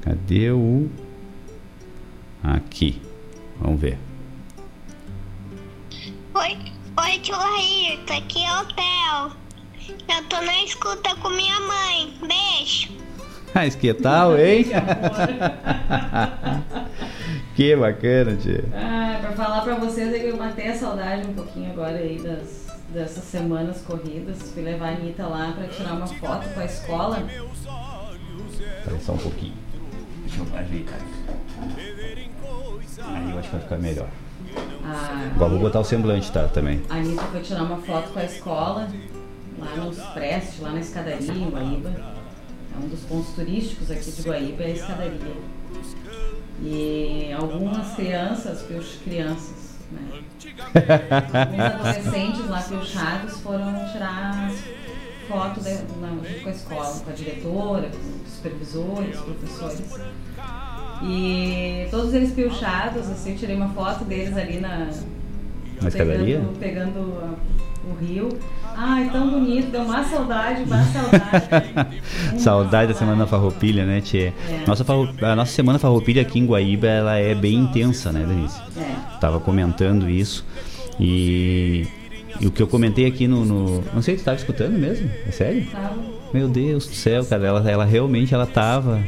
[0.00, 0.90] Cadê o.
[2.42, 3.00] Aqui.
[3.60, 3.96] Vamos ver.
[6.34, 6.58] Oi,
[6.96, 9.47] oi tio Ayrton, aqui é o Theo.
[9.88, 12.12] Eu tô na escuta com minha mãe.
[12.20, 12.90] Beijo.
[13.54, 14.66] Ah, que tal, hein?
[17.56, 18.64] que bacana, tia.
[18.74, 22.18] Ah, pra falar pra vocês é que eu matei a saudade um pouquinho agora aí
[22.18, 24.52] das, dessas semanas corridas.
[24.52, 27.26] Fui levar a Anitta lá pra tirar uma foto com a escola.
[28.84, 29.54] Peraí só um pouquinho.
[30.24, 31.24] Deixa eu ajeitar isso.
[33.02, 34.08] Aí eu acho que vai ficar melhor.
[34.84, 36.46] A, Agora vou botar o semblante, tá?
[36.48, 36.82] Também.
[36.88, 38.88] a Anitta foi tirar uma foto com a escola,
[39.58, 41.90] lá nos Prestes, lá na escadaria, em Guaíba.
[41.90, 45.36] É um dos pontos turísticos aqui de Guaíba, é a escadaria.
[46.62, 48.64] E algumas crianças,
[49.04, 50.20] crianças, né?
[51.32, 54.50] Alguns adolescentes lá piuchados foram tirar
[55.28, 55.70] foto de,
[56.00, 60.00] na, junto com a escola, com a diretora, com os supervisores, professores.
[61.04, 64.90] E todos eles piuchados, assim, eu tirei uma foto deles ali na.
[65.80, 66.40] Na escadaria?
[66.40, 68.28] Pegando, pegando a- o rio.
[68.76, 71.98] Ai, tão bonito, deu uma saudade, uma saudade.
[72.38, 74.32] Saudade da semana farroupilha, né, tia?
[74.48, 74.64] É.
[74.66, 74.84] Nossa,
[75.22, 78.56] a nossa semana farroupilha aqui em Guaíba, ela é bem intensa, né, Denise?
[78.78, 79.18] É.
[79.20, 80.44] Tava comentando isso.
[81.00, 81.86] E,
[82.40, 85.10] e o que eu comentei aqui no, no- Não sei, tu tava escutando mesmo?
[85.26, 85.66] É sério?
[85.72, 85.94] Tava.
[86.32, 89.02] Meu Deus do céu, cara, ela, ela realmente ela tava.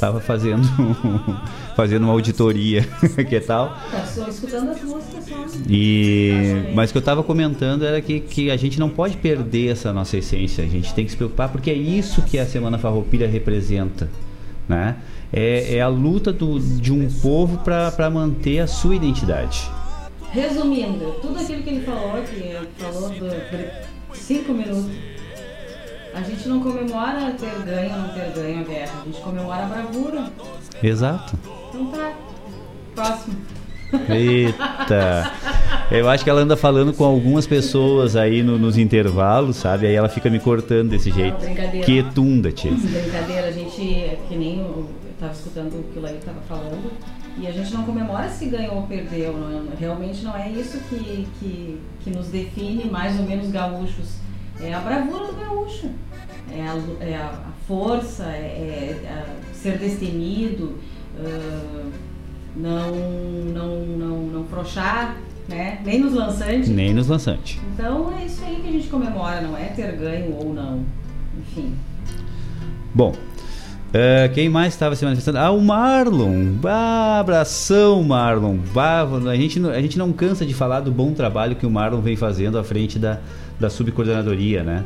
[0.00, 0.62] Tava fazendo.
[1.74, 2.82] fazendo uma auditoria.
[3.28, 3.76] que tal?
[4.06, 5.34] Só escutando as músicas só.
[5.68, 9.72] E, mas o que eu estava comentando era que, que a gente não pode perder
[9.72, 12.78] essa nossa essência, a gente tem que se preocupar, porque é isso que a Semana
[12.78, 14.08] Farroupilha representa.
[14.68, 14.96] Né?
[15.32, 19.70] É, é a luta do, de um povo para manter a sua identidade.
[20.30, 24.90] Resumindo, tudo aquilo que ele falou, que ele falou por cinco minutos,
[26.14, 29.64] a gente não comemora ter ganho ou não ter ganho a guerra, a gente comemora
[29.64, 30.32] a bravura.
[30.82, 31.36] Exato.
[31.74, 32.12] Então tá.
[32.94, 33.36] Próximo.
[34.08, 35.32] Eita!
[35.90, 39.86] Eu acho que ela anda falando com algumas pessoas aí no- nos intervalos, sabe?
[39.86, 41.38] Aí ela fica me cortando desse jeito.
[41.38, 41.84] brincadeira.
[41.86, 42.72] Que tunda, tia.
[42.72, 44.88] Brincadeira, a gente, é que nem eu, eu
[45.20, 46.90] tava escutando o que o Laí tava falando,
[47.38, 50.78] e a gente não comemora se ganhou ou perdeu, não é- realmente não é isso
[50.88, 54.16] que, que, que nos define mais ou menos gaúchos.
[54.60, 55.90] É a bravura do gaúcho,
[56.52, 57.32] é a, é a,
[57.68, 60.78] força, é, é a ser destemido,
[62.56, 62.92] não,
[63.52, 65.16] não, não, não frouxar,
[65.48, 65.80] né?
[65.84, 66.68] nem nos lançantes.
[66.68, 67.58] Nem nos lançantes.
[67.74, 70.84] Então é isso aí que a gente comemora, não é ter ganho ou não.
[71.38, 71.74] Enfim.
[72.94, 73.12] Bom,
[73.96, 75.38] Ah, quem mais estava se manifestando?
[75.38, 76.54] Ah, o Marlon.
[76.64, 78.56] Ah, abração, Marlon.
[78.72, 81.70] Bah, a, gente, não- a gente não cansa de falar do bom trabalho que o
[81.70, 83.20] Marlon vem fazendo à frente da,
[83.60, 84.84] da subcoordenadoria, né?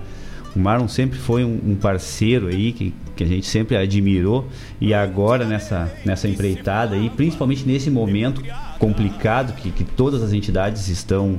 [0.55, 4.49] O Marlon sempre foi um, um parceiro aí que, que a gente sempre admirou
[4.81, 8.43] e agora nessa, nessa empreitada aí, principalmente nesse momento
[8.79, 11.39] complicado que, que todas as entidades estão,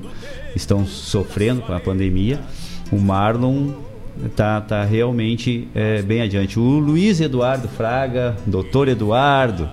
[0.56, 2.40] estão sofrendo com a pandemia,
[2.92, 3.72] o Marlon
[4.36, 6.60] tá, tá realmente é, bem adiante.
[6.60, 9.70] O Luiz Eduardo Fraga, doutor Eduardo,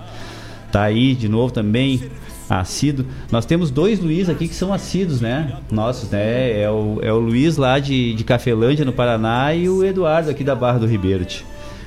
[0.71, 2.01] tá aí de novo também,
[2.49, 3.05] assíduo.
[3.31, 5.57] Nós temos dois Luiz aqui que são assíduos, né?
[5.71, 6.61] Nossos, né?
[6.61, 10.43] É o, é o Luiz lá de, de Cafelândia, no Paraná, e o Eduardo aqui
[10.43, 11.45] da Barra do Ribeiro, tia.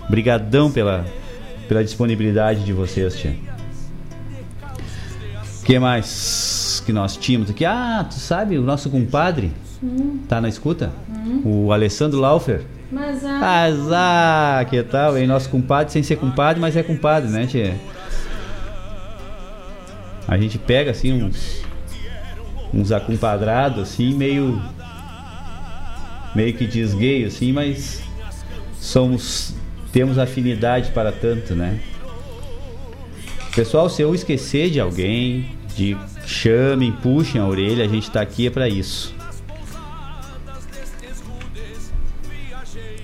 [0.08, 1.04] Brigadão pela,
[1.68, 3.36] pela disponibilidade de vocês, tia.
[5.60, 7.64] O que mais que nós tínhamos aqui?
[7.64, 10.18] Ah, tu sabe, o nosso compadre Hum.
[10.28, 10.92] tá na escuta?
[11.08, 11.42] Hum.
[11.44, 12.62] O Alessandro Laufer.
[12.92, 13.64] Mas a.
[13.64, 15.26] Azar, que tal, hein?
[15.26, 17.74] Nosso compadre sem ser compadre, mas é compadre, né, tia?
[20.26, 21.62] A gente pega assim uns.
[22.72, 24.60] uns acompanhados assim, meio.
[26.34, 28.02] meio que desgueio, assim, mas.
[28.74, 29.54] somos.
[29.92, 31.80] temos afinidade para tanto, né?
[33.54, 38.46] Pessoal, se eu esquecer de alguém, de chamem, puxem a orelha, a gente tá aqui
[38.46, 39.14] é para isso.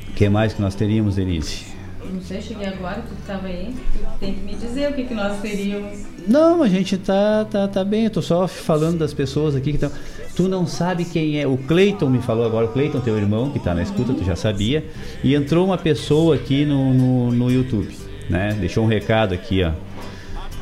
[0.08, 1.75] O que mais que nós teríamos, Denise?
[2.12, 3.74] Não sei, cheguei agora, tu tava aí.
[3.92, 6.04] Tu tem que me dizer o que, que nós teríamos.
[6.26, 9.84] Não, a gente tá, tá, tá bem, eu tô só falando das pessoas aqui que
[9.84, 9.90] estão.
[10.34, 11.46] Tu não sabe quem é.
[11.46, 14.36] O Cleiton me falou agora, o Cleiton, teu irmão, que tá na escuta, tu já
[14.36, 14.84] sabia.
[15.24, 17.96] E entrou uma pessoa aqui no, no, no YouTube,
[18.28, 18.56] né?
[18.60, 19.72] Deixou um recado aqui, ó.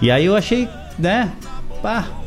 [0.01, 0.69] E aí eu achei,
[0.99, 1.33] né?
[1.83, 2.24] Pá.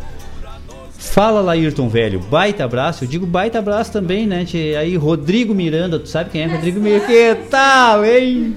[1.10, 3.04] Fala Laírton, velho, baita abraço.
[3.04, 4.46] Eu digo baita abraço também, né?
[4.46, 4.76] tchê?
[4.78, 7.08] Aí Rodrigo Miranda, tu sabe quem é Rodrigo Miranda?
[7.08, 8.56] Que tal, hein?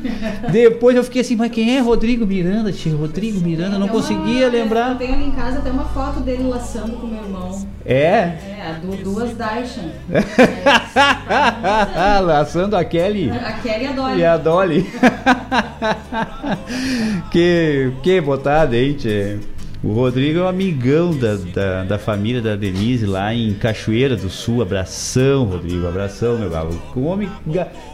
[0.51, 2.71] Depois eu fiquei assim, mas quem é Rodrigo Miranda?
[2.71, 2.91] Tchê?
[2.91, 4.91] Rodrigo Miranda, não conseguia lembrar.
[4.91, 7.67] Eu tenho ali em casa até uma foto dele laçando com meu irmão.
[7.85, 7.97] É?
[7.97, 9.89] É, du- duas Daishan.
[12.23, 13.31] Laçando a Kelly.
[13.31, 14.19] A Kelly e a Dolly.
[14.21, 14.91] E a Dolly.
[17.33, 19.39] que, que botada, hein, tchê?
[19.83, 24.29] O Rodrigo é um amigão da, da, da família da Denise lá em Cachoeira do
[24.29, 24.61] Sul.
[24.61, 26.81] Abração, Rodrigo, abração, meu galo.
[26.95, 27.31] Um homem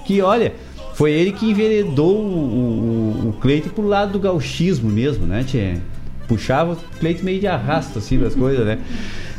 [0.04, 0.52] que, olha,
[0.94, 5.76] foi ele que enveredou o, o, o Cleito pro lado do gauchismo mesmo, né, tchê?
[6.26, 8.80] Puxava o Cleito meio de arrasto, assim, das coisas, né?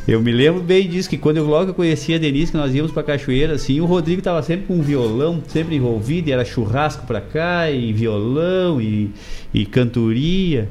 [0.08, 2.74] Eu me lembro bem disso, que quando eu logo eu conheci a Denise, que nós
[2.74, 6.46] íamos pra cachoeira, assim, o Rodrigo tava sempre com um violão, sempre envolvido, e era
[6.46, 9.12] churrasco pra cá, e violão, e,
[9.54, 10.70] e cantoria,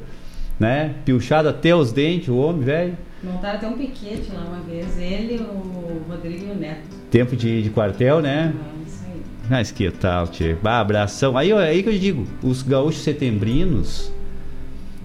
[0.59, 0.95] né?
[1.05, 2.99] Pilchado até os dentes, o homem, velho.
[3.23, 4.99] Montaram até um piquete lá uma vez.
[4.99, 6.89] Ele, o Rodrigo e o Neto.
[7.11, 8.55] Tempo de, de quartel, né?
[8.55, 9.23] É isso aí.
[9.49, 10.55] Mas que tal, tchê?
[10.63, 11.37] Bah, abração.
[11.37, 14.13] Aí, aí que eu digo, os gaúchos setembrinos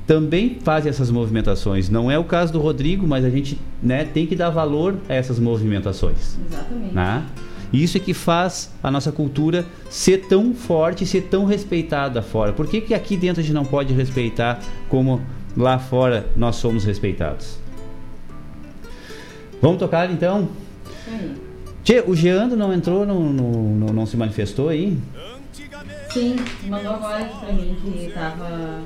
[0.06, 1.90] também fazem essas movimentações.
[1.90, 5.14] Não é o caso do Rodrigo, mas a gente né, tem que dar valor a
[5.14, 6.38] essas movimentações.
[6.48, 6.94] Exatamente.
[6.94, 7.26] Né?
[7.72, 12.52] Isso é que faz a nossa cultura ser tão forte, ser tão respeitada fora.
[12.52, 14.60] Por que, que aqui dentro a gente não pode respeitar
[14.90, 15.22] como
[15.56, 17.58] lá fora nós somos respeitados?
[19.62, 20.50] Vamos tocar então?
[21.08, 21.36] Aí.
[21.84, 24.98] Tchê, o Geando não entrou, não, não, não, se manifestou aí?
[26.12, 26.36] Sim,
[26.68, 28.82] mandou agora pra mim que tava.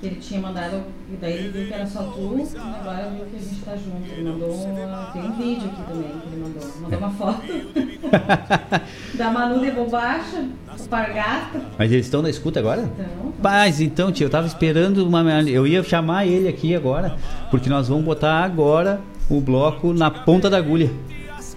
[0.00, 0.82] Que ele tinha mandado.
[1.12, 3.72] E daí ele viu que era só tu, e agora viu que a gente tá
[3.76, 4.10] junto.
[4.10, 4.54] Ele mandou.
[4.54, 6.62] uma- Tem um vídeo aqui também que ele mandou.
[6.80, 7.42] Mandou uma foto
[9.14, 10.44] da Manu de Bobacha,
[10.78, 11.60] o Pargata.
[11.78, 12.82] Mas eles estão na escuta agora?
[12.82, 13.32] Então.
[13.42, 15.22] Mas então, tio, eu tava esperando uma.
[15.42, 17.16] Eu ia chamar ele aqui agora,
[17.50, 20.90] porque nós vamos botar agora o bloco na ponta da agulha.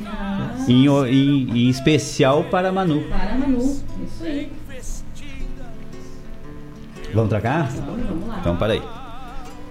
[0.05, 3.01] Ah, Em, em- em especial para a Manu.
[3.03, 3.59] para a Manu.
[3.59, 4.51] Isso aí.
[7.14, 7.68] Vamos trocar?
[7.69, 8.38] Vamos, vamos lá.
[8.40, 8.81] Então, para aí.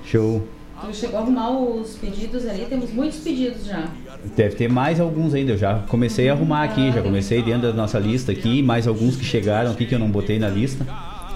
[0.05, 0.47] Show.
[0.81, 2.66] Tu chegou a arrumar os pedidos ali?
[2.66, 3.89] Temos muitos pedidos já.
[4.36, 5.52] Deve ter mais alguns ainda.
[5.52, 9.16] Eu já comecei a arrumar aqui, já comecei dentro da nossa lista aqui, mais alguns
[9.16, 10.86] que chegaram aqui que eu não botei na lista.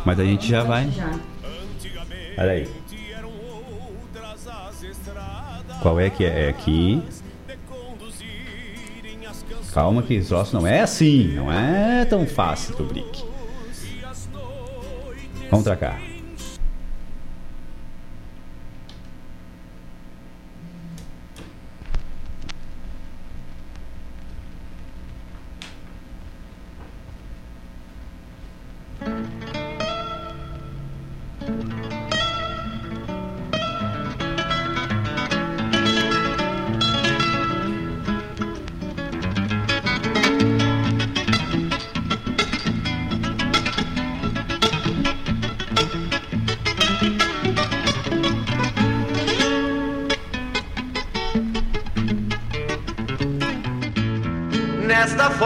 [0.05, 0.89] Mas a gente já vai.
[0.91, 1.11] Já.
[2.39, 2.69] Olha aí.
[5.81, 6.47] Qual é que é?
[6.47, 7.03] É aqui.
[9.73, 13.26] Calma que esse troço não é assim, não é tão fácil do Brick.
[15.51, 16.16] Vamos pra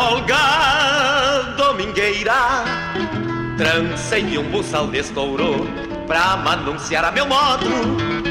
[0.00, 2.64] folga domingueira,
[3.58, 5.68] trancei um buçal de estouro
[6.06, 7.68] pra anunciar a meu modo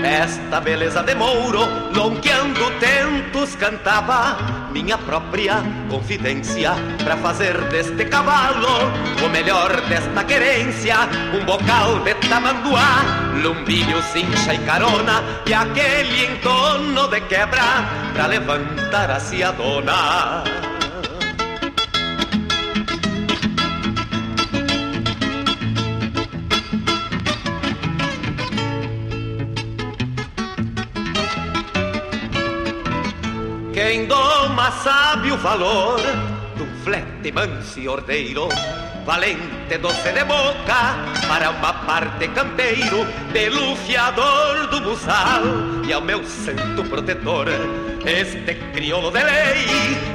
[0.03, 1.59] esta beleza de mouro,
[1.95, 4.35] lonqueando tentos cantava
[4.71, 5.57] minha própria
[5.91, 6.71] confidência
[7.03, 8.91] pra fazer deste cavalo
[9.23, 10.95] o melhor desta querência,
[11.39, 13.03] um bocal de tamanduá,
[13.43, 17.85] lumbilho, cincha e carona e aquele entorno de quebra
[18.15, 20.68] pra levantar a dona.
[33.79, 36.01] Quem doma sabe o valor
[36.59, 38.49] um flete manso e ordeiro,
[39.05, 40.97] valente doce de boca,
[41.29, 45.43] para uma parte campeiro, pelo fiador do buçal
[45.87, 47.47] e ao meu santo protetor.
[48.05, 49.65] Este crioulo de lei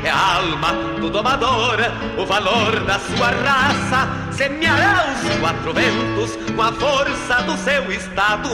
[0.04, 1.78] é a alma do domador,
[2.18, 8.50] o valor da sua raça semeará os quatro ventos com a força do seu estado,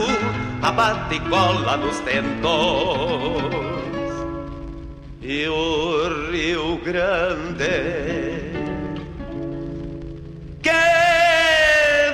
[0.61, 3.70] abate e cola nos tentos
[5.21, 8.41] e o Rio Grande.
[10.63, 10.71] Que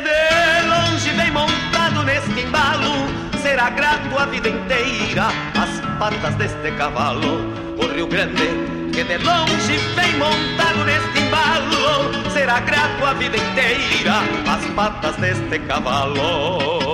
[0.04, 3.08] de longe vem montado neste embalo,
[3.42, 7.40] será grato a vida inteira as patas deste cavalo.
[7.82, 8.48] O Rio Grande,
[8.94, 15.60] que de longe vem montado neste embalo, será grato a vida inteira as patas deste
[15.60, 16.87] cavalo.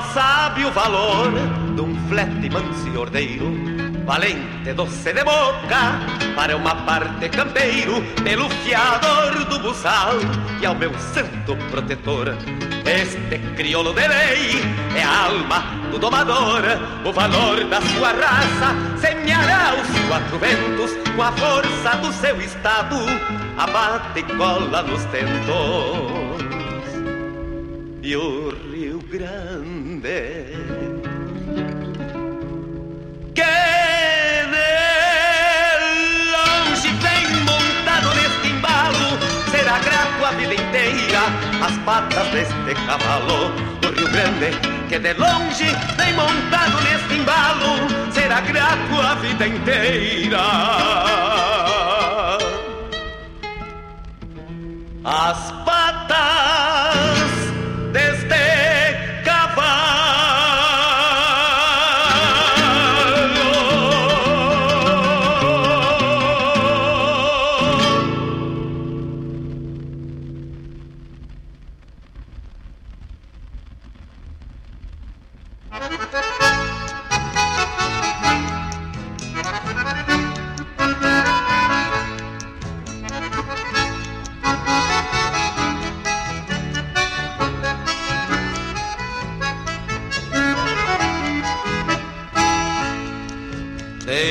[0.00, 1.32] Sabe o valor
[1.74, 3.52] de um flete manso e ordeiro,
[4.06, 6.00] valente doce de boca,
[6.34, 10.14] para uma parte campeiro, pelo fiador do buçal
[10.60, 12.34] e ao meu santo protetor.
[12.86, 14.62] Este crioulo de lei
[14.96, 16.62] é a alma do domador,
[17.04, 22.96] o valor da sua raça semeará os quatro ventos com a força do seu estado,
[23.58, 26.32] abate e cola nos tentos.
[28.02, 28.71] E o
[29.12, 30.46] Grande.
[33.34, 33.44] Que
[34.52, 34.64] de
[36.32, 39.18] longe vem montado neste embalo
[39.50, 41.24] será grato a vida inteira
[41.62, 43.52] as patas deste cavalo
[43.82, 44.50] do Rio Grande.
[44.88, 45.66] Que de longe
[45.98, 50.40] vem montado neste embalo será grato a vida inteira.
[55.04, 56.51] As patas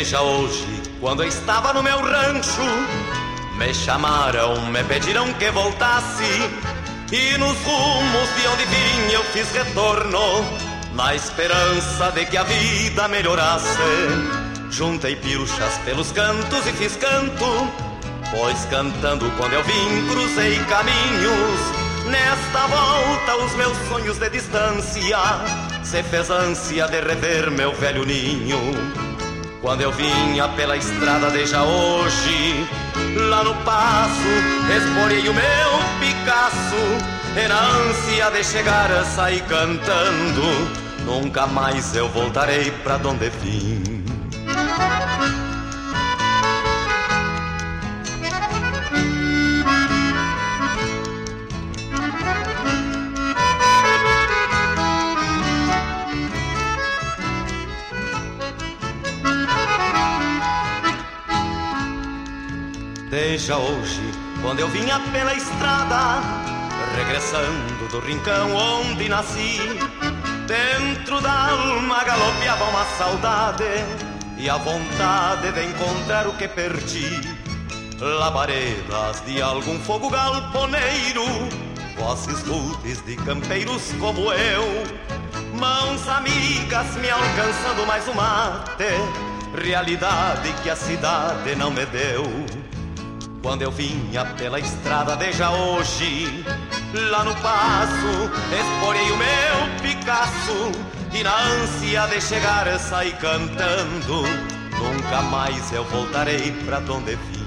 [0.02, 2.62] hoje, quando eu estava no meu rancho,
[3.56, 6.50] me chamaram, me pediram que voltasse.
[7.12, 10.44] E nos rumos de onde vim eu fiz retorno,
[10.94, 13.78] na esperança de que a vida melhorasse.
[14.72, 17.70] Juntei pilchas pelos cantos e fiz canto,
[18.32, 21.60] pois cantando quando eu vim cruzei caminhos.
[22.10, 25.20] Nesta volta os meus sonhos de distância
[25.84, 29.12] se fez ânsia de rever meu velho ninho.
[29.62, 32.68] Quando eu vinha pela estrada desde hoje,
[33.30, 34.28] lá no passo,
[34.76, 36.76] esporei o meu Picasso,
[37.38, 40.42] e na ânsia de chegar sair cantando,
[41.06, 44.04] nunca mais eu voltarei pra onde vim.
[63.32, 66.20] Veja hoje, quando eu vinha pela estrada,
[66.98, 69.58] regressando do rincão onde nasci,
[70.46, 73.64] dentro da alma galopeava uma saudade
[74.38, 77.22] e a vontade de encontrar o que perdi.
[78.02, 81.24] Labaredas de algum fogo galponeiro,
[81.98, 84.84] vozes rudes de campeiros como eu,
[85.58, 88.84] Mãos amigas me alcançando mais um mate,
[89.56, 92.61] realidade que a cidade não me deu.
[93.42, 96.46] Quando eu vinha pela estrada desde hoje,
[97.10, 100.72] lá no passo, esporei o meu Picasso
[101.12, 104.24] e na ânsia de chegar saí cantando.
[104.78, 107.41] Nunca mais eu voltarei pra onde vim.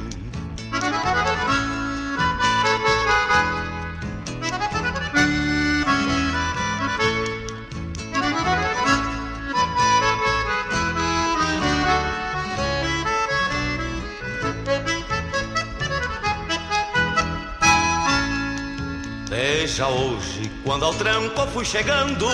[19.75, 22.29] Veja hoje, quando ao tranco fui chegando,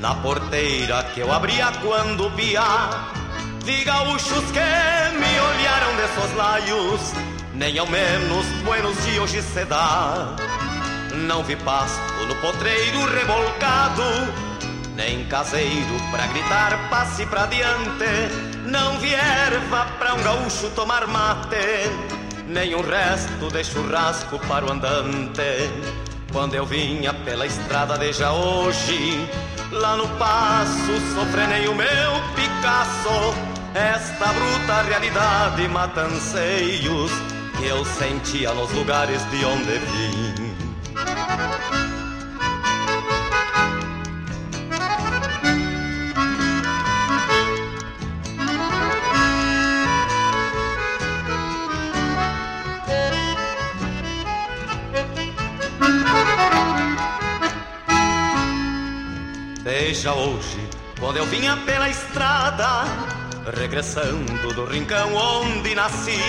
[0.00, 2.64] na porteira que eu abria quando via,
[3.64, 7.00] vi gaúchos que me olharam de soslaios,
[7.54, 10.34] nem ao menos buenos de hoje se dá.
[11.14, 14.02] Não vi pasto no potreiro revolcado,
[14.96, 21.88] nem caseiro pra gritar passe pra diante, não vi erva pra um gaúcho tomar mate,
[22.48, 26.07] nem um resto de churrasco para o andante.
[26.32, 29.28] Quando eu vinha pela estrada desde hoje,
[29.72, 33.34] lá no passo sofrenei o meu Picasso.
[33.74, 37.10] Esta bruta realidade mata anseios
[37.56, 41.77] que eu sentia nos lugares de onde vim.
[59.88, 60.68] Veja hoje,
[61.00, 62.84] quando eu vinha pela estrada,
[63.58, 66.20] regressando do rincão onde nasci,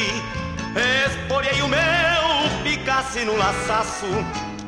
[1.06, 4.08] esporei o meu Picasso no laçaço,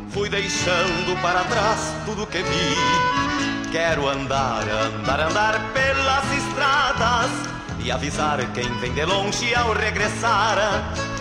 [0.09, 3.72] fui deixando para trás tudo que vi.
[3.72, 7.31] Quero andar, andar, andar pelas estradas
[7.80, 10.57] e avisar quem vem de longe ao regressar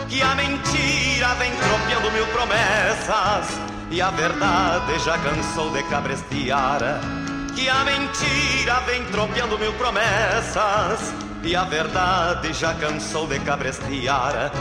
[0.08, 3.46] que a mentira vem tropeando mil promessas
[3.92, 7.19] e a verdade já cansou de cabrestear.
[7.54, 11.12] Que a mentira vem tropeando mil promessas
[11.42, 14.52] e a verdade já cansou de cabrestear.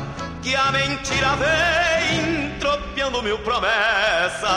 [0.42, 4.50] Que a mentira vem tropeando mil promessas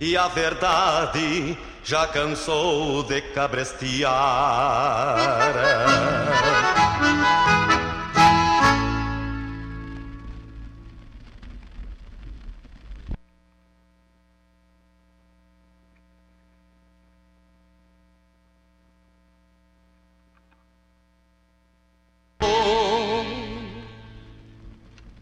[0.00, 4.04] e a verdade já cansou de cabrestear.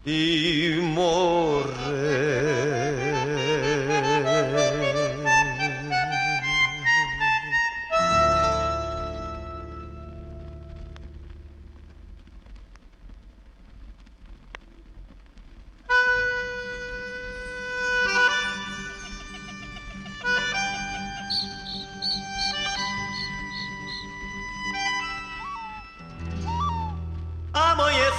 [0.05, 2.72] E morrer.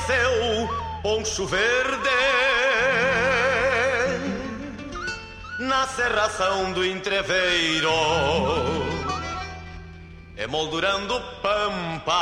[0.05, 0.69] Amanheceu
[1.03, 2.11] poncho verde
[5.61, 7.89] na serração do entreveiro,
[10.37, 12.13] emoldurando pampa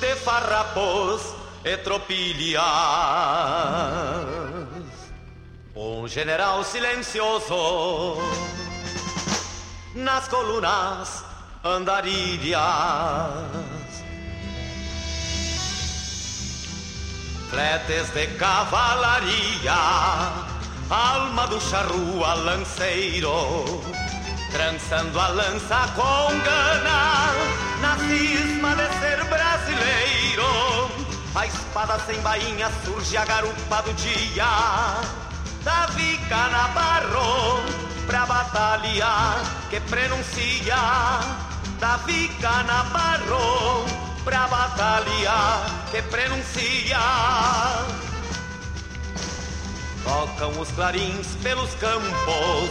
[0.00, 1.32] de farrapos
[1.64, 2.64] e tropilhas.
[5.76, 8.16] Um general silencioso
[9.94, 11.24] nas colunas
[11.62, 12.56] andarilhas.
[17.50, 19.72] Fletes de cavalaria,
[20.90, 23.82] alma do charrua lanceiro,
[24.50, 27.32] trançando a lança com gana,
[27.80, 30.90] na cisma de ser brasileiro.
[31.34, 34.46] A espada sem bainha surge a garupa do dia,
[35.62, 37.62] Davi Canabarro,
[38.06, 39.36] pra batalha
[39.70, 40.76] que prenuncia,
[41.78, 45.62] Davi Canabarro, pra batalha
[45.92, 46.98] que prenuncia.
[50.02, 52.70] Tocam os clarins pelos campos,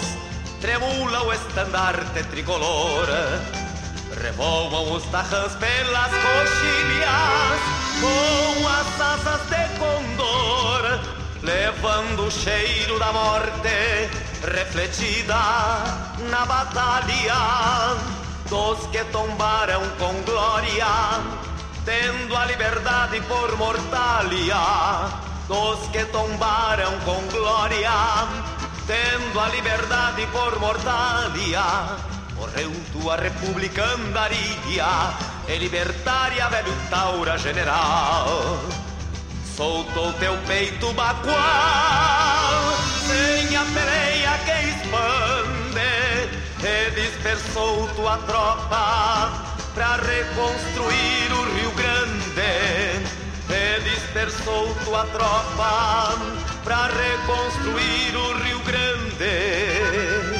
[0.59, 3.07] tremula o estandarte tricolor,
[4.21, 7.61] revoam os tarrãs pelas coxilhas,
[8.01, 10.99] com as asas de condor,
[11.41, 14.09] levando o cheiro da morte
[14.43, 15.39] refletida
[16.29, 20.85] na batalha dos que tombaram com glória,
[21.83, 25.09] tendo a liberdade por mortalha,
[25.47, 27.91] dos que tombaram com glória,
[28.85, 31.63] tendo a liberdade por mortalia.
[32.35, 35.13] Morreu tua república andaria,
[35.47, 38.59] e libertária velho taura general.
[39.55, 41.35] Soltou teu peito bacual,
[43.07, 45.54] sem a peleia que expande,
[46.65, 49.31] e dispersou tua tropa
[49.75, 53.05] pra reconstruir o Rio Grande.
[53.47, 56.17] E dispersou tua tropa
[56.63, 60.34] pra reconstruir o Rio Grande.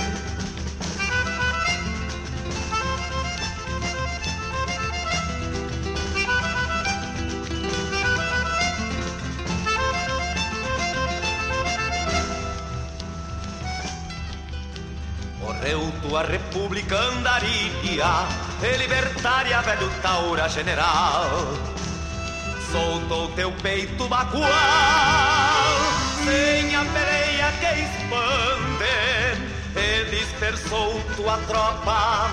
[15.66, 18.06] Morreu tua república andaria,
[18.62, 21.28] e libertária velho taura general.
[22.72, 24.52] Soltou teu peito bacual,
[26.24, 28.86] sem a peleia que expande,
[29.76, 32.32] e dispersou tua tropa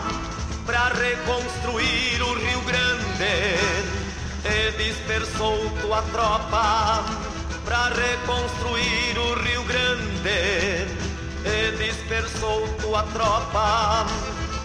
[0.66, 3.56] pra reconstruir o Rio Grande.
[4.44, 7.02] E dispersou tua tropa
[7.64, 11.01] pra reconstruir o Rio Grande
[11.44, 14.06] e dispersou tua tropa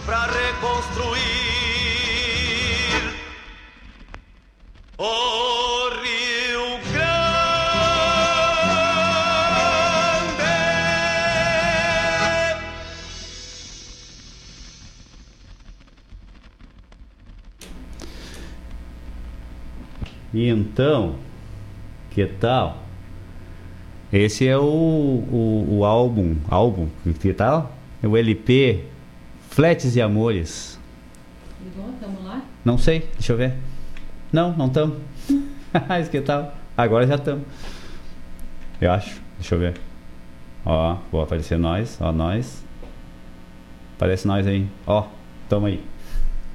[0.04, 1.18] pra reconstruir
[4.96, 7.08] o Rio Grande.
[20.32, 21.18] E então,
[22.10, 22.87] que tal?
[24.12, 26.88] Esse é o, o, o álbum, álbum,
[27.20, 27.76] que tal?
[28.02, 28.84] É o LP
[29.50, 30.78] Fletes e Amores.
[31.62, 31.92] Ligou?
[32.00, 32.42] Tamo lá?
[32.64, 33.54] Não sei, deixa eu ver.
[34.32, 34.96] Não, não estamos.
[35.88, 36.54] Mas que tal?
[36.76, 37.44] Agora já estamos.
[38.80, 39.74] Eu acho, deixa eu ver.
[40.64, 42.64] Ó, vou aparecer nós, ó, nós.
[43.96, 44.66] Aparece nós aí.
[44.86, 45.06] Ó,
[45.48, 45.82] tamo aí.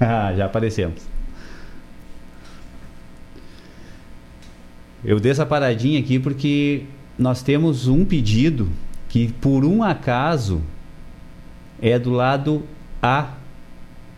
[0.00, 1.02] já aparecemos.
[5.04, 6.86] Eu dei essa paradinha aqui porque
[7.18, 8.68] nós temos um pedido
[9.08, 10.60] que, por um acaso,
[11.80, 12.62] é do lado
[13.02, 13.34] A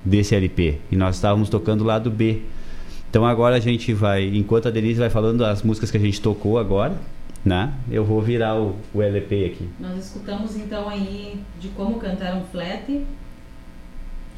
[0.04, 0.80] desse LP.
[0.90, 2.42] E nós estávamos tocando o lado B.
[3.10, 6.20] Então agora a gente vai, enquanto a Denise vai falando as músicas que a gente
[6.20, 6.96] tocou agora,
[7.44, 7.72] né?
[7.90, 9.68] Eu vou virar o, o LP aqui.
[9.78, 12.44] Nós escutamos então aí de como cantar um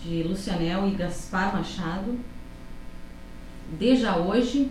[0.04, 2.18] de Lucianel e Gaspar Machado.
[3.78, 4.70] Deja hoje,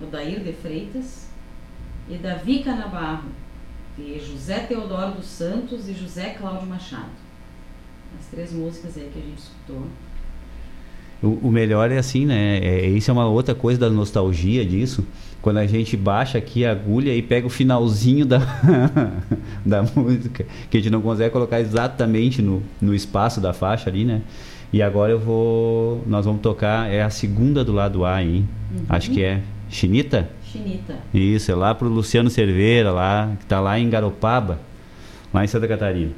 [0.00, 1.31] o Dair de Freitas
[2.12, 3.30] e Davi Canabarro,
[3.96, 7.10] de José Teodoro dos Santos e José Cláudio Machado.
[8.18, 9.86] As três músicas aí que a gente escutou.
[11.22, 12.58] O, o melhor é assim, né?
[12.58, 15.06] É, isso é uma outra coisa da nostalgia disso.
[15.40, 18.40] Quando a gente baixa aqui a agulha e pega o finalzinho da,
[19.64, 24.04] da música, que a gente não consegue colocar exatamente no, no espaço da faixa ali,
[24.04, 24.20] né?
[24.72, 26.02] E agora eu vou.
[26.06, 26.90] Nós vamos tocar.
[26.90, 28.46] É a segunda do lado A, hein?
[28.70, 28.84] Uhum.
[28.88, 29.42] Acho que é.
[29.68, 30.28] Chinita?
[30.52, 30.98] Chinita.
[31.14, 34.60] Isso, é lá pro Luciano Cerveira, lá, que tá lá em Garopaba,
[35.32, 36.12] lá em Santa Catarina.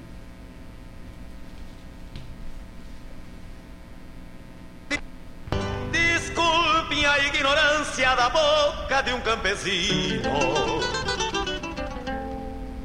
[5.92, 10.30] Desculpem a ignorância da boca de um campesino.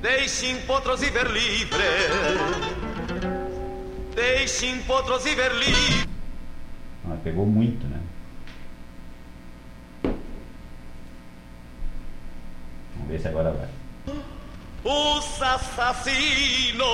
[0.01, 1.83] Deixem potros viver livre.
[4.15, 6.07] Deixem potros viver livre.
[7.09, 7.98] Ah, pegou muito, né?
[13.09, 13.67] Ver se agora vai.
[14.83, 16.85] Os assassinos.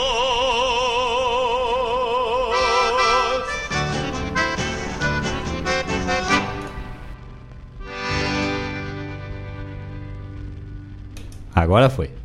[11.53, 12.24] Agora foi.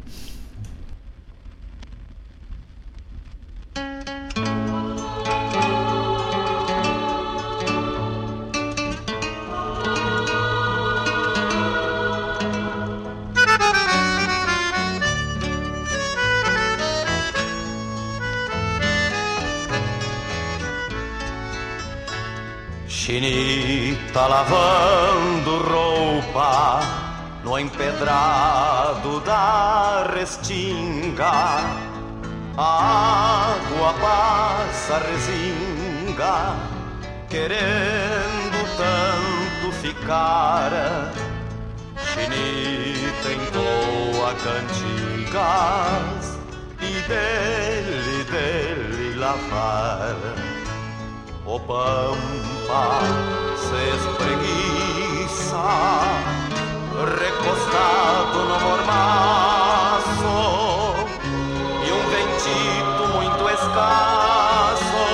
[23.21, 26.81] Chinita lavando roupa
[27.45, 31.31] no empedrado da restinga.
[32.57, 36.57] A água passa resinga,
[37.29, 41.13] querendo tanto ficar.
[42.15, 46.25] Chinita entoa cantigas
[46.81, 50.60] e dele, dele lavar.
[51.53, 53.01] O pampa
[53.57, 55.67] se espreguiça,
[57.19, 60.37] recostado no mormaço,
[61.85, 63.03] e um ventito
[63.53, 65.05] escasso,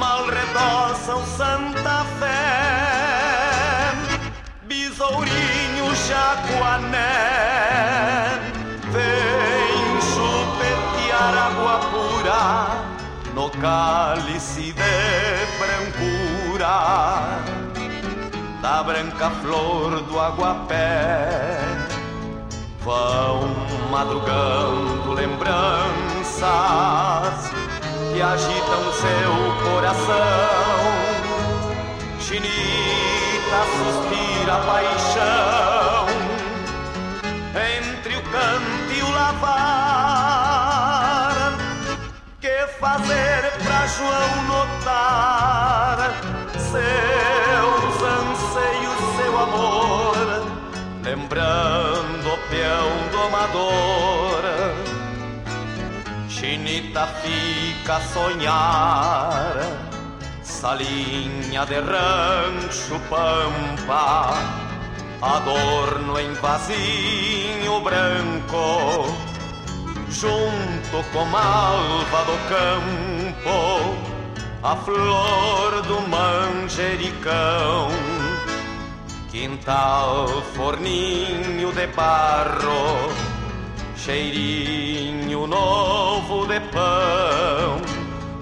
[0.00, 3.92] mal redoçam Santa Fé,
[4.62, 7.35] Besourinho, Jaguané,
[13.56, 16.76] no cálice de brancura
[18.60, 21.58] da branca flor do aguapé.
[22.80, 23.40] Vão
[23.90, 25.50] madrugando lembranças
[28.12, 29.32] que agitam seu
[29.64, 30.16] coração.
[32.20, 36.06] Chinita suspira paixão
[37.78, 39.96] entre o canto e o lavar.
[42.40, 43.05] Que fazer
[43.86, 46.10] pra João notar
[46.58, 50.16] seus anseios, seu amor,
[51.04, 54.42] lembrando o peão domador.
[56.28, 59.56] Chinita fica a sonhar,
[60.42, 64.34] salinha de rancho pampa,
[65.22, 69.06] adorno em vasinho branco,
[70.10, 73.15] junto com malva do campo,
[74.62, 77.88] a flor do manjericão.
[79.30, 83.12] Quintal, forninho de barro,
[83.96, 87.80] cheirinho novo de pão.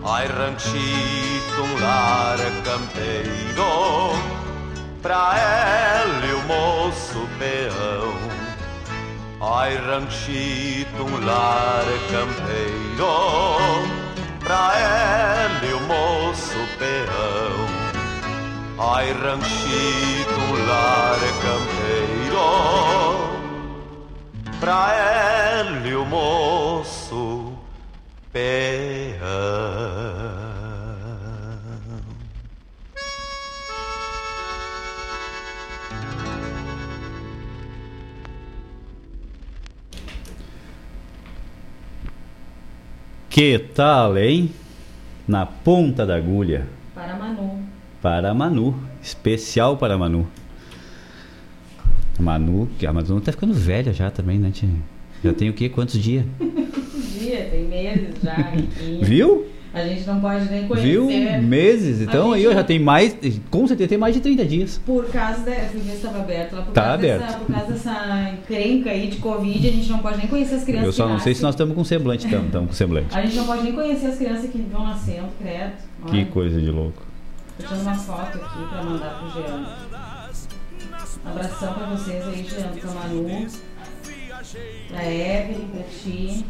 [0.06, 4.12] Ai, ranchito, um lar campeiro,
[5.02, 5.34] pra
[6.04, 8.14] ele o moço peão.
[9.40, 13.04] Ai, ranchito, um lar campeiro,
[14.54, 14.70] pra
[15.58, 17.66] ele o moço peão.
[18.78, 22.48] Ai, ranchito, lar campeiro,
[24.60, 24.82] pra
[25.58, 27.52] ele o moço
[28.32, 29.93] peão.
[43.34, 44.48] Que tal, hein?
[45.26, 46.68] Na ponta da agulha.
[46.94, 47.58] Para Manu.
[48.00, 48.76] Para Manu.
[49.02, 50.24] Especial para Manu.
[52.16, 54.68] Manu, que a Manu tá ficando velha já também, né, tia?
[55.24, 55.68] Já tem o quê?
[55.68, 56.24] Quantos dias?
[57.18, 58.52] Dia, tem meses já.
[59.02, 59.46] Viu?
[59.74, 60.88] A gente não pode nem conhecer.
[60.88, 61.06] Viu?
[61.42, 62.00] Meses.
[62.00, 63.16] Então aí não- já tem mais.
[63.50, 64.80] Com certeza tem mais de 30 dias.
[64.86, 65.50] Por causa da.
[65.50, 67.20] Revista estava aberta lá por, Tá causa aberto.
[67.20, 70.64] Dessa, por causa dessa encrenca aí de Covid, a gente não pode nem conhecer as
[70.64, 70.86] crianças.
[70.86, 73.18] Eu só que não sei se nós estamos com semblante, estamos estamos com semblante.
[73.18, 75.72] A gente não pode nem conhecer as crianças que vão nascendo, credo.
[76.06, 77.02] Que Olha, coisa de louco.
[77.58, 79.66] Tô tirando uma foto aqui pra mandar pro Jean.
[81.26, 83.46] Abração pra vocês aí, Jean, pra Manu,
[84.88, 86.44] pra Evelyn, pra ti.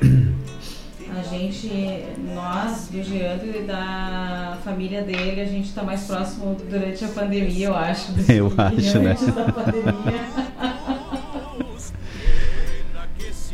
[1.10, 2.04] A gente,
[2.34, 7.66] nós, do Jean e da família dele, a gente tá mais próximo durante a pandemia,
[7.68, 8.12] eu acho.
[8.28, 9.16] Eu que acho, né?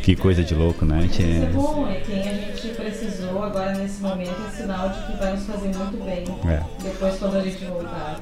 [0.03, 1.05] Que coisa de louco, né?
[1.05, 5.19] Isso é bom, é quem a gente precisou agora nesse momento, é sinal de que
[5.19, 6.25] vai nos fazer muito bem.
[6.51, 6.63] É.
[6.83, 8.21] Depois quando a gente voltar.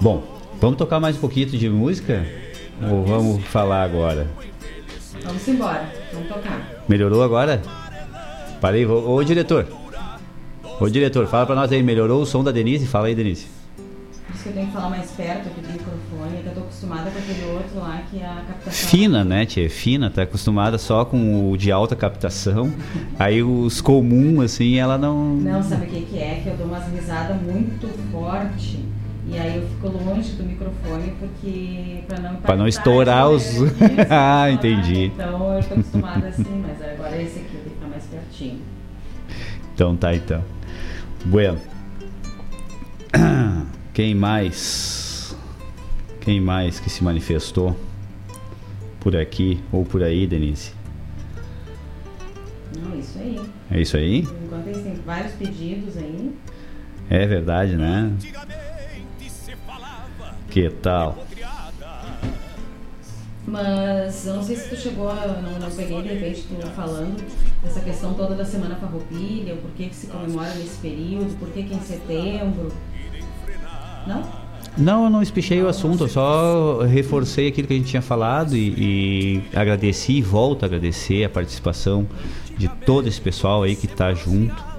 [0.00, 0.22] Bom,
[0.60, 2.24] vamos tocar mais um pouquinho de música?
[2.90, 4.26] Ou vamos falar agora?
[5.22, 6.84] Vamos embora, vamos tocar.
[6.88, 7.60] Melhorou agora?
[8.60, 9.66] Parei, ô, ô diretor.
[10.78, 12.86] Ô diretor, fala pra nós aí, melhorou o som da Denise?
[12.86, 13.46] Fala aí, Denise.
[14.34, 17.10] Isso que eu tenho que falar mais perto aqui do microfone, que eu tô acostumada
[17.10, 18.88] com aquele outro lá que é a captação.
[18.88, 19.68] Fina, né, tia?
[19.68, 22.72] Fina, tá acostumada só com o de alta captação.
[23.18, 25.36] Aí os comuns, assim, ela não.
[25.36, 26.40] Não, sabe o que, que é?
[26.42, 28.78] Que eu dou umas risadas muito forte.
[29.32, 32.02] E aí eu fico longe do microfone porque.
[32.08, 33.44] pra não Pra não estourar a os.
[34.10, 34.52] ah, né?
[34.52, 35.04] entendi.
[35.04, 37.49] Então eu tô acostumada assim, mas agora esse aqui
[38.40, 38.58] pertinho.
[39.74, 40.42] Então tá, então.
[41.26, 41.60] Bueno.
[43.92, 45.36] Quem mais?
[46.20, 47.78] Quem mais que se manifestou
[49.00, 50.72] por aqui ou por aí, Denise?
[52.78, 53.40] Não, isso aí.
[53.70, 54.20] É isso aí?
[54.20, 56.34] Enquanto eles têm vários pedidos aí.
[57.08, 58.12] É verdade, né?
[60.50, 61.26] Que tal?
[63.50, 67.20] Mas eu não sei se tu chegou, a- não, não peguei de repente tu falando
[67.62, 71.64] dessa questão toda da Semana Farroupilha, o porquê que se comemora nesse período, por que
[71.64, 72.72] que em setembro.
[74.06, 74.22] Não?
[74.78, 78.56] Não, eu não espichei o assunto, eu só reforcei aquilo que a gente tinha falado
[78.56, 82.06] e, e agradeci e volto a agradecer a participação
[82.56, 84.70] de todo esse pessoal aí que tá junto.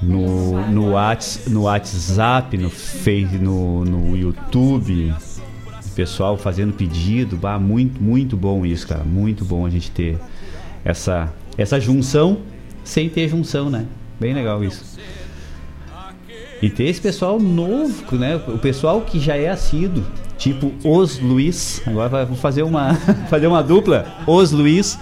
[0.00, 5.14] No, no, Whats, no WhatsApp, no Face, no, no YouTube,
[5.94, 9.04] pessoal fazendo pedido, bah, muito, muito bom isso, cara.
[9.04, 10.18] Muito bom a gente ter
[10.84, 12.38] essa, essa junção
[12.84, 13.86] sem ter junção, né?
[14.20, 14.98] Bem legal isso.
[16.62, 18.36] E ter esse pessoal novo, né?
[18.48, 20.04] O pessoal que já é assíduo,
[20.38, 21.82] tipo os Luiz.
[21.86, 22.94] Agora vou fazer uma,
[23.28, 24.06] fazer uma dupla.
[24.26, 24.98] Os Luiz,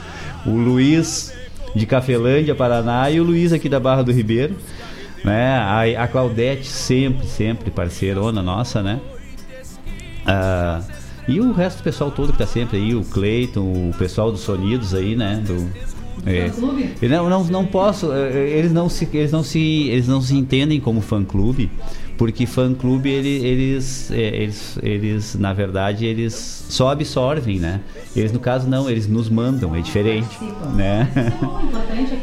[0.47, 1.33] o Luiz
[1.75, 4.57] de Cafelândia, Paraná, e o Luiz aqui da Barra do Ribeiro.
[5.25, 5.55] Né?
[5.55, 9.01] A, a Claudete, sempre, sempre parceirona nossa, né?
[10.27, 10.83] Ah,
[11.27, 14.41] e o resto do pessoal todo que tá sempre aí, o Cleiton, o pessoal dos
[14.41, 15.43] Sonidos aí, né?
[15.47, 15.71] Do,
[16.25, 16.53] é,
[17.09, 20.37] não, não, não posso, é, é, eles não se, eles não se, eles não se
[20.37, 21.71] entendem como fã clube,
[22.17, 27.81] porque fã clube ele, eles, é, eles, eles, na verdade, eles só absorvem, né?
[28.15, 30.39] Eles no caso não, eles nos mandam, é diferente,
[30.75, 31.09] né?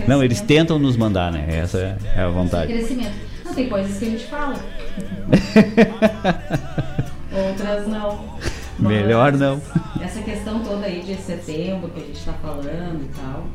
[0.08, 1.46] Não, eles tentam nos mandar, né?
[1.50, 2.72] Essa é a vontade.
[2.72, 3.14] Crescimento.
[3.44, 4.56] Não, tem coisas que a gente fala.
[7.48, 8.38] Outras não.
[8.78, 9.62] Melhor não.
[10.02, 13.46] Essa questão toda aí de setembro que a gente está falando e tal.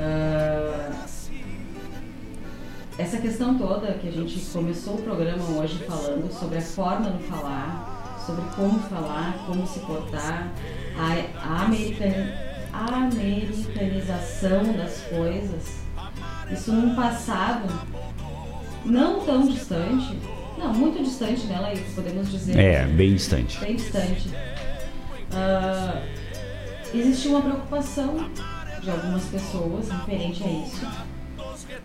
[0.00, 0.90] ah,
[2.98, 7.22] essa questão toda que a gente começou o programa hoje falando sobre a forma de
[7.24, 10.48] falar, sobre como falar, como se portar,
[10.98, 12.32] a, americani-
[12.72, 15.76] a americanização das coisas.
[16.50, 17.68] Isso num passado
[18.84, 20.16] não tão distante,
[20.58, 22.58] não, muito distante nela, podemos dizer.
[22.58, 23.58] É, bem distante.
[23.60, 24.30] Bem distante.
[25.32, 26.02] Ah,
[26.94, 28.30] existiu uma preocupação
[28.82, 30.86] de algumas pessoas referente a isso.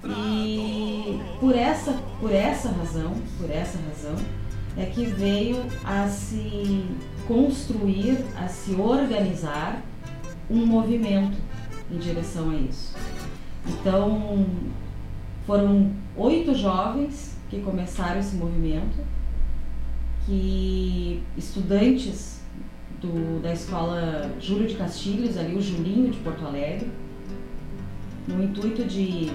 [0.05, 4.15] E por essa, por essa razão, por essa razão,
[4.77, 6.85] é que veio a se
[7.27, 9.81] construir, a se organizar
[10.49, 11.37] um movimento
[11.91, 12.95] em direção a isso.
[13.67, 14.45] Então,
[15.45, 18.97] foram oito jovens que começaram esse movimento,
[20.25, 22.39] que estudantes
[23.01, 26.89] do, da escola Júlio de Castilhos, ali o Julinho de Porto Alegre,
[28.25, 29.29] no intuito de,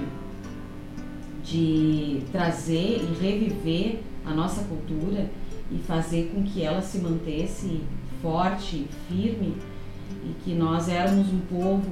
[1.44, 5.28] de trazer e reviver a nossa cultura
[5.70, 7.82] e fazer com que ela se mantesse
[8.22, 9.56] forte, firme
[10.24, 11.90] e que nós éramos um povo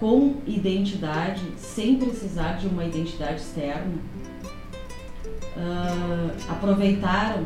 [0.00, 4.17] com identidade, sem precisar de uma identidade externa.
[5.60, 7.42] Ah, aproveitaram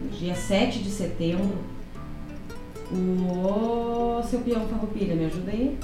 [0.00, 1.52] no dia 7 de setembro
[2.92, 5.76] o seu peão farroupilha, me ajuda aí?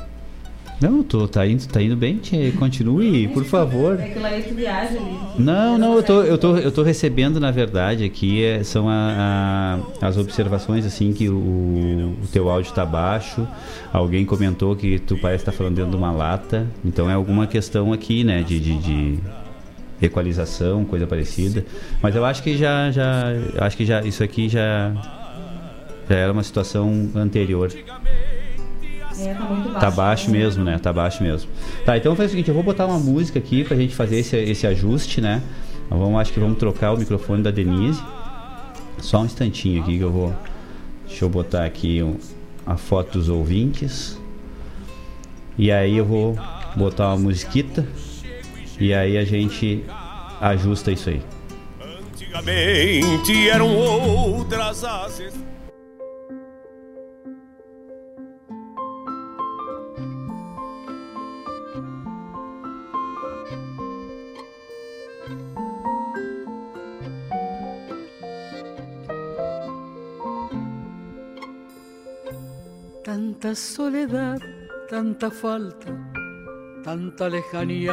[0.81, 2.53] Não, tô, tá indo, tá indo bem, tchê.
[2.59, 4.01] continue, por favor.
[4.01, 5.17] É aquilo aí que viaja ali.
[5.39, 9.79] Não, não, eu tô, eu tô, eu tô recebendo, na verdade, aqui é, são a-
[10.01, 13.47] a- as observações, assim, que o, o teu áudio tá baixo.
[13.93, 16.67] Alguém comentou que tu parece estar falando dentro de uma lata.
[16.85, 19.19] Então é alguma questão aqui, né, de, de, de
[20.07, 21.65] equalização, coisa parecida.
[22.03, 23.25] Mas eu acho que já, já,
[23.61, 24.93] acho que já, isso aqui já,
[26.09, 27.71] já era uma situação anterior.
[29.19, 29.81] É, tá baixo.
[29.81, 30.79] Tá baixo mesmo, né?
[30.79, 31.51] Tá baixo mesmo.
[31.85, 34.37] Tá, então faz o seguinte, eu vou botar uma música aqui pra gente fazer esse,
[34.37, 35.43] esse ajuste, né?
[35.91, 38.03] Nós Vamos, acho que vamos trocar o microfone da Denise.
[38.99, 40.33] Só um instantinho aqui que eu vou.
[41.07, 42.17] Deixa eu botar aqui um-
[42.65, 44.19] a foto dos ouvintes.
[45.59, 46.39] E aí eu vou
[46.75, 47.87] botar uma musiquita.
[48.79, 49.85] E aí a gente
[50.41, 51.23] ajusta isso aí.
[51.81, 55.21] Antigamente eram outras as
[73.05, 74.41] Tanta soledad,
[74.89, 75.93] tanta falta,
[76.85, 77.93] tanta lejanía,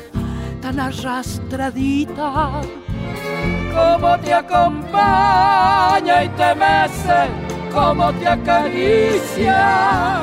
[0.61, 2.61] tan arrastradita,
[3.73, 7.27] como te acompaña y te mece,
[7.73, 10.19] como te acaricia,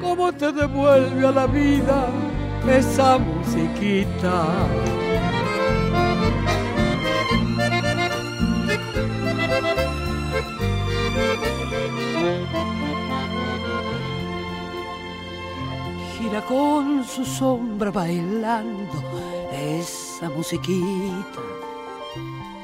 [0.00, 2.06] como te devuelve a la vida
[2.68, 4.44] esa musiquita.
[16.18, 19.31] gira con su sombra bailando
[19.78, 21.40] esa musiquita.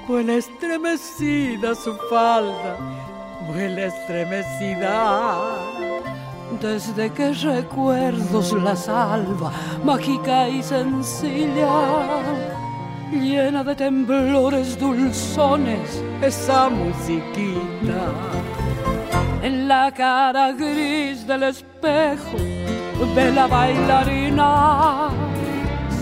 [0.06, 2.76] Vuela estremecida su falda,
[3.47, 4.97] vuela estremecida.
[6.51, 9.52] antes de que recuerdos la salva,
[9.85, 11.68] mágica y sencilla,
[13.12, 18.01] llena de temblores dulzones, esa musiquita.
[19.43, 22.39] En la cara gris del espejo
[23.14, 25.10] de la bailarina,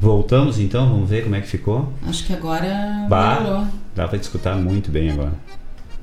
[0.00, 1.92] Voltamos então, vamos ver como é que ficou.
[2.06, 3.66] Acho que agora Bah, melhorou.
[3.96, 5.32] dá pra te escutar muito bem agora.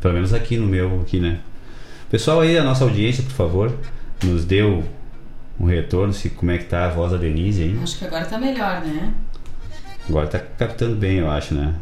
[0.01, 1.39] Pelo menos aqui no meu, aqui, né?
[2.09, 3.73] Pessoal aí, a nossa audiência, por favor,
[4.23, 4.83] nos deu
[5.59, 7.79] um retorno, se como é que tá a voz da Denise aí.
[7.81, 9.13] Acho que agora tá melhor, né?
[10.09, 11.73] Agora tá captando bem, eu acho, né?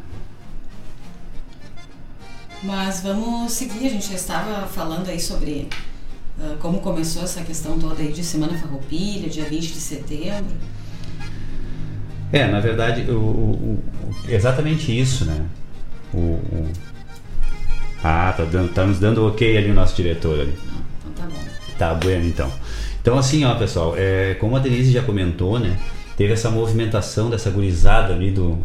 [2.61, 5.68] Mas vamos seguir, a gente já estava falando aí sobre
[6.40, 10.56] ah, como começou essa questão toda aí de Semana Farroupilha, dia 20 de setembro.
[12.34, 13.84] É, na verdade, o, o- o-
[14.27, 15.45] exatamente isso, né?
[16.14, 16.72] O, o-
[18.03, 20.53] Ah, tá, dando, tá nos dando ok ali o nosso diretor ali.
[21.14, 21.43] Então tá bom.
[21.77, 22.51] Tá bueno então.
[23.01, 25.77] Então assim, ó, pessoal, é, como a Denise já comentou, né?
[26.18, 28.57] Teve essa movimentação dessa gurizada ali do,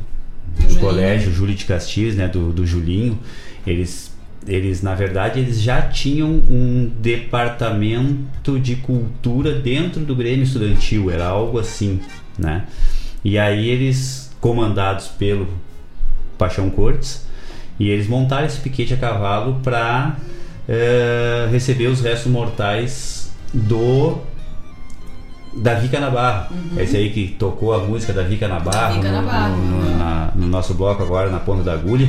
[0.57, 0.81] do Julinho.
[0.81, 2.27] colégio Júlio de Castilhos, né?
[2.27, 3.19] Do, do Julinho.
[3.67, 4.13] Eles,
[4.47, 11.11] eles, na verdade, eles já tinham um departamento de cultura dentro do Grêmio Estudantil.
[11.11, 12.01] Era algo assim,
[12.39, 12.67] né?
[13.25, 15.47] E aí eles, comandados pelo
[16.39, 17.27] Paixão Cortes,
[17.79, 20.17] e eles montaram esse piquete a cavalo para
[21.51, 24.19] receber os restos mortais do
[25.57, 26.55] Davi Canabarro.
[26.55, 26.81] Uhum.
[26.81, 29.97] Esse aí que tocou a música Davi Canabarro, Davi no, Canabarro, no- no- uhum.
[29.99, 32.09] na- no nosso bloco agora na ponta da agulha.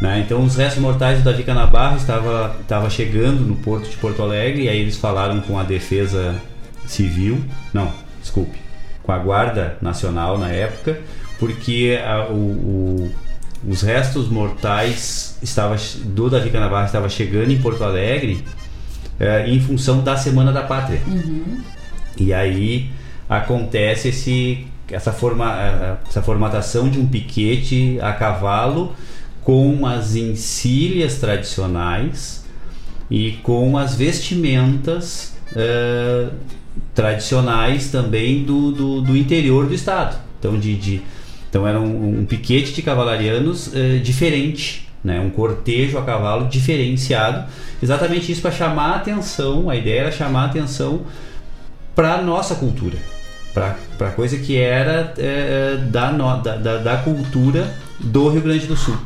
[0.00, 0.20] né?
[0.24, 4.62] Então os restos mortais do Davi Canabarro estava, estava chegando no porto de Porto Alegre
[4.64, 6.36] e aí eles falaram com a defesa
[6.86, 7.40] civil,
[7.74, 7.90] não,
[8.20, 8.58] desculpe,
[9.08, 11.00] com a guarda nacional na época,
[11.38, 13.10] porque a- o- o-
[13.66, 18.44] os restos mortais estava, do Davi Canabarro estava chegando em Porto Alegre
[19.18, 21.00] eh, em função da Semana da Pátria.
[21.06, 21.58] Uhum.
[22.18, 22.90] E aí
[23.30, 28.94] acontece esse, essa, forma, eh, essa formatação de um piquete a cavalo
[29.42, 32.44] com as encilhas tradicionais
[33.10, 36.28] e com as vestimentas eh,
[36.94, 40.16] tradicionais também do, do, do interior do estado.
[40.38, 41.02] Então, de, de-
[41.50, 45.18] então era um, um piquete de cavalarianos eh, diferente, né?
[45.18, 47.44] um cortejo a cavalo diferenciado.
[47.82, 51.02] Exatamente isso para chamar a atenção, a ideia era chamar a atenção
[51.94, 52.98] para a nossa cultura,
[53.54, 58.76] para coisa que era eh, da, no- da, da, da cultura do Rio Grande do
[58.76, 58.96] Sul.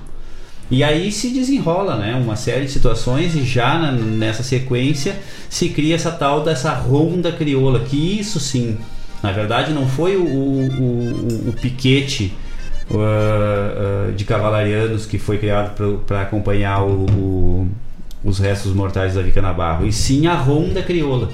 [0.72, 5.16] E aí se desenrola né, uma série de situações e já na- nessa sequência
[5.50, 8.78] se cria essa tal dessa ronda crioula, que isso sim,
[9.22, 12.32] na verdade não foi o, o, o- o piquete
[12.90, 17.68] uh, uh, de cavalarianos que foi criado para acompanhar o-
[18.24, 21.28] os restos mortais da Vica Nabarro, e sim a ronda crioula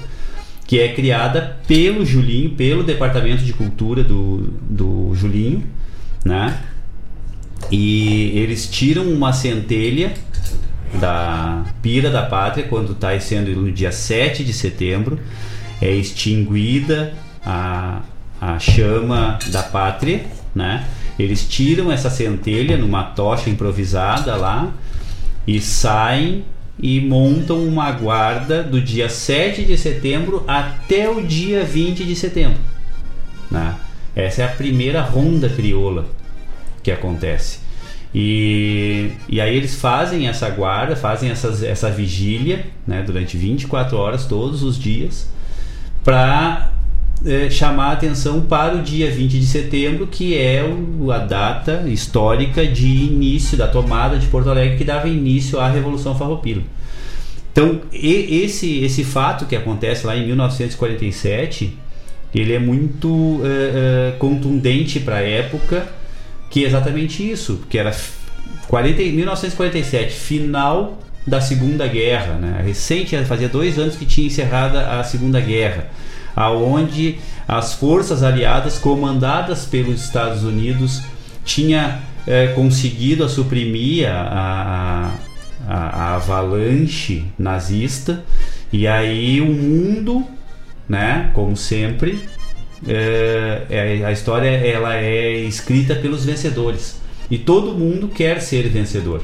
[0.67, 5.63] que é criada pelo Julinho, pelo Departamento de Cultura do, do Julinho,
[6.25, 6.59] né?
[7.71, 10.13] E eles tiram uma centelha
[10.99, 15.19] da pira da pátria quando está sendo no dia 7 de setembro,
[15.81, 17.13] é extinguida
[17.45, 18.01] a,
[18.41, 20.85] a chama da pátria, né?
[21.17, 24.71] Eles tiram essa centelha numa tocha improvisada lá
[25.45, 26.45] e saem
[26.81, 32.59] e montam uma guarda do dia 7 de setembro até o dia 20 de setembro.
[33.51, 33.75] Né?
[34.15, 36.05] Essa é a primeira ronda crioula
[36.81, 37.59] que acontece.
[38.13, 44.25] E, e aí eles fazem essa guarda, fazem essas, essa vigília né, durante 24 horas
[44.25, 45.29] todos os dias
[46.03, 46.71] para
[47.25, 51.83] é, chamar a atenção para o dia 20 de setembro, que é o, a data
[51.87, 56.63] histórica de início da tomada de Porto Alegre, que dava início à Revolução Farroupilha.
[57.51, 61.77] Então, e, esse, esse fato que acontece lá em 1947,
[62.33, 65.87] ele é muito é, é, contundente para a época,
[66.49, 67.95] que é exatamente isso, que era
[68.67, 72.61] 40, 1947, final da Segunda Guerra, né?
[72.65, 75.89] recente, fazia dois anos que tinha encerrada a Segunda Guerra
[76.39, 81.01] aonde as forças aliadas comandadas pelos Estados Unidos
[81.43, 85.11] tinha é, conseguido a suprimir a,
[85.67, 88.23] a, a, avalanche nazista
[88.71, 90.23] e aí o mundo,
[90.87, 92.19] né, como sempre,
[92.87, 96.99] é, é, a história ela é escrita pelos vencedores
[97.29, 99.21] e todo mundo quer ser vencedor,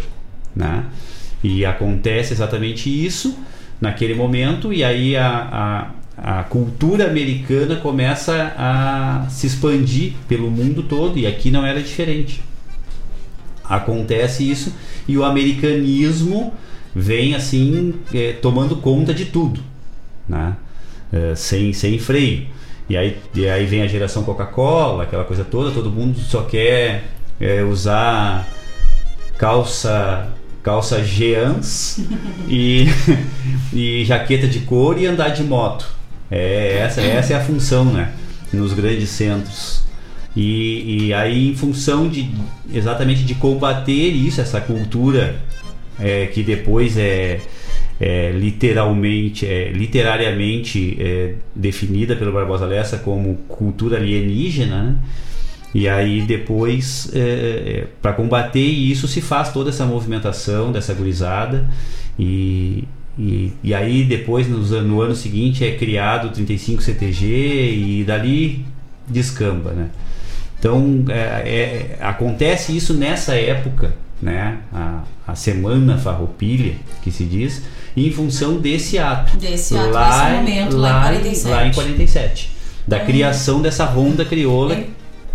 [0.55, 0.85] né?
[1.43, 3.37] E acontece exatamente isso
[3.79, 11.17] naquele momento e aí a, a cultura americana começa a se expandir pelo mundo todo
[11.17, 12.41] e aqui não era diferente.
[13.63, 14.73] Acontece isso
[15.07, 16.53] e o americanismo
[16.95, 19.61] vem assim é, tomando conta de tudo,
[20.27, 20.55] né?
[21.11, 22.47] É, sem, sem freio.
[22.89, 27.05] E aí, e aí vem a geração Coca-Cola, aquela coisa toda, todo mundo só quer
[27.39, 28.47] é, usar
[29.37, 30.31] calça
[30.61, 31.99] calça jeans
[32.49, 32.87] e,
[33.71, 35.87] e jaqueta de couro e andar de moto.
[36.29, 38.11] É, essa, essa é a função, né?
[38.51, 39.83] Nos grandes centros.
[40.35, 42.29] E, e aí, em função de
[42.73, 45.35] exatamente de combater isso, essa cultura
[45.99, 47.39] é, que depois é,
[47.99, 54.95] é literalmente, é, literariamente é, definida pelo Barbosa Lessa como cultura alienígena, né?
[55.73, 61.69] E aí depois, é, é para combater isso, se faz toda essa movimentação dessa gurizada
[62.17, 62.85] e,
[63.19, 68.65] e, e aí depois no, no ano seguinte é criado o 35 CTG e dali
[69.05, 69.89] descamba, né?
[70.57, 74.59] Então é, é, acontece isso nessa época, né?
[74.73, 77.63] A, a semana farroupilha que se diz,
[77.95, 79.37] em função desse ato.
[79.37, 81.49] Desse ato, lá, desse momento, lá, lá, em 47.
[81.49, 82.49] Lá em 47.
[82.87, 83.05] Da uhum.
[83.05, 84.73] criação dessa ronda crioula.
[84.73, 84.87] É,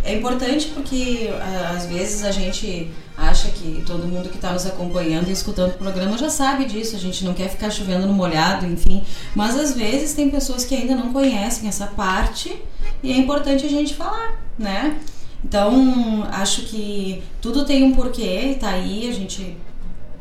[0.05, 1.31] é importante porque
[1.75, 5.79] às vezes a gente acha que todo mundo que está nos acompanhando e escutando o
[5.79, 9.03] programa já sabe disso, a gente não quer ficar chovendo no molhado, enfim.
[9.35, 12.57] Mas às vezes tem pessoas que ainda não conhecem essa parte
[13.03, 14.99] e é importante a gente falar, né?
[15.45, 19.57] Então, acho que tudo tem um porquê, tá aí, a gente.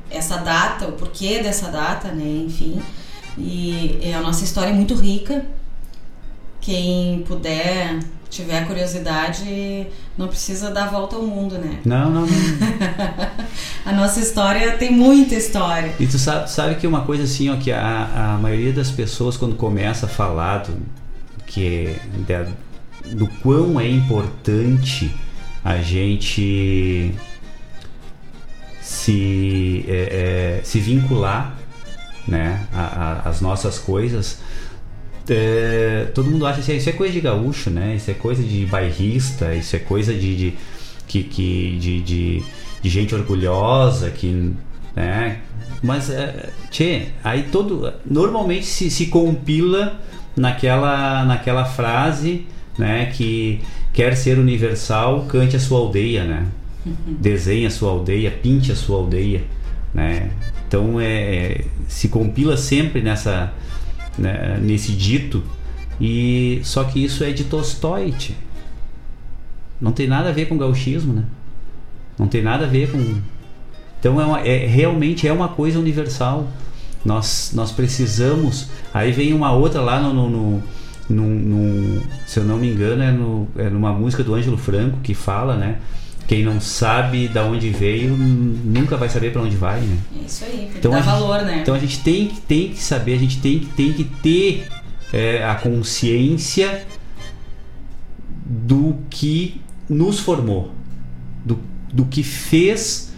[0.10, 2.44] Essa data, o porquê dessa data, né?
[2.46, 2.82] Enfim.
[3.38, 5.46] E a nossa história é muito rica.
[6.60, 8.00] Quem puder
[8.30, 9.88] tiver curiosidade,
[10.18, 11.80] não precisa dar volta ao mundo, né?
[11.84, 12.28] Não, não, não.
[13.86, 15.94] a nossa história tem muita história.
[16.00, 19.36] E tu sabe, sabe que uma coisa assim, ó, que a, a maioria das pessoas
[19.36, 20.78] quando começa a falar do,
[21.48, 21.96] que
[22.28, 25.12] de, do quão é importante
[25.64, 27.12] a gente
[28.90, 31.56] se, é, é, se vincular
[32.28, 32.66] né,
[33.24, 34.40] às nossas coisas
[35.30, 37.96] é, todo mundo acha que isso é coisa de gaúcho, né?
[37.96, 40.54] Isso é coisa de bairrista, isso é coisa de, de
[41.08, 42.44] que, que de, de,
[42.82, 44.54] de, gente orgulhosa, que,
[44.96, 45.42] né?
[45.84, 50.00] Mas, é, tchê, aí todo, normalmente se, se compila
[50.36, 53.12] naquela, naquela frase, né?
[53.14, 53.62] Que
[53.94, 56.48] quer ser universal, cante a sua aldeia, né?
[57.20, 59.44] Desenhe a sua aldeia, pinte a sua aldeia,
[59.94, 60.32] né?
[60.68, 63.54] Então é, se compila sempre nessa
[64.18, 65.44] né, nesse dito.
[66.00, 68.14] E só que isso é de Tolstói.
[69.82, 71.24] Não tem nada a ver com gauchismo, né?
[72.18, 73.22] Não tem nada a ver com.
[74.00, 76.48] Então é, uma, é realmente é uma coisa universal.
[77.04, 78.70] Nós nós precisamos.
[78.94, 80.64] Aí vem uma outra lá no, no,
[81.10, 85.14] no se eu não me engano é, no, é numa música do Ângelo Franco que
[85.14, 85.80] fala, né?
[86.30, 89.98] Quem não sabe da onde veio nunca vai saber para onde vai, né?
[90.16, 91.62] É isso aí, tem então, que dar valor, né?
[91.62, 94.68] Então a gente tem, tem que saber, a gente tem, tem que ter
[95.12, 96.86] é, a consciência
[98.46, 100.72] do que nos formou,
[101.44, 101.60] do,
[101.92, 103.12] do que fez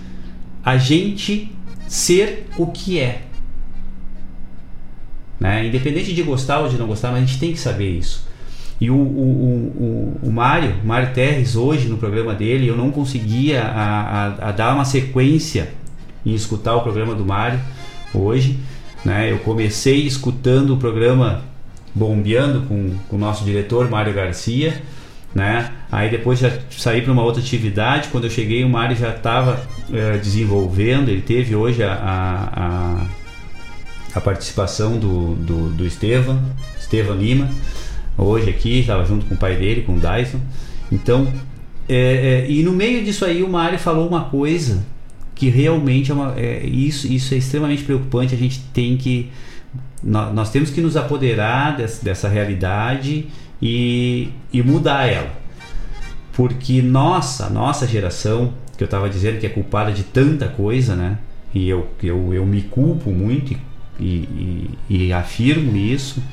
[0.64, 1.52] a gente
[1.90, 3.24] ser o que é.
[5.38, 5.68] Né?
[5.68, 8.26] Independente de gostar ou de não gostar, mas a gente tem que saber isso.
[8.82, 13.62] E o, o, o, o Mário, Mário Terres, hoje no programa dele, eu não conseguia
[13.62, 15.70] a, a, a dar uma sequência
[16.26, 17.60] em escutar o programa do Mário
[18.12, 18.58] hoje.
[19.06, 19.32] Né?
[19.32, 21.44] Eu comecei escutando o programa
[21.94, 24.82] Bombeando com, com o nosso diretor Mário Garcia.
[25.36, 25.70] Né?
[25.92, 28.10] Aí depois já saí para uma outra atividade.
[28.12, 29.62] Quando eu cheguei, o Mário já estava
[29.94, 31.10] é, desenvolvendo.
[31.10, 33.06] Ele teve hoje a, a,
[34.18, 36.42] a participação do, do, do Estevam,
[36.80, 37.48] Estevam Lima
[38.24, 40.40] hoje aqui, estava junto com o pai dele, com o Dyson.
[40.92, 41.28] Então,
[41.90, 44.86] é, é, e no meio disso aí o Mário falou uma coisa
[45.36, 48.36] que realmente é uma, é, isso, isso é extremamente preocupante.
[48.36, 49.30] A gente tem que
[50.04, 53.28] nós, nós temos que nos apoderar dessa, dessa realidade
[53.62, 55.32] e, e mudar ela,
[56.34, 61.18] porque nossa, nossa geração que eu estava dizendo que é culpada de tanta coisa, né?
[61.54, 63.54] E eu, eu, eu me culpo muito
[64.00, 66.24] e, e, e afirmo isso.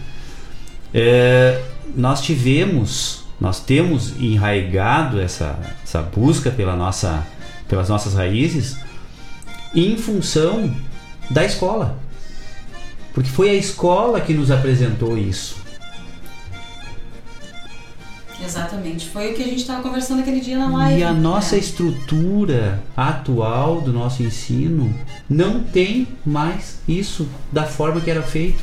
[0.94, 1.60] É,
[1.96, 7.26] nós tivemos, nós temos enraigado essa, essa busca pela nossa,
[7.68, 8.76] pelas nossas raízes
[9.74, 10.74] em função
[11.30, 11.98] da escola.
[13.12, 15.56] Porque foi a escola que nos apresentou isso.
[18.42, 19.08] Exatamente.
[19.08, 21.00] Foi o que a gente estava conversando aquele dia na live.
[21.00, 21.58] E a nossa é.
[21.58, 24.94] estrutura atual do nosso ensino
[25.28, 28.62] não tem mais isso da forma que era feito.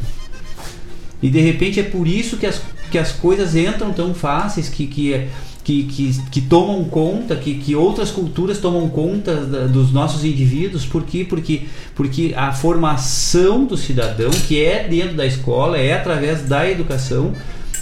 [1.21, 4.87] E de repente é por isso que as, que as coisas entram tão fáceis, que,
[4.87, 5.27] que,
[5.63, 10.85] que, que, que tomam conta, que, que outras culturas tomam conta da, dos nossos indivíduos.
[10.85, 11.25] Por quê?
[11.27, 11.63] Porque,
[11.95, 17.33] porque a formação do cidadão, que é dentro da escola, é através da educação,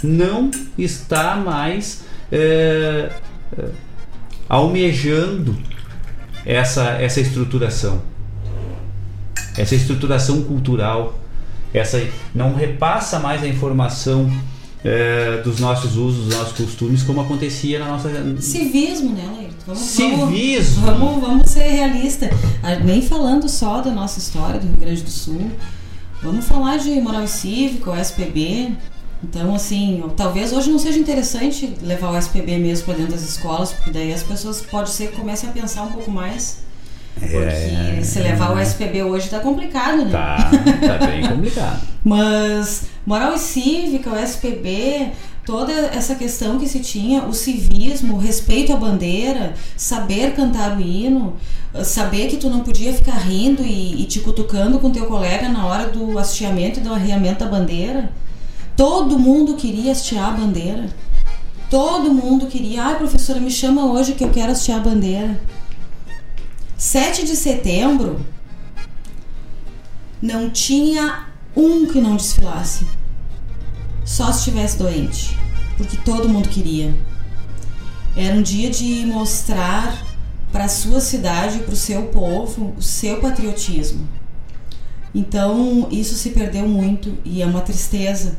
[0.02, 3.12] não está mais é,
[4.48, 5.58] almejando
[6.46, 8.02] essa, essa estruturação,
[9.58, 11.20] essa estruturação cultural,
[11.74, 14.32] essa não repassa mais a informação
[14.84, 18.10] é, dos nossos usos, dos nossos costumes, como acontecia na nossa.
[18.40, 19.56] Civismo, né, Leito?
[19.66, 20.86] Vamos, Civismo!
[20.86, 22.30] Vamos, vamos, vamos ser realistas.
[22.62, 25.52] Ah, nem falando só da nossa história do Rio Grande do Sul.
[26.22, 28.72] Vamos falar de moral cívica, o SPB,
[29.24, 33.72] então, assim, talvez hoje não seja interessante levar o SPB mesmo para dentro das escolas,
[33.72, 36.62] porque daí as pessoas pode ser que comecem a pensar um pouco mais.
[37.18, 40.12] Porque é, se levar o SPB hoje tá complicado, né?
[40.12, 40.52] Tá,
[40.88, 41.82] tá bem complicado.
[42.04, 45.12] Mas moral e cívica, o SPB,
[45.46, 50.82] toda essa questão que se tinha, o civismo, o respeito à bandeira, saber cantar o
[50.82, 51.36] hino,
[51.84, 55.66] saber que tu não podia ficar rindo e, e te cutucando com teu colega na
[55.66, 58.12] hora do hasteamento e do arriamento da bandeira
[58.76, 60.90] Todo mundo queria hastear a bandeira.
[61.70, 62.84] Todo mundo queria.
[62.84, 65.40] Ai, professora, me chama hoje que eu quero hastear a bandeira.
[66.78, 68.20] 7 de setembro,
[70.22, 72.88] não tinha um que não desfilasse.
[74.06, 75.38] Só se estivesse doente.
[75.78, 76.94] Porque todo mundo queria.
[78.16, 80.06] Era um dia de mostrar
[80.52, 84.08] para a sua cidade, para o seu povo, o seu patriotismo.
[85.16, 88.36] Então, isso se perdeu muito e é uma tristeza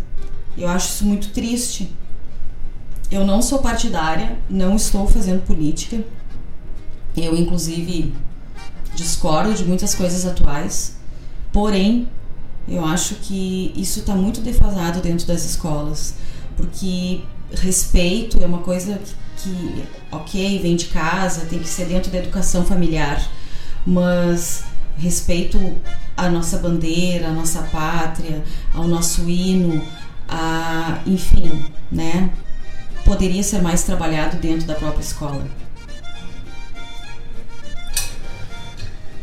[0.57, 1.91] eu acho isso muito triste.
[3.11, 6.03] Eu não sou partidária, não estou fazendo política.
[7.17, 8.15] Eu, inclusive,
[8.95, 10.97] discordo de muitas coisas atuais.
[11.53, 12.09] Porém,
[12.67, 16.15] eu acho que isso está muito defasado dentro das escolas.
[16.57, 17.21] Porque
[17.53, 19.01] respeito é uma coisa
[19.37, 23.23] que, ok, vem de casa, tem que ser dentro da educação familiar.
[23.87, 24.65] Mas
[24.97, 25.59] respeito
[26.17, 29.85] à nossa bandeira, à nossa pátria, ao nosso hino,
[30.29, 32.31] a, enfim, né,
[33.05, 35.47] poderia ser mais trabalhado dentro da própria escola?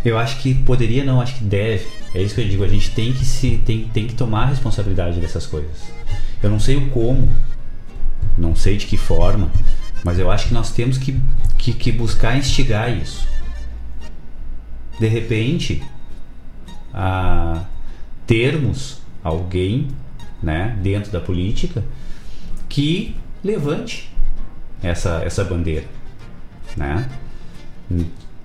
[0.04, 2.01] Eu acho que poderia, não, acho que deve.
[2.14, 4.46] É isso que eu digo, a gente tem que se tem, tem que tomar a
[4.48, 5.92] responsabilidade dessas coisas.
[6.44, 7.30] Eu não sei o como,
[8.38, 9.50] não sei de que forma,
[10.04, 11.20] mas eu acho que nós temos que,
[11.58, 13.28] que, que buscar instigar isso.
[15.00, 15.82] De repente,
[16.94, 17.64] a
[18.28, 19.88] termos alguém
[20.42, 21.84] né, dentro da política
[22.68, 24.12] que levante
[24.82, 25.86] essa, essa bandeira,
[26.76, 27.10] né?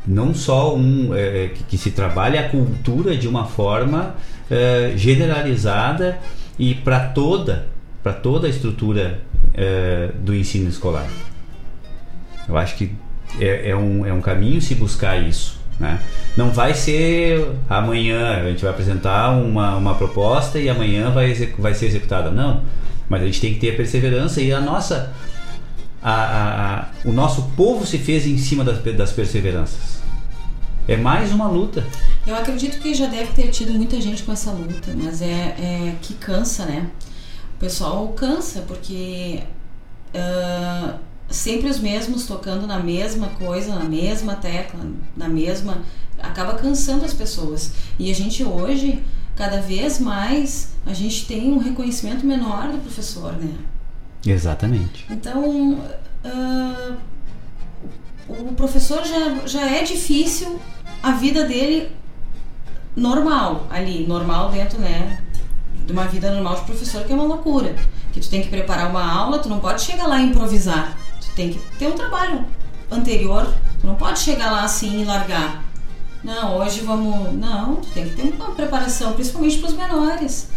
[0.06, 4.14] Não só um é, é, que, que, se trabalhe a cultura de uma forma
[4.50, 6.18] é, generalizada
[6.58, 7.66] e para toda
[8.06, 9.18] para toda a estrutura
[9.52, 11.08] é, do ensino escolar.
[12.48, 12.92] Eu acho que
[13.40, 15.58] é, é, um, é um caminho se buscar isso.
[15.80, 15.98] Né?
[16.36, 21.74] Não vai ser amanhã, a gente vai apresentar uma, uma proposta e amanhã vai, vai
[21.74, 22.30] ser executada.
[22.30, 22.62] Não.
[23.08, 25.12] Mas a gente tem que ter a perseverança e a nossa.
[26.06, 29.98] A, a, a, o nosso povo se fez em cima das, das perseveranças.
[30.86, 31.84] É mais uma luta.
[32.24, 35.96] Eu acredito que já deve ter tido muita gente com essa luta, mas é, é
[36.00, 36.88] que cansa, né?
[37.56, 39.42] O pessoal cansa porque
[40.14, 40.94] uh,
[41.28, 45.82] sempre os mesmos tocando na mesma coisa, na mesma tecla, na mesma.
[46.20, 47.72] acaba cansando as pessoas.
[47.98, 49.02] E a gente hoje,
[49.34, 53.56] cada vez mais, a gente tem um reconhecimento menor do professor, né?
[54.24, 55.06] Exatamente.
[55.10, 55.80] Então,
[56.24, 56.96] uh,
[58.28, 60.60] o professor já, já é difícil
[61.02, 61.90] a vida dele
[62.94, 65.22] normal ali, normal dentro, né?
[65.84, 67.74] De uma vida normal de professor, que é uma loucura
[68.16, 70.96] que tu tem que preparar uma aula, tu não pode chegar lá e improvisar.
[71.20, 72.46] Tu tem que ter um trabalho
[72.90, 73.46] anterior,
[73.78, 75.62] tu não pode chegar lá assim e largar.
[76.24, 77.34] Não, hoje vamos.
[77.34, 80.48] Não, tu tem que ter uma preparação, principalmente para os menores.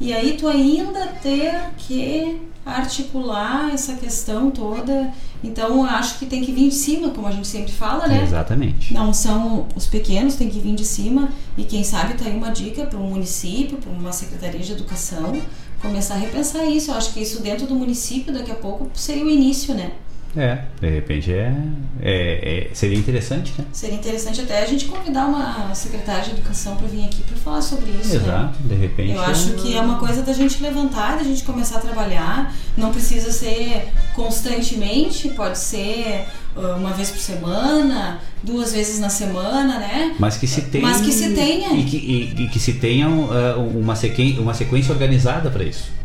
[0.00, 2.40] E aí tu ainda ter que
[2.70, 5.12] articular essa questão toda.
[5.42, 8.22] Então eu acho que tem que vir de cima, como a gente sempre fala, né?
[8.22, 8.92] Exatamente.
[8.92, 11.30] Não são os pequenos, tem que vir de cima.
[11.56, 15.40] E quem sabe tá aí uma dica para um município, para uma secretaria de educação,
[15.80, 16.90] começar a repensar isso.
[16.90, 19.92] Eu acho que isso dentro do município, daqui a pouco, seria o início, né?
[20.36, 21.52] É, de repente é,
[22.00, 23.64] é, é, seria interessante, né?
[23.72, 27.62] Seria interessante até a gente convidar uma secretária de educação para vir aqui para falar
[27.62, 28.14] sobre isso.
[28.14, 28.68] Exato, né?
[28.68, 29.12] de repente.
[29.12, 32.54] Eu acho que é uma coisa da gente levantar, da gente começar a trabalhar.
[32.76, 39.80] Não precisa ser constantemente, pode ser uh, uma vez por semana, duas vezes na semana,
[39.80, 40.14] né?
[40.18, 40.86] Mas que se tenha.
[40.86, 41.72] Mas que se tenha.
[41.72, 45.99] E que, e, e que se tenha uh, uma, sequência, uma sequência organizada para isso.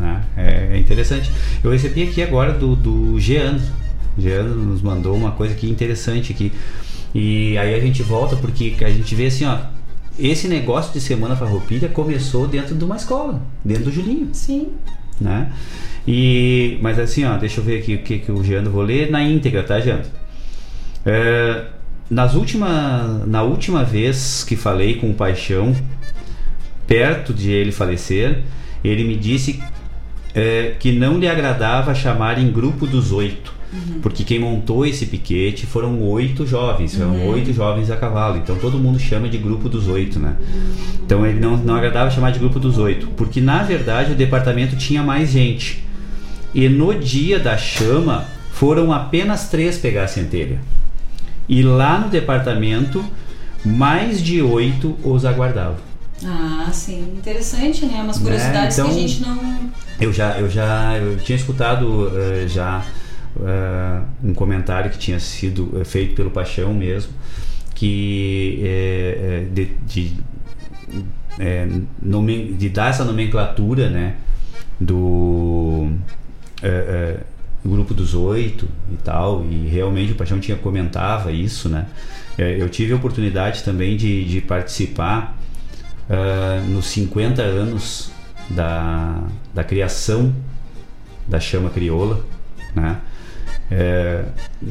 [0.00, 0.24] Né?
[0.36, 1.30] É, interessante.
[1.62, 3.60] Eu recebi aqui agora do, do Jean.
[4.18, 6.50] Jean nos mandou uma coisa aqui interessante aqui.
[7.14, 9.58] E aí a gente volta porque a gente vê assim, ó.
[10.18, 14.28] Esse negócio de Semana Farroupilha começou dentro de uma escola, dentro do Julinho.
[14.32, 14.68] Sim.
[15.20, 15.50] Né?
[16.06, 19.10] E, mas assim, ó, deixa eu ver aqui o que, que o Jean vou ler
[19.10, 20.00] na íntegra, tá, Jean?
[21.06, 21.66] É,
[22.10, 25.74] nas última, na última vez que falei com o Paixão,
[26.86, 28.42] perto de ele falecer,
[28.82, 29.62] ele me disse
[30.34, 33.60] é, que não lhe agradava chamar em grupo dos oito.
[33.72, 34.00] Uhum.
[34.00, 37.28] Porque quem montou esse piquete foram oito jovens, foram uhum.
[37.28, 38.36] oito jovens a cavalo.
[38.36, 40.36] Então todo mundo chama de grupo dos oito, né?
[41.04, 43.06] Então ele não, não agradava chamar de grupo dos oito.
[43.16, 45.84] Porque na verdade o departamento tinha mais gente.
[46.52, 50.60] E no dia da chama foram apenas três pegar a centelha.
[51.48, 53.04] E lá no departamento,
[53.64, 55.90] mais de oito os aguardavam.
[56.24, 58.02] Ah, sim, interessante, né?
[58.02, 58.84] Umas curiosidades né?
[58.84, 59.70] então, que a então, gente não.
[60.00, 62.82] Eu já, eu já eu tinha escutado uh, já
[63.36, 67.12] uh, um comentário que tinha sido uh, feito pelo Paixão mesmo,
[67.74, 70.16] que é, de, de,
[71.38, 71.68] é,
[72.02, 74.16] nome, de dar essa nomenclatura, né?
[74.78, 75.90] Do
[77.64, 81.86] grupo dos oito e tal, e realmente o Paixão tinha comentava isso, né?
[82.38, 85.38] eu tive a oportunidade também de, de participar
[86.08, 88.10] uh, nos 50 anos
[88.50, 89.22] da,
[89.54, 90.34] da criação
[91.26, 92.24] da chama crioula,
[92.74, 93.00] né?
[93.70, 94.24] É,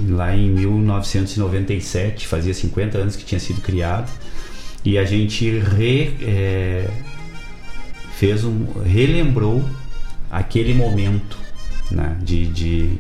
[0.10, 4.12] lá em 1997, fazia 50 anos que tinha sido criado,
[4.84, 6.90] e a gente re, é,
[8.12, 9.64] fez um, relembrou
[10.30, 11.38] aquele momento
[11.90, 13.00] né, de, de,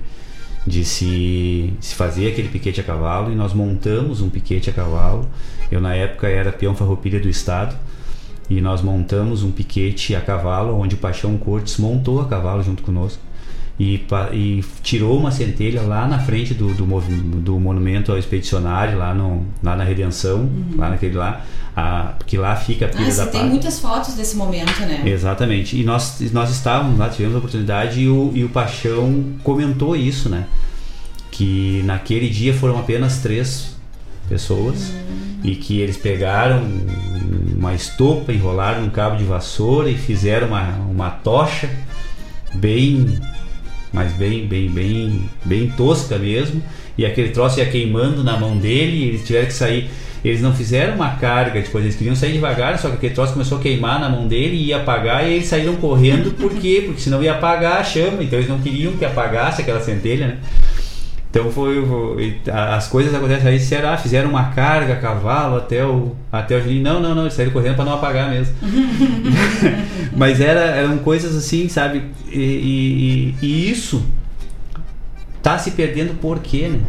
[0.66, 5.30] de se, se fazer aquele piquete a cavalo, e nós montamos um piquete a cavalo.
[5.70, 7.76] Eu, na época, era peão farroupilha do estado
[8.50, 12.82] e nós montamos um piquete a cavalo, onde o Paixão Cortes montou a cavalo junto
[12.82, 13.22] conosco
[13.80, 16.86] e, e tirou uma centelha lá na frente do, do,
[17.40, 20.74] do, monumento ao expedicionário, lá, no, lá na Redenção, uhum.
[20.76, 23.42] lá naquele lá, a, porque lá fica a pilha ah, da Pátria.
[23.42, 25.04] tem muitas fotos desse momento, né?
[25.06, 25.80] Exatamente.
[25.80, 30.28] E nós, nós estávamos lá, tivemos a oportunidade e o, e o Paixão comentou isso,
[30.28, 30.46] né?
[31.32, 33.79] Que naquele dia foram apenas três
[34.30, 35.40] pessoas uhum.
[35.44, 36.64] e que eles pegaram
[37.58, 41.70] uma estopa, enrolaram um cabo de vassoura e fizeram uma, uma tocha
[42.54, 43.20] bem,
[43.92, 46.62] mas bem, bem, bem, bem tosca mesmo.
[46.98, 49.90] E aquele troço ia queimando na mão dele e eles tiveram que sair.
[50.24, 53.58] Eles não fizeram uma carga, depois eles queriam sair devagar, só que aquele troço começou
[53.58, 56.84] a queimar na mão dele e ia apagar e eles saíram correndo, por quê?
[56.86, 60.38] Porque senão ia apagar a chama, então eles não queriam que apagasse aquela centelha, né?
[61.30, 61.78] Então foi,
[62.52, 66.82] as coisas acontecem aí, será, fizeram uma carga a cavalo até o até o Juninho.
[66.82, 68.56] Não, não, não, eles saíram correndo para não apagar mesmo.
[70.18, 72.04] Mas era, eram coisas assim, sabe?
[72.32, 74.04] E, e, e, isso
[75.42, 76.80] tá se perdendo por quê, né?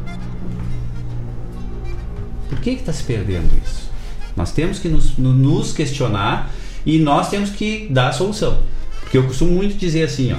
[2.49, 3.91] Por que que tá se perdendo isso?
[4.35, 6.51] Nós temos que nos, nos questionar
[6.87, 8.63] e nós temos que dar a solução.
[9.01, 10.39] Porque eu costumo muito dizer assim, ó,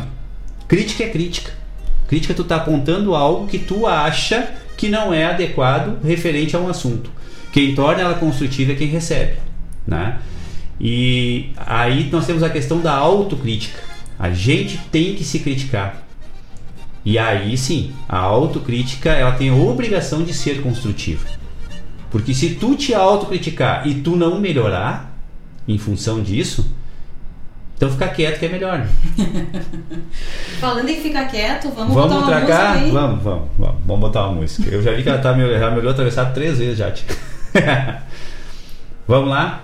[0.68, 1.61] crítica é crítica.
[2.12, 6.68] Crítica tu está apontando algo que tu acha que não é adequado referente a um
[6.68, 7.10] assunto.
[7.54, 9.38] Quem torna ela construtiva é quem recebe,
[9.88, 10.20] né?
[10.78, 13.80] E aí nós temos a questão da autocrítica.
[14.20, 16.04] A gente tem que se criticar.
[17.06, 21.26] E aí sim, a autocrítica ela tem a obrigação de ser construtiva.
[22.10, 25.18] Porque se tu te autocriticar e tu não melhorar
[25.66, 26.76] em função disso,
[27.82, 28.86] então ficar quieto que é melhor.
[30.62, 32.68] Falando em ficar quieto, vamos, vamos botar uma cá?
[32.68, 32.92] música aí?
[32.92, 34.70] Vamos, vamos, vamos, vamos botar uma música.
[34.70, 36.94] Eu já vi que ela tá me, já me olhou atravessado três vezes já.
[39.08, 39.64] vamos lá?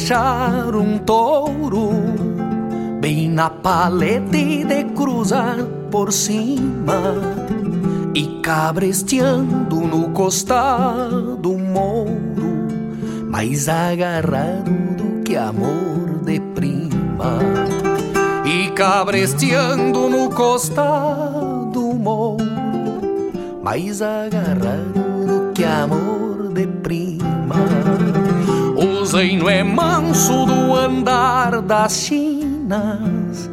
[0.00, 1.90] de pechar um touro
[3.00, 5.58] Bem na palete de cruzar
[5.90, 7.14] por cima
[8.14, 12.68] E cabresteando no costado mouro
[13.28, 17.38] Mais agarrado do que amor de prima
[18.44, 22.44] E cabresteando no costado mouro
[23.62, 26.09] Mais agarrado do que amor
[29.20, 33.50] o zaino é manso do andar das chinas.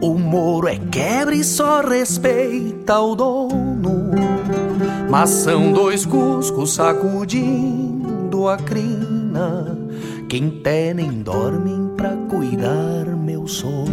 [0.00, 4.12] O moro é quebra e só respeita o dono.
[5.10, 9.78] Mas são dois cuscos sacudindo a crina.
[10.26, 10.62] Quem
[10.94, 13.90] nem dormem pra cuidar meu sono.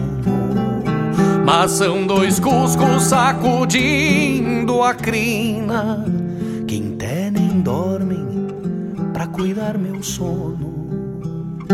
[1.46, 6.06] Mas são dois cuscos sacudindo a crina.
[6.66, 6.96] Quem
[7.34, 8.48] nem dormem
[9.12, 10.77] pra cuidar meu sono.
[11.70, 11.74] O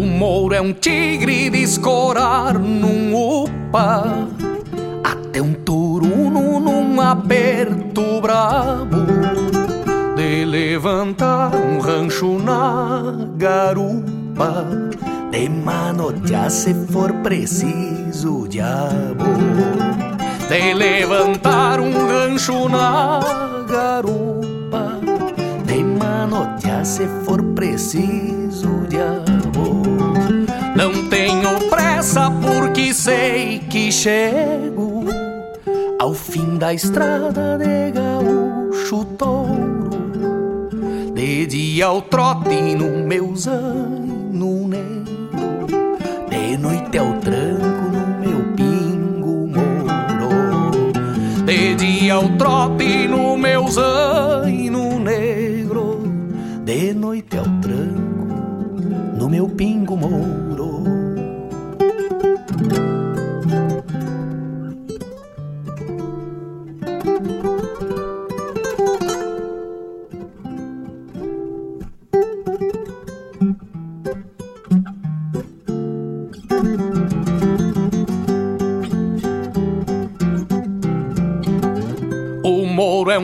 [0.00, 4.23] mouro é um tigre de escorar num upa
[10.74, 14.66] levantar um rancho na garupa.
[15.30, 19.24] De manotear se for preciso diabo.
[20.48, 23.20] De levantar um rancho na
[23.68, 24.98] garupa.
[25.64, 29.80] De manotear se for preciso diabo.
[30.74, 35.04] Não tenho pressa porque sei que chego
[36.00, 39.63] ao fim da estrada de gaúcho touro.
[41.24, 45.96] De dia ao trote no meu zaino negro,
[46.28, 50.92] de noite ao tranco no meu pingo moro.
[51.46, 56.02] De dia ao trote no meu zaino negro,
[56.62, 58.82] de noite ao tranco
[59.18, 60.43] no meu pingo moro.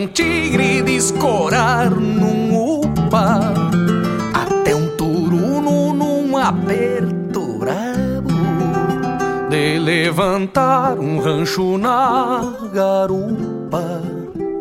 [0.01, 3.53] Um tigre de escorar num upa.
[4.33, 8.31] Até um turuno num aperto brabo
[9.51, 14.01] De levantar um rancho na garupa.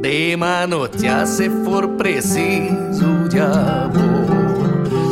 [0.02, 4.00] De manotear se for preciso diabo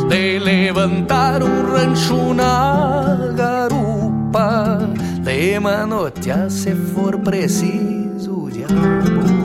[0.08, 4.78] De levantar um rancho na garupa.
[5.22, 9.37] De manotear se for preciso diabo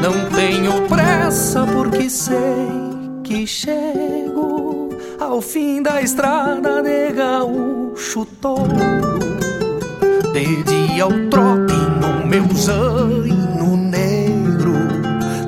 [0.00, 2.32] não tenho pressa porque sei
[3.22, 4.88] que chego
[5.20, 8.70] ao fim da estrada de gaúcho touro.
[10.32, 14.72] De dia ao trote no meu zaino negro,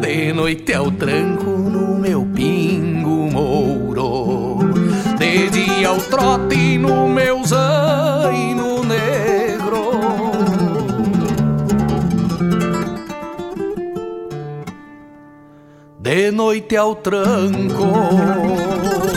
[0.00, 4.58] de noite ao tranco no meu pingo mouro.
[5.18, 7.71] De dia ao trote no meu zaino
[16.22, 19.11] de noite ao tranco.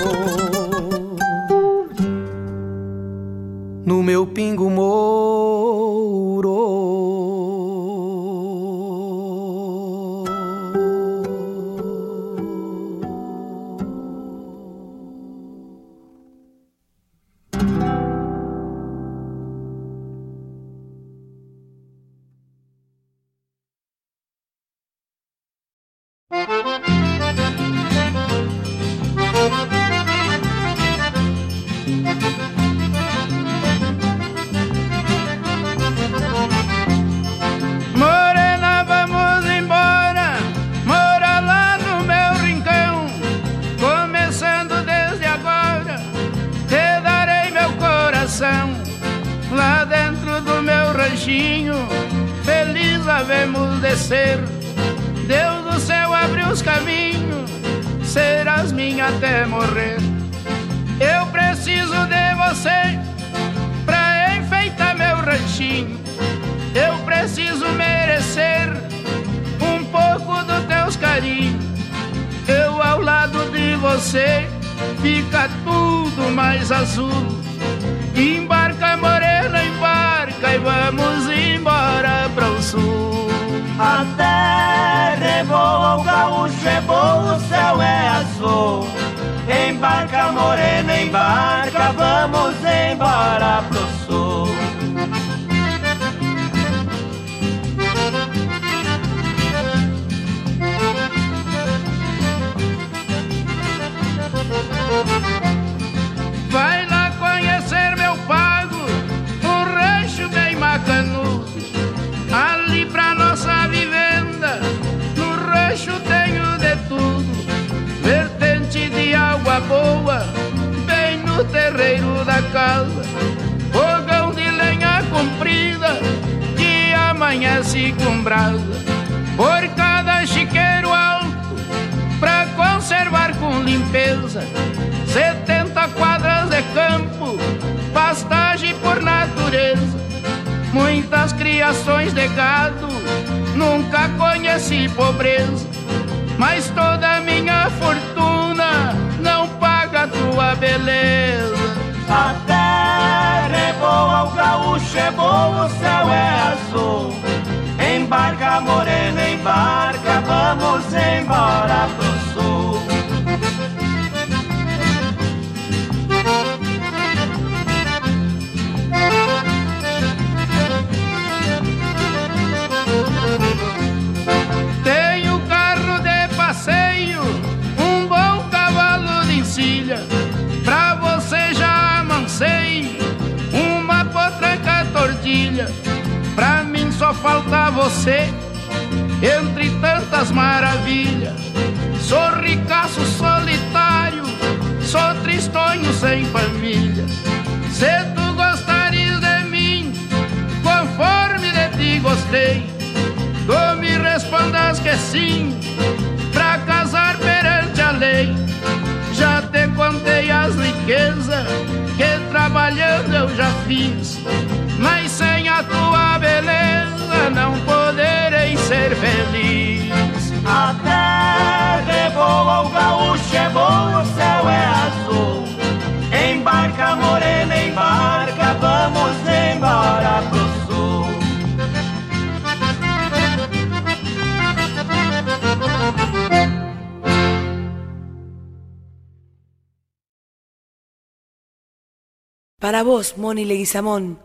[242.65, 244.17] Para vos, Moni Leguizamón,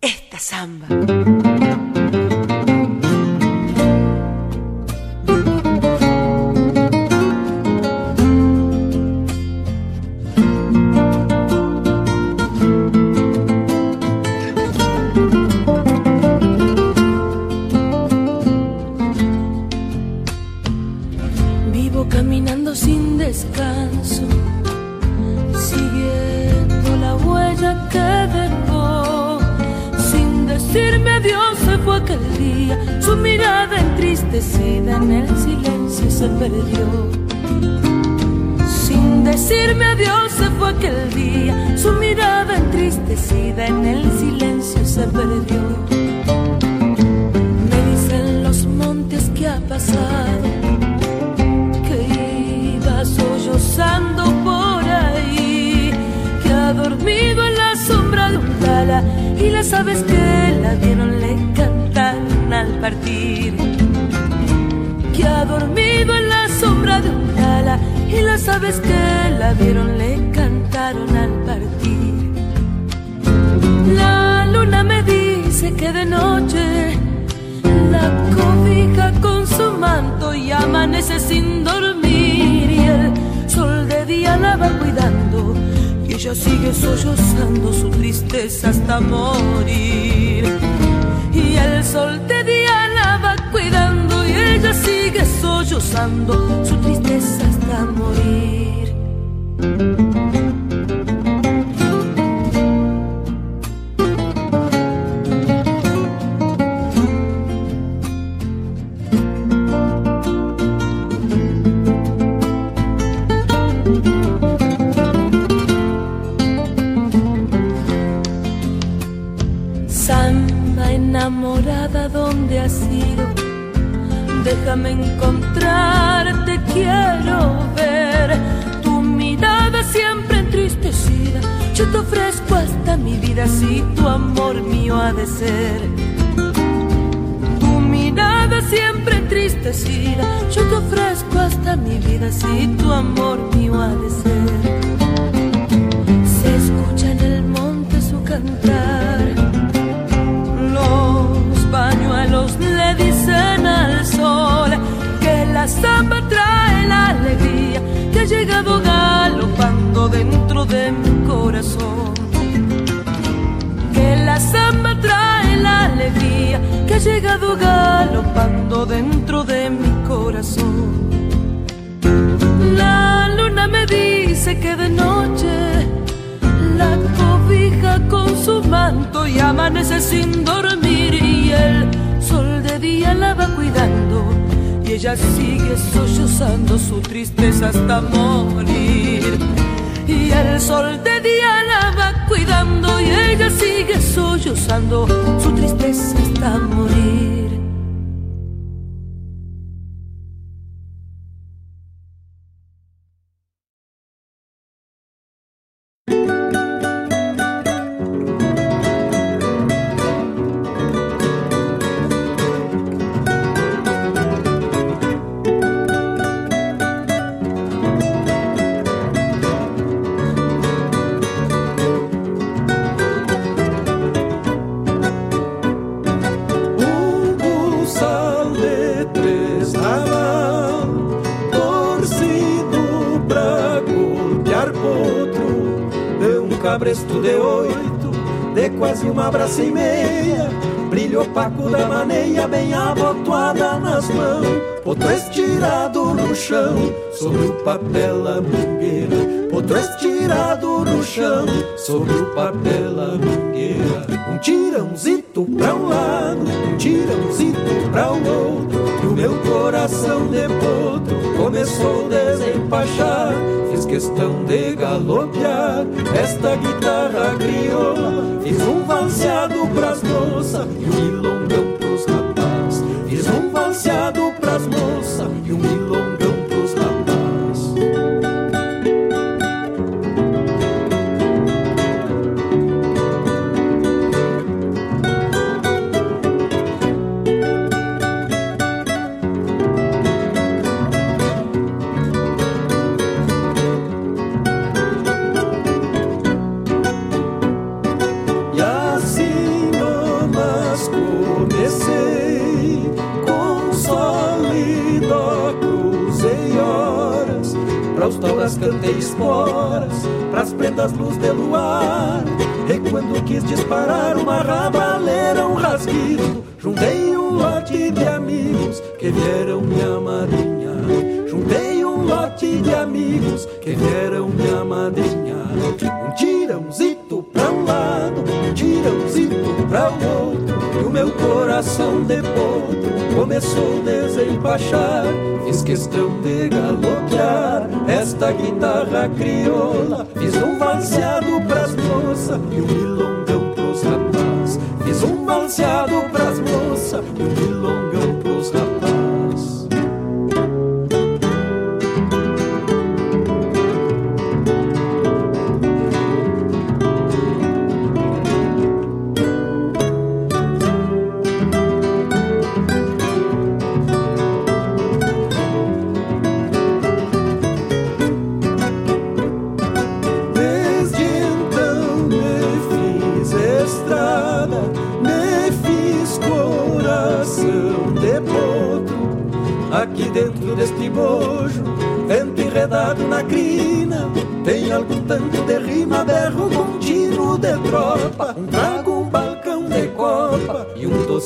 [0.00, 0.86] esta samba.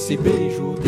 [0.08, 0.87] E um doce beijo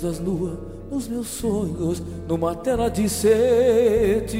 [0.00, 0.56] Pousas nua
[0.92, 4.36] nos meus sonhos Numa tela de cetim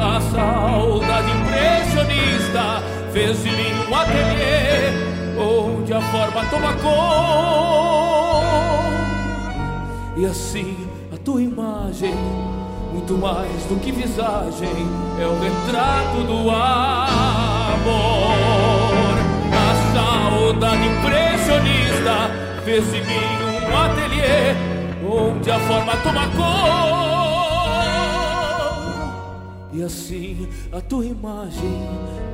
[0.00, 2.82] A saudade impressionista
[3.12, 4.92] Fez de mim um ateliê
[5.38, 6.92] Onde a forma toma cor.
[10.16, 12.14] E assim a tua imagem
[12.92, 14.68] muito mais do que visagem,
[15.18, 18.12] é o retrato do amor.
[19.94, 22.31] Saudade impressionista
[22.64, 24.54] mim um ateliê
[25.04, 27.02] onde a forma toma cor.
[29.72, 31.80] E assim a tua imagem,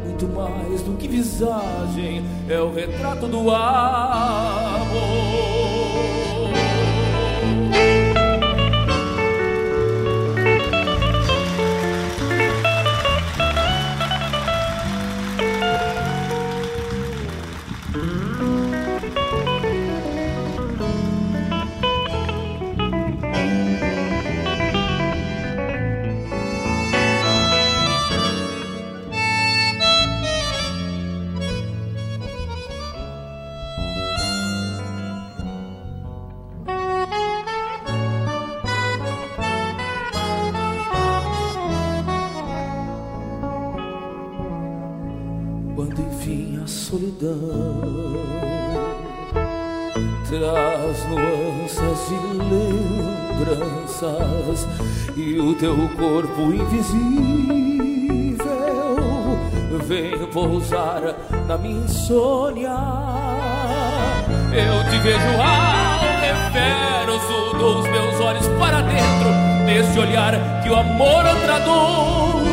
[0.05, 5.58] muito mais do que visagem, é o retrato do amor.
[50.29, 52.19] Traz nuances e
[53.45, 54.69] lembranças
[55.17, 57.59] e o teu corpo invisível
[59.85, 61.03] vem pousar
[61.49, 62.77] na minha insônia.
[64.53, 69.31] Eu te vejo ao reverso dos meus olhos para dentro,
[69.67, 72.47] nesse olhar que o amor traduz.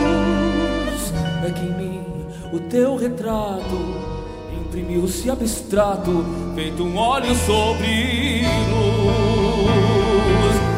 [1.46, 2.04] É que em mim
[2.52, 3.95] o teu retrato
[4.76, 8.96] imprimiu-se abstrato, feito um óleo sobre luz.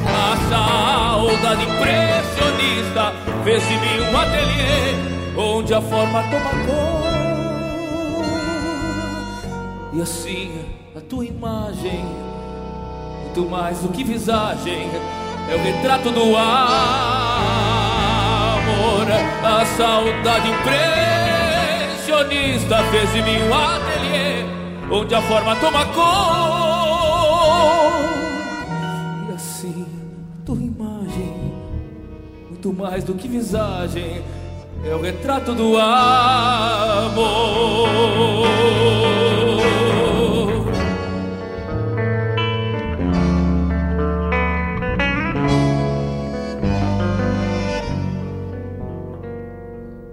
[0.06, 3.12] A saudade impressionista
[3.44, 4.94] fez de mim um ateliê,
[5.36, 7.08] onde a forma toma cor.
[9.94, 10.62] E assim
[10.96, 12.06] a tua imagem,
[13.24, 14.92] muito mais do que visagem,
[15.50, 17.18] é o retrato do amor.
[19.44, 21.07] A saudade impressionista
[22.18, 24.44] impressionista fez de mim um ateliê
[24.90, 26.04] onde a forma toma cor.
[29.30, 29.86] E assim,
[30.46, 31.54] tua imagem,
[32.50, 34.24] muito mais do que visagem,
[34.84, 37.28] é o retrato do amor.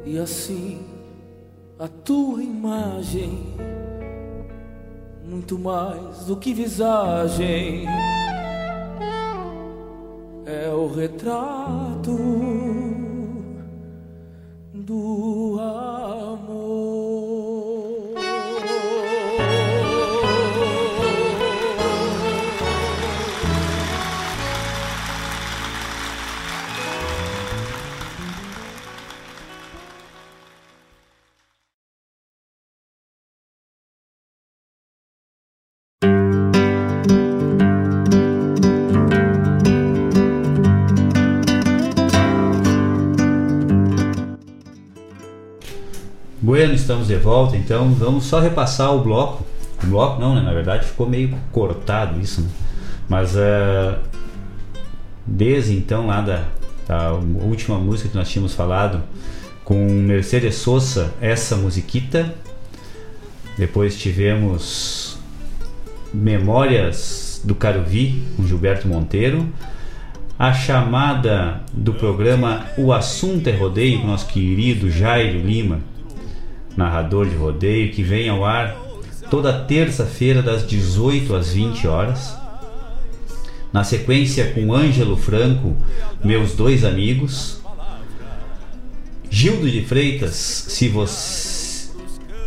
[0.05, 0.84] E assim
[1.85, 3.45] a tua imagem,
[5.23, 7.85] muito mais do que visagem,
[10.47, 12.17] é o retrato
[14.73, 16.54] do amor.
[46.55, 49.45] Bueno, estamos de volta, então vamos só repassar o bloco.
[49.83, 50.41] O bloco não, né?
[50.41, 52.49] Na verdade ficou meio cortado isso, né?
[53.09, 53.99] Mas uh,
[55.27, 56.45] desde então lá da,
[56.87, 59.03] da última música que nós tínhamos falado
[59.65, 62.33] com Mercedes Sosa, essa musiquita.
[63.59, 65.19] Depois tivemos
[66.13, 69.49] Memórias do Caruvi com Gilberto Monteiro.
[70.39, 75.81] A chamada do programa O Assunto é Rodeio com nosso querido Jairo Lima,
[76.77, 78.77] narrador de rodeio, que vem ao ar
[79.31, 82.37] toda terça-feira das 18 às 20 horas.
[83.73, 85.77] Na sequência, com Ângelo Franco,
[86.23, 87.61] meus dois amigos.
[89.29, 91.89] Gildo de Freitas, se você.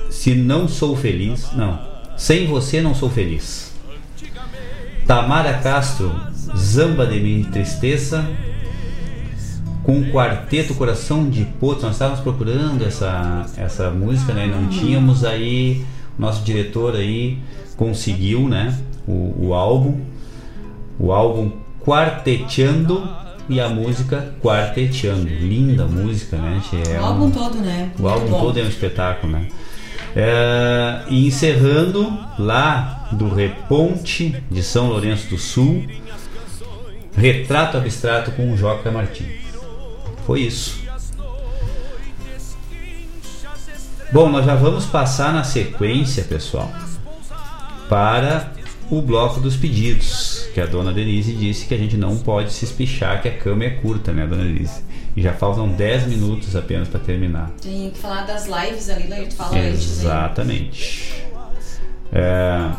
[0.10, 1.52] Se não sou feliz.
[1.54, 1.80] Não.
[2.16, 3.74] Sem você não sou feliz.
[5.06, 6.14] Tamara Castro,
[6.56, 8.26] Zamba de Minha Tristeza.
[9.88, 11.84] Com o quarteto Coração de Potro.
[11.84, 14.46] Nós estávamos procurando essa, essa música, né?
[14.46, 15.86] Não tínhamos aí.
[16.20, 17.40] Nosso diretor aí
[17.78, 18.78] conseguiu, né?
[19.08, 20.02] O, o álbum
[21.00, 21.52] o álbum
[21.86, 23.08] Quarteteando
[23.48, 25.26] e a música Quarteteando.
[25.26, 26.62] Linda música, né?
[26.94, 27.90] É o álbum um, todo, né?
[27.98, 28.40] O álbum bom.
[28.42, 29.48] todo é um espetáculo, né?
[30.14, 35.86] É, e encerrando lá do Reponte de São Lourenço do Sul,
[37.16, 39.37] Retrato Abstrato com o Joca Martins.
[40.28, 40.82] Foi isso.
[44.12, 46.70] Bom, nós já vamos passar na sequência, pessoal,
[47.88, 48.52] para
[48.92, 52.66] o bloco dos pedidos, que a dona Denise disse que a gente não pode se
[52.66, 54.82] espichar, que a cama é curta, né, dona Denise?
[55.16, 57.50] E já faltam 10 minutos apenas para terminar.
[57.62, 59.26] Tem que falar das lives ali, né?
[59.30, 61.24] Tu fala Exatamente.
[62.12, 62.70] É...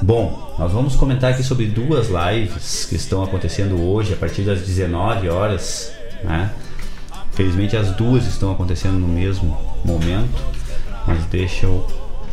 [0.00, 4.62] Bom, nós vamos comentar aqui sobre duas lives que estão acontecendo hoje a partir das
[4.62, 6.50] 19 horas, né?
[7.32, 10.42] Felizmente as duas estão acontecendo no mesmo momento,
[11.06, 11.86] mas deixa eu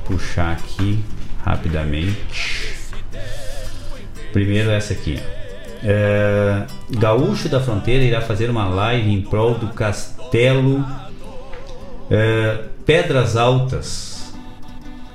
[0.06, 1.04] puxar aqui
[1.44, 2.76] rapidamente.
[4.34, 5.20] Primeiro essa aqui.
[5.84, 10.86] É, Gaúcho da Fronteira irá fazer uma live em prol do Castelo
[12.10, 14.34] é, Pedras Altas.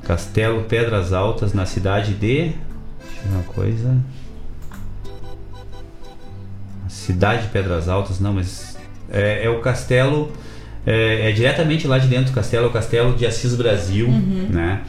[0.02, 2.18] Castelo Pedras Altas na cidade de.
[2.18, 2.54] Deixa
[3.24, 3.96] eu ver uma coisa.
[7.02, 8.76] Cidade de Pedras Altas, não, mas
[9.10, 10.32] é, é o castelo.
[10.84, 14.48] É, é, diretamente lá de dentro do castelo, é o castelo de Assis Brasil, uhum.
[14.50, 14.82] né?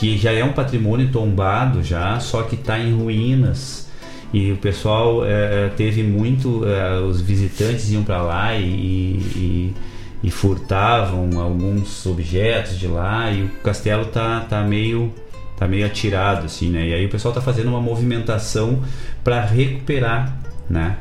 [0.00, 3.86] que já é um patrimônio tombado já, só que está em ruínas.
[4.32, 9.74] E o pessoal é, é, teve muito, é, os visitantes iam para lá e, e,
[10.22, 15.12] e, furtavam alguns objetos de lá e o castelo tá, tá meio
[15.58, 16.88] tá meio atirado assim, né?
[16.88, 18.82] E aí o pessoal tá fazendo uma movimentação
[19.22, 20.34] para recuperar,
[20.70, 20.96] né?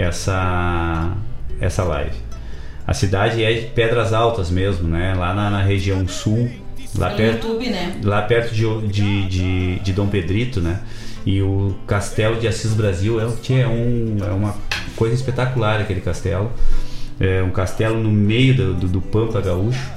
[0.00, 1.12] Essa
[1.60, 2.16] essa live.
[2.86, 5.14] A cidade é de Pedras Altas mesmo, né?
[5.14, 6.50] Lá na, na região sul
[6.96, 8.00] lá perto, YouTube, né?
[8.02, 10.80] Lá perto de, de, de, de, Dom Pedrito, né?
[11.24, 14.56] E o castelo de Assis Brasil é, é, um, é uma
[14.96, 16.50] coisa espetacular aquele castelo.
[17.18, 19.90] É um castelo no meio do, do, do Pampa Gaúcho.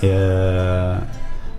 [0.00, 0.98] É,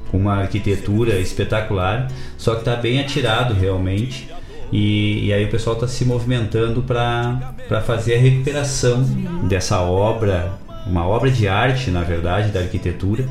[0.10, 2.08] com uma arquitetura espetacular,
[2.38, 4.29] só que está bem atirado realmente.
[4.72, 9.04] E, e, aí o pessoal está se movimentando para fazer a recuperação
[9.48, 10.52] dessa obra,
[10.86, 13.26] uma obra de arte, na verdade, da arquitetura,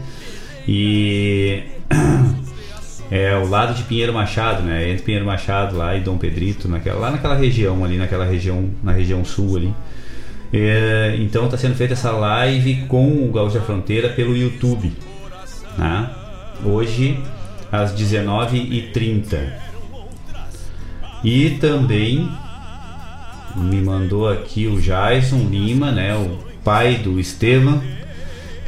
[0.67, 1.63] e
[3.11, 4.91] é o lado de Pinheiro Machado, né?
[4.91, 8.93] Entre Pinheiro Machado lá e Dom Pedrito, naquela, lá naquela região ali, naquela região, na
[8.93, 9.75] região sul ali.
[10.53, 14.93] É, então está sendo feita essa live com o Gaúcho da Fronteira pelo YouTube.
[15.77, 16.11] Né?
[16.65, 17.19] Hoje
[17.71, 19.68] às 19h30.
[21.23, 22.31] E também
[23.57, 26.15] me mandou aqui o Jason Lima, né?
[26.15, 27.83] O pai do Estevam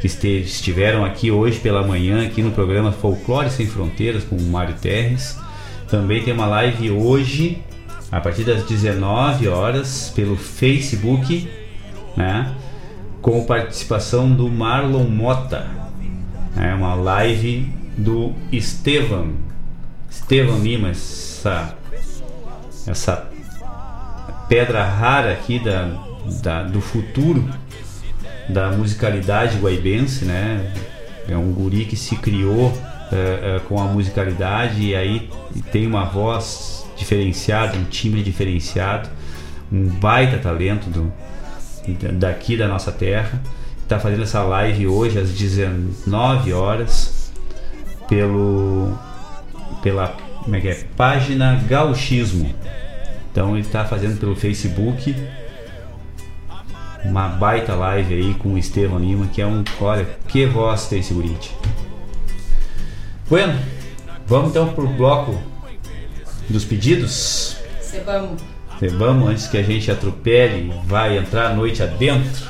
[0.01, 4.73] que estiveram aqui hoje pela manhã aqui no programa Folclore Sem Fronteiras com o Mário
[4.81, 5.37] Terres.
[5.87, 7.61] Também tem uma live hoje
[8.11, 11.47] a partir das 19 horas pelo Facebook,
[12.17, 12.51] né?
[13.21, 15.67] Com participação do Marlon Mota.
[16.57, 19.33] É uma live do Estevam.
[20.09, 21.77] Estevam Lima, essa,
[22.87, 23.29] essa
[24.47, 25.89] pedra rara aqui da,
[26.41, 27.47] da, do futuro
[28.49, 30.73] da musicalidade guaibense, né?
[31.27, 32.73] É um guri que se criou
[33.11, 35.29] é, é, com a musicalidade e aí
[35.71, 39.09] tem uma voz diferenciada, um timbre diferenciado,
[39.71, 41.11] um baita talento do,
[42.13, 43.41] daqui da nossa terra.
[43.83, 47.31] Está fazendo essa live hoje às 19 horas
[48.07, 48.97] pelo
[49.81, 50.83] pela como é que é?
[50.95, 52.53] página Gauchismo.
[53.31, 55.15] Então ele está fazendo pelo Facebook
[57.03, 60.99] uma baita live aí com o Estevam Lima, que é um, olha, que voz tem
[60.99, 61.55] esse gurite.
[63.27, 63.57] Bueno,
[64.27, 65.37] vamos então pro bloco
[66.49, 67.57] dos pedidos.
[68.05, 68.41] Vamos.
[68.97, 72.45] Vamos antes que a gente atropele e vai entrar a noite adentro.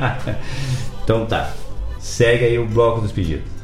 [1.02, 1.52] então tá.
[1.98, 3.59] Segue aí o bloco dos pedidos.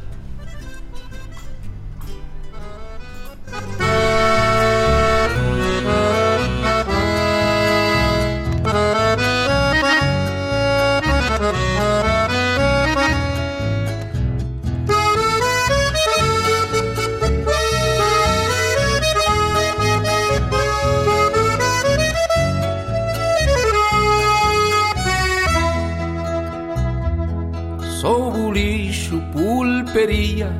[30.06, 30.52] Pulperia,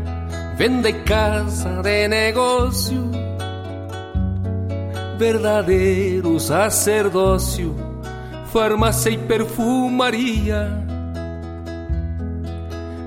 [0.57, 3.11] venda e casa de negócio,
[5.17, 7.77] verdadeiro sacerdócio,
[8.53, 10.69] farmácia e perfumaria.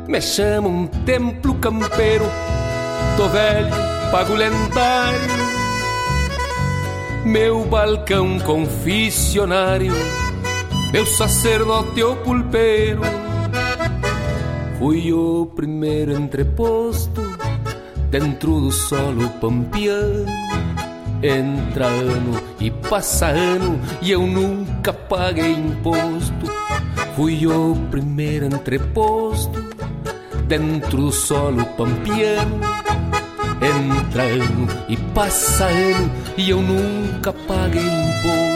[0.07, 2.25] Me chamo um templo campeiro,
[3.17, 3.75] tô velho,
[4.09, 5.19] pago lendário.
[7.25, 9.91] Meu balcão confissionário,
[10.93, 13.18] meu sacerdote ou pulpeiro.
[14.80, 17.22] Fui o primeiro entreposto
[18.09, 20.25] dentro do solo pampiano.
[21.22, 26.49] Entra ano e passa ano e eu nunca paguei imposto.
[27.14, 29.61] Fui o primeiro entreposto
[30.48, 32.61] dentro do solo pampiano.
[33.61, 38.48] Entra ano e passa ano e eu nunca paguei imposto.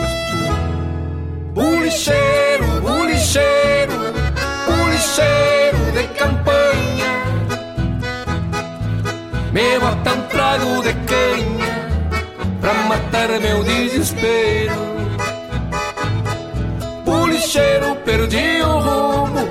[9.54, 11.74] Me bota um trago de canha
[12.60, 14.74] Pra matar meu desespero.
[17.06, 19.48] Bulicheiro, perdi o rumo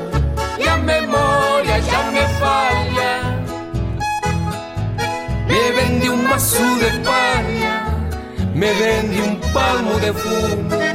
[0.58, 3.12] E a memória já me falha.
[5.47, 7.86] Me vende um maço de palha
[8.55, 10.91] Me vende um palmo de fumo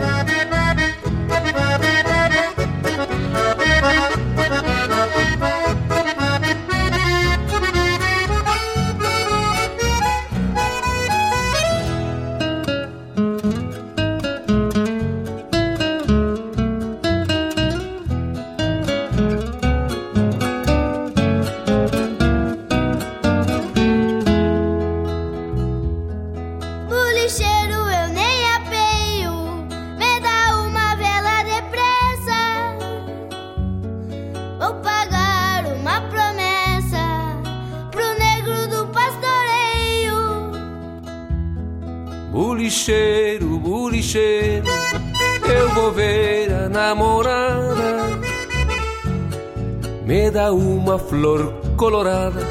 [51.00, 52.42] flor colorada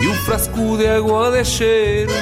[0.00, 2.12] e um frasco de água de cheiro.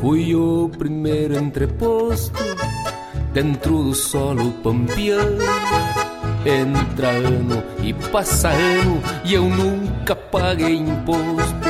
[0.00, 2.38] Fui o primeiro entreposto
[3.32, 5.42] dentro do solo pampiano.
[6.44, 11.68] Entra ano e passa ano e eu nunca paguei imposto.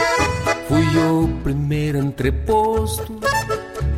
[0.68, 3.18] Fui o primeiro entreposto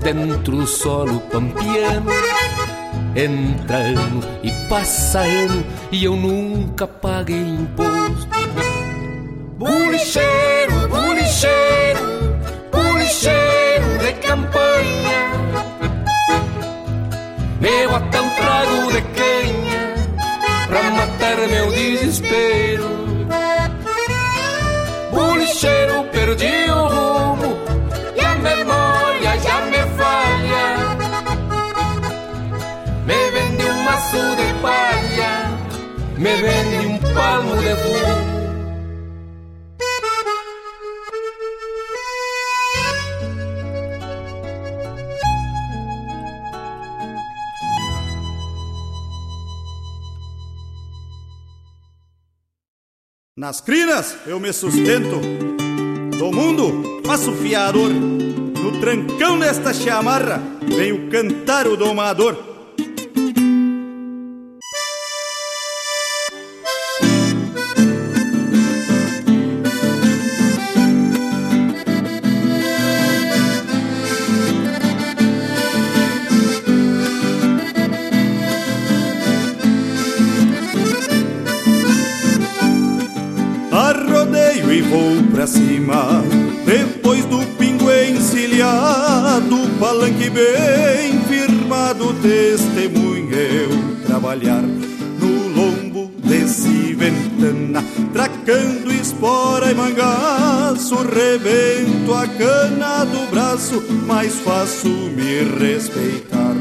[0.00, 2.10] dentro do solo pampiano.
[3.14, 4.50] Entra ano e
[5.92, 8.28] e eu nunca paguei imposto.
[9.58, 10.49] Bulicheiro,
[36.20, 38.40] me vende um palmo de fumo.
[53.34, 55.18] Nas crinas eu me sustento,
[56.18, 57.88] do mundo faço fiador.
[57.88, 62.49] No trancão desta chamarra venho cantar o domador.
[85.40, 86.22] Pra cima
[86.66, 93.70] Depois do pingo encilhado Palanque bem firmado Testemunha eu
[94.06, 104.34] trabalhar no lombo desse ventana, tracando espora e mangaço, rebento a cana do braço, mais
[104.40, 106.54] faço me respeitar.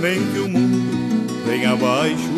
[0.00, 2.30] Nem que o mundo venha abaixo,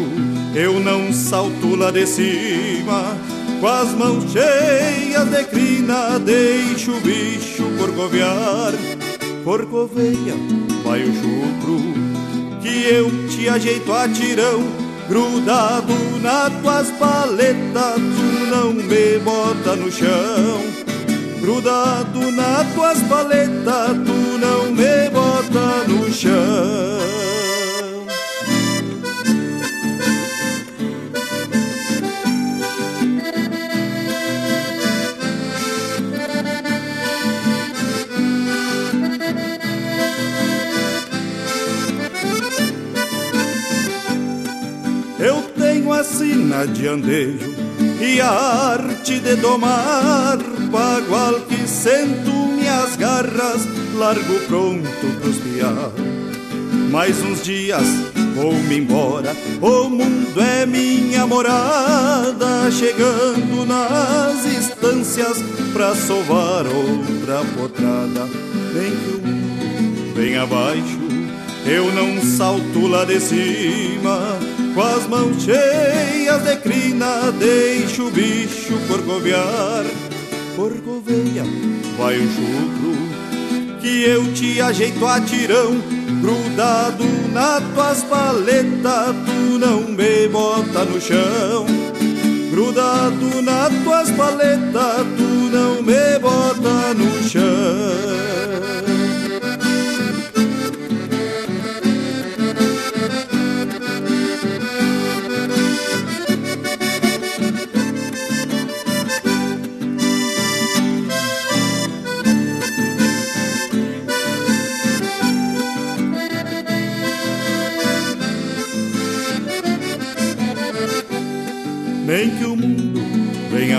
[0.54, 3.16] eu não salto lá de cima,
[3.60, 8.72] com as mãos cheias de crina, deixo o bicho corcovear.
[9.44, 10.34] Corcoveia,
[10.84, 11.80] vai o chucro,
[12.60, 14.62] que eu te ajeito a tirão,
[15.08, 20.60] grudado nas tuas paletas, tu não me bota no chão.
[21.40, 27.25] Grudado nas tuas paletas, tu não me bota no chão.
[46.46, 47.54] Sina de andejo
[48.00, 50.38] e a arte de domar,
[50.70, 53.66] bagual que sento minhas garras,
[53.96, 55.90] largo pronto pros piar.
[56.90, 57.82] Mais uns dias
[58.34, 65.42] vou-me embora, o mundo é minha morada, chegando nas estâncias
[65.72, 68.28] pra sovar outra potrada.
[68.72, 71.00] Nem que o venha abaixo,
[71.66, 74.38] eu não salto lá de cima,
[74.76, 79.86] com as mãos cheias de crina, deixo o bicho corcovear.
[80.54, 81.44] Corcoveia,
[81.96, 85.78] vai o chucro, que eu te ajeito a tirão,
[86.20, 91.64] grudado nas tuas paletas, tu não me bota no chão.
[92.50, 98.55] Grudado nas tuas paletas, tu não me bota no chão.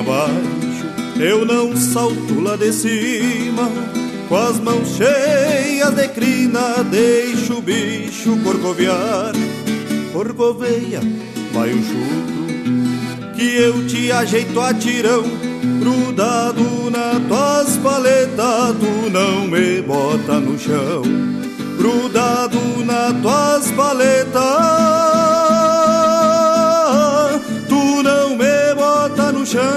[0.08, 0.88] Abaixo,
[1.20, 3.70] eu não salto lá de cima.
[4.30, 9.34] Com as mãos cheias de crina, deixo o bicho corcovear.
[10.14, 11.02] Corcoveia,
[11.54, 15.24] vai o chucro, que eu te ajeito a tirão.
[15.80, 21.04] Grudado na tuas paletas, tu não me bota no chão.
[21.78, 25.08] Grudado na tuas paletas
[27.68, 29.77] tu não me bota no chão.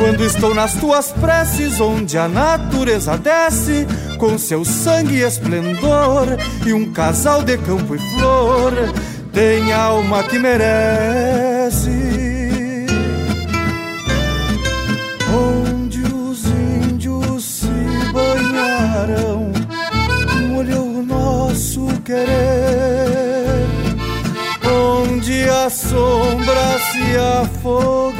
[0.00, 6.26] Quando estou nas tuas preces, onde a natureza desce com seu sangue e esplendor,
[6.64, 8.72] e um casal de campo e flor
[9.30, 11.90] tem alma que merece.
[15.34, 17.66] Onde os índios se
[18.10, 19.52] banharão,
[20.48, 23.66] molhou o nosso querer.
[24.64, 28.19] Onde as sombras se afogarão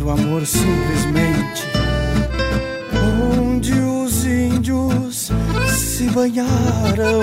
[0.00, 1.68] quero amor simplesmente
[3.38, 5.30] onde os índios
[5.68, 7.20] se banharam,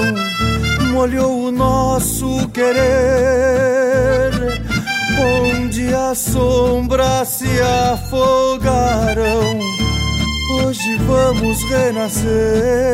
[0.92, 4.32] molhou o nosso querer,
[5.20, 7.50] onde as sombras se
[7.92, 9.60] afogaram.
[10.64, 12.94] Hoje vamos renascer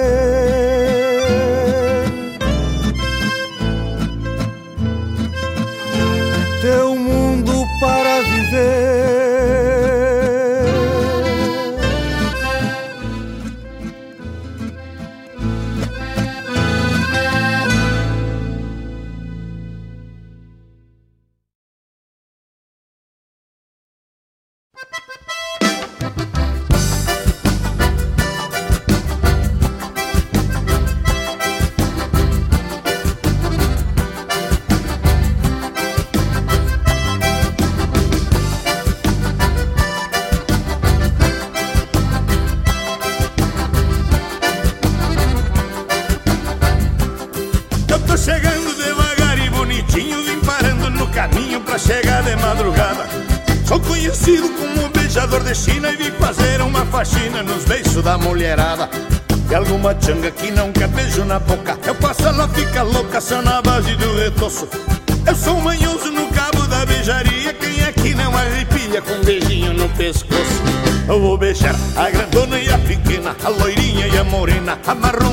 [74.87, 75.30] amarró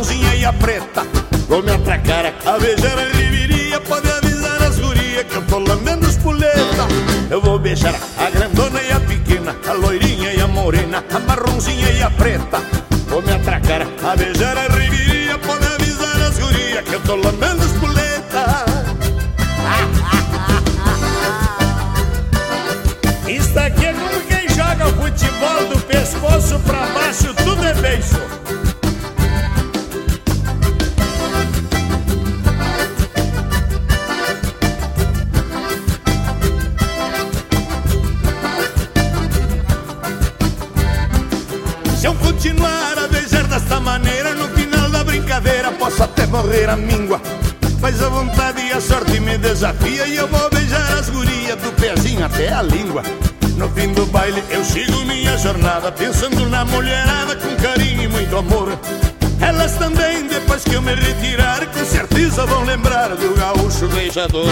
[64.19, 64.51] beijador.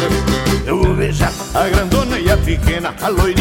[0.65, 3.36] Eu vou beijar a grandona e a pequena, a loira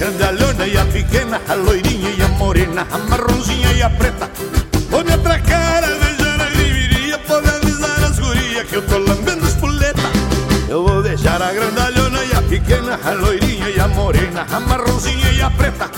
[0.00, 4.30] Grandalhona e a pequena, a loirinha e a morena, a marronzinha e a preta.
[4.88, 9.44] Vou me atracar, a beijar a griviria, pode avisar as gurias que eu tô lambendo
[9.44, 10.10] os puleta.
[10.70, 15.32] Eu vou deixar a grandalhona e a pequena, a loirinha e a morena, a marronzinha
[15.32, 15.90] e a preta.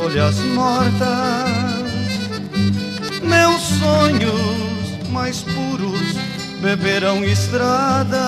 [0.00, 1.50] Folhas mortas.
[3.22, 6.16] Meus sonhos mais puros
[6.62, 8.18] beberão estradas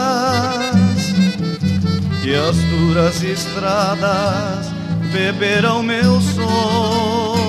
[2.23, 4.67] e as duras estradas
[5.13, 7.43] beberão meus sonhos.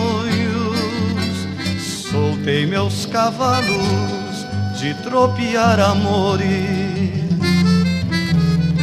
[2.09, 4.47] Soltei meus cavalos
[4.79, 6.47] de tropear amores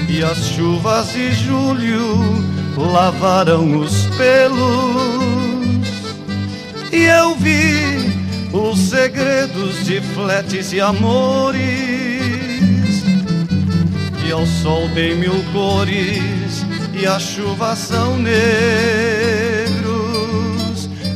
[0.07, 2.45] e as chuvas de julho
[2.77, 5.10] lavaram os pelos
[6.93, 8.13] e eu vi
[8.53, 11.61] os segredos de fletes e amores
[14.27, 18.51] e ao sol dei mil cores e a chuva são negros.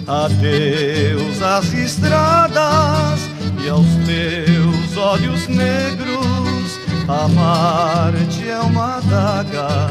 [0.06, 3.20] Adeus às estradas
[3.64, 6.80] e aos teus olhos negros.
[7.06, 9.90] Amar-te é uma daga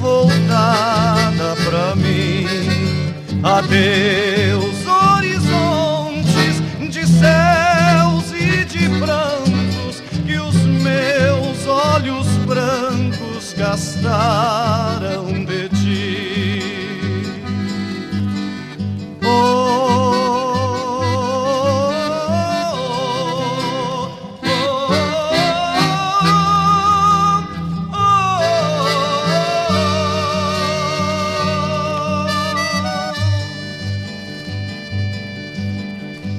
[0.00, 2.46] voltada pra mim.
[3.42, 4.65] Adeus,
[13.76, 16.62] brancos gastaram de ti.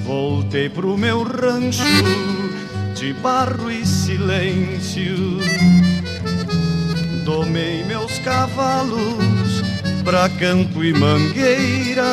[0.03, 1.83] Voltei pro meu rancho
[2.95, 5.46] de barro e silêncio.
[8.27, 9.63] Cavalos
[10.03, 12.03] pra campo e mangueira.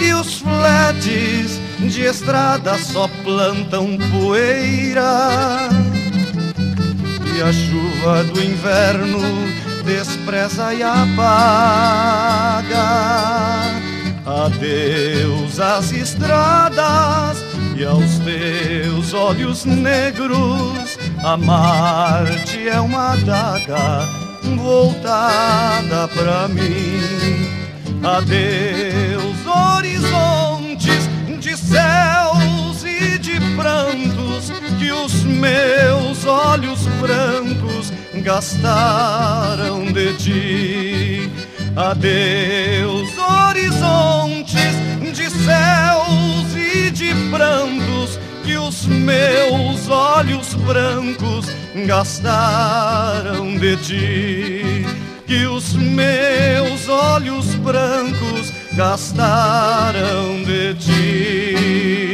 [0.00, 5.68] E os fletes de estrada só plantam poeira.
[7.36, 9.20] E a chuva do inverno
[9.84, 11.34] despreza e apaga.
[14.24, 17.44] Adeus às estradas
[17.76, 20.83] e aos teus olhos negros.
[21.24, 24.06] Amar-te é uma daga
[24.58, 27.48] voltada pra mim.
[28.02, 31.08] Adeus, horizontes
[31.40, 37.90] de céus e de prantos que os meus olhos brancos
[38.22, 41.30] gastaram de ti.
[41.74, 44.74] Adeus, horizontes
[45.14, 47.93] de céus e de prantos
[48.44, 51.46] que os meus olhos brancos
[51.86, 54.86] gastaram de ti.
[55.26, 62.13] Que os meus olhos brancos gastaram de ti.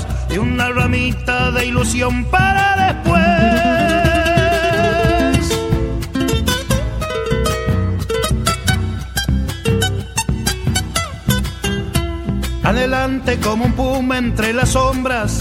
[0.33, 3.21] y una ramita de ilusión para después.
[12.63, 15.39] Adelante como un puma entre las sombras,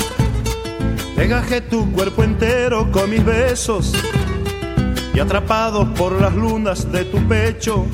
[1.16, 3.92] Degajé tu cuerpo entero con mis besos.
[5.12, 7.84] Y atrapados por las lunas de tu pecho,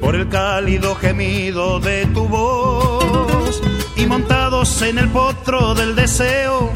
[0.00, 3.19] por el cálido gemido de tu voz
[4.10, 6.72] montados en el potro del deseo,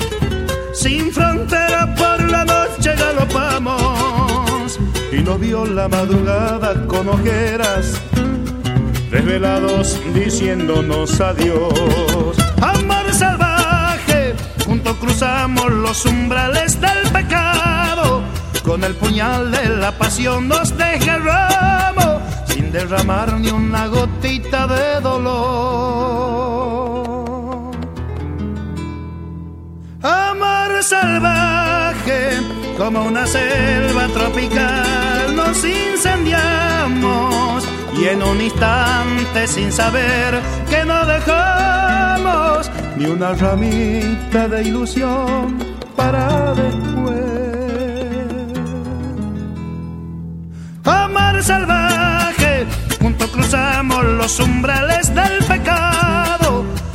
[0.72, 4.78] sin frontera por la noche galopamos
[5.10, 8.00] y nos vio la madrugada con ojeras
[9.10, 12.36] desvelados diciéndonos adiós.
[12.62, 18.22] Amor salvaje, juntos cruzamos los umbrales del pecado,
[18.64, 26.23] con el puñal de la pasión nos desgarramos, sin derramar ni una gotita de dolor.
[30.84, 32.40] Salvaje,
[32.76, 37.64] como una selva tropical, nos incendiamos
[37.98, 45.56] y en un instante sin saber que no dejamos ni una ramita de ilusión
[45.96, 47.24] para después.
[50.84, 52.66] Amar salvaje,
[53.00, 56.23] juntos cruzamos los umbrales del pecado,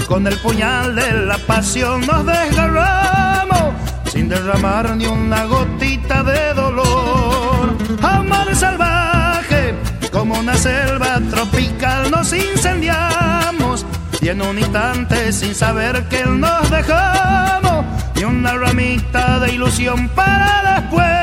[0.10, 3.76] con el puñal de la pasión nos desgarramos
[4.12, 7.78] sin derramar ni una gotita de dolor.
[8.02, 9.76] Amar salvaje,
[10.12, 13.86] como una selva tropical nos incendiamos
[14.20, 20.82] y en un instante sin saber que nos dejamos ni una ramita de ilusión para
[20.82, 21.19] después.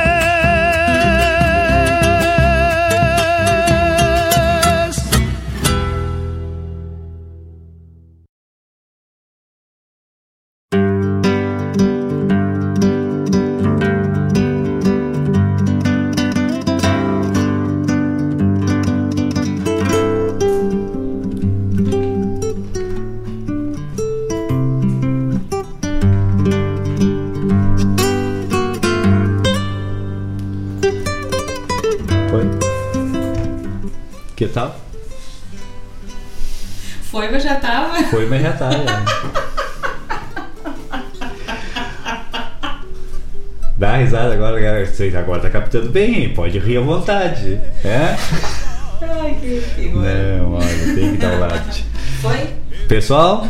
[45.19, 47.61] Agora tá captando bem, pode rir à vontade.
[47.85, 48.17] É?
[49.03, 50.39] Ai, que figura.
[50.39, 51.85] Não, olha, tem que dar o lado.
[52.21, 52.55] Foi?
[52.89, 53.47] Pessoal,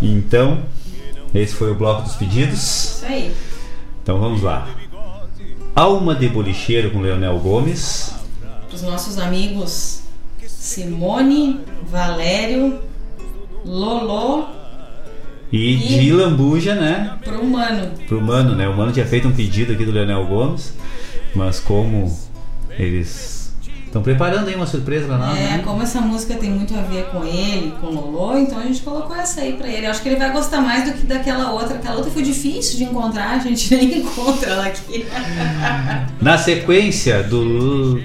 [0.00, 0.62] então,
[1.34, 2.58] esse foi o bloco dos pedidos.
[2.58, 3.34] Isso aí.
[4.02, 4.68] Então vamos lá.
[5.74, 8.14] Alma de Bolicheiro com Leonel Gomes.
[8.72, 10.02] Os nossos amigos
[10.68, 12.80] Simone, Valério,
[13.64, 14.57] Lolo
[15.52, 17.16] E E- de Lambuja, né?
[17.24, 17.90] pro Mano.
[18.06, 18.68] Pro Mano, né?
[18.68, 20.74] O Mano tinha feito um pedido aqui do Leonel Gomes,
[21.34, 22.14] mas como
[22.78, 23.38] eles
[23.86, 25.62] estão preparando aí uma surpresa pra nós, É, né?
[25.64, 28.82] como essa música tem muito a ver com ele, com o Lolo, então a gente
[28.82, 29.86] colocou essa aí pra ele.
[29.86, 31.76] Eu acho que ele vai gostar mais do que daquela outra.
[31.76, 35.06] Aquela outra foi difícil de encontrar, a gente nem encontra ela aqui.
[36.20, 37.98] Na sequência do,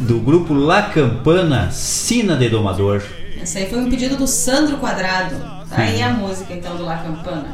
[0.00, 3.02] do grupo La Campana, Sina de Domador.
[3.40, 5.57] Essa aí foi um pedido do Sandro Quadrado.
[5.68, 7.46] Tá aí a música então do La Campana.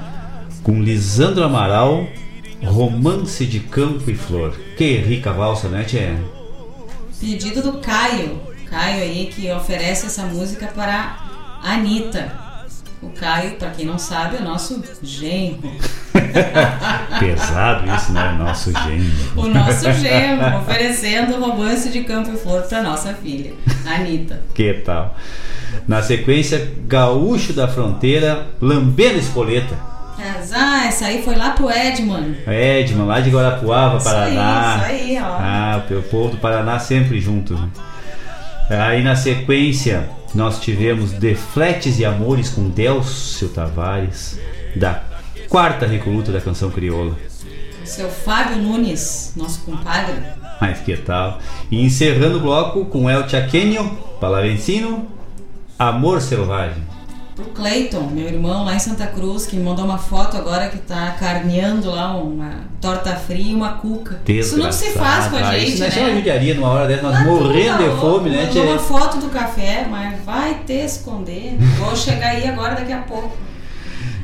[0.63, 2.07] com Lisandro Amaral,
[2.63, 4.55] Romance de Campo e Flor.
[4.77, 6.15] Que rica valsa, né, Tchê?
[7.21, 8.41] Pedido do Caio.
[8.69, 11.19] Caio aí que oferece essa música para
[11.63, 12.44] Anitta.
[13.05, 15.59] O Caio, pra quem não sabe, é nosso genro.
[17.21, 18.35] Pesado isso, né?
[18.39, 19.13] Nosso gênio.
[19.37, 23.53] O nosso genro, oferecendo romance de Campo e Flor pra nossa filha,
[23.87, 24.41] Anitta.
[24.55, 25.15] Que tal?
[25.87, 29.75] Na sequência, Gaúcho da Fronteira, Lambendo Espoleta.
[30.57, 32.37] Ah, essa aí foi lá pro Edman.
[32.47, 34.77] Edman, lá de Guarapuava, Isso aí, Paraná.
[34.77, 35.27] isso aí, ó.
[35.27, 37.55] Ah, o povo do Paraná sempre junto.
[37.55, 37.69] né?
[38.71, 44.39] Aí na sequência, nós tivemos Defletes e Amores com Delcio Tavares,
[44.75, 45.03] da
[45.49, 47.17] quarta recoluta da canção crioula.
[47.83, 50.17] O seu Fábio Nunes, nosso compadre.
[50.61, 51.39] Mas que tal?
[51.71, 55.07] E encerrando o bloco com El Chaqueño, Palavencino,
[55.79, 56.83] Amor Selvagem.
[57.35, 60.79] Pro Cleiton, meu irmão lá em Santa Cruz, que me mandou uma foto agora que
[60.79, 64.21] tá carneando lá uma torta fria e uma cuca.
[64.29, 66.15] Isso não se faz com a Ah, gente, Isso não é só uma né?
[66.15, 69.85] judiaria numa hora dessa, nós Tá morrendo de fome, né, Mandou uma foto do café,
[69.91, 71.57] mas vai ter esconder.
[71.77, 73.37] Vou chegar aí agora daqui a pouco.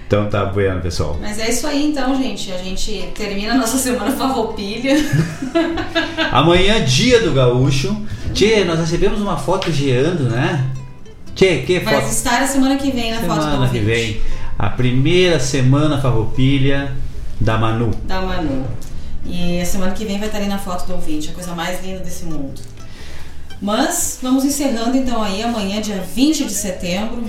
[0.06, 1.18] Então tá bueno, pessoal.
[1.20, 2.52] Mas é isso aí então, gente.
[2.52, 4.94] A gente termina a nossa semana farroupilha.
[6.30, 7.96] Amanhã, dia do gaúcho.
[8.32, 10.64] Tchê, nós recebemos uma foto geando, né?
[11.34, 12.10] Tchê, que Vai foto?
[12.10, 14.20] estar a semana que vem na foto do Semana que vem.
[14.58, 16.92] A primeira semana farroupilha
[17.40, 17.90] da Manu.
[18.04, 18.66] Da Manu.
[19.24, 21.84] E a semana que vem vai estar ali na foto do ouvinte, a coisa mais
[21.84, 22.60] linda desse mundo.
[23.60, 27.24] Mas vamos encerrando então aí amanhã, dia 20 de setembro.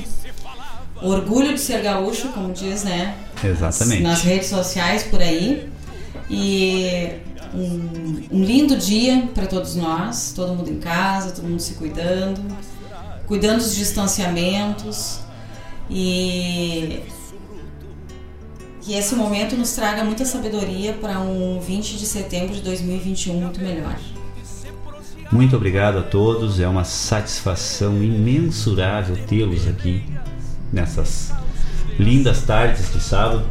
[1.01, 3.15] Orgulho de ser gaúcho, como diz, né?
[3.43, 4.03] Exatamente.
[4.03, 5.67] Nas redes sociais por aí.
[6.29, 7.09] E
[7.53, 12.39] um, um lindo dia para todos nós, todo mundo em casa, todo mundo se cuidando,
[13.31, 15.21] cuidando dos distanciamentos
[15.89, 16.99] e
[18.81, 23.61] que esse momento nos traga muita sabedoria para um 20 de setembro de 2021 muito
[23.61, 23.95] melhor.
[25.31, 30.03] Muito obrigado a todos, é uma satisfação imensurável tê-los aqui
[30.69, 31.31] nessas
[31.97, 33.45] lindas tardes de sábado,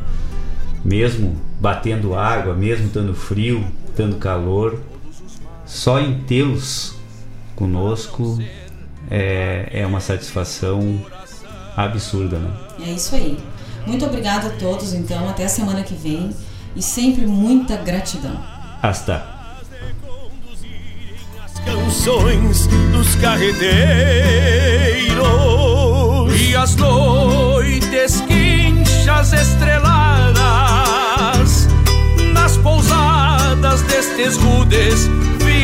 [0.84, 4.78] mesmo batendo água, mesmo estando frio, estando calor,
[5.65, 6.97] só em tê-los
[7.57, 8.39] conosco
[9.11, 11.05] é, é uma satisfação
[11.77, 12.51] absurda, né?
[12.87, 13.39] É isso aí.
[13.87, 16.31] Muito obrigado a todos, então, até a semana que vem
[16.77, 18.41] e sempre muita gratidão.
[18.83, 19.41] Hasta.
[21.65, 23.61] canções dos carreteiros
[26.41, 30.41] e as noites quinchas estreladas
[32.33, 35.09] nas pousadas destes rudes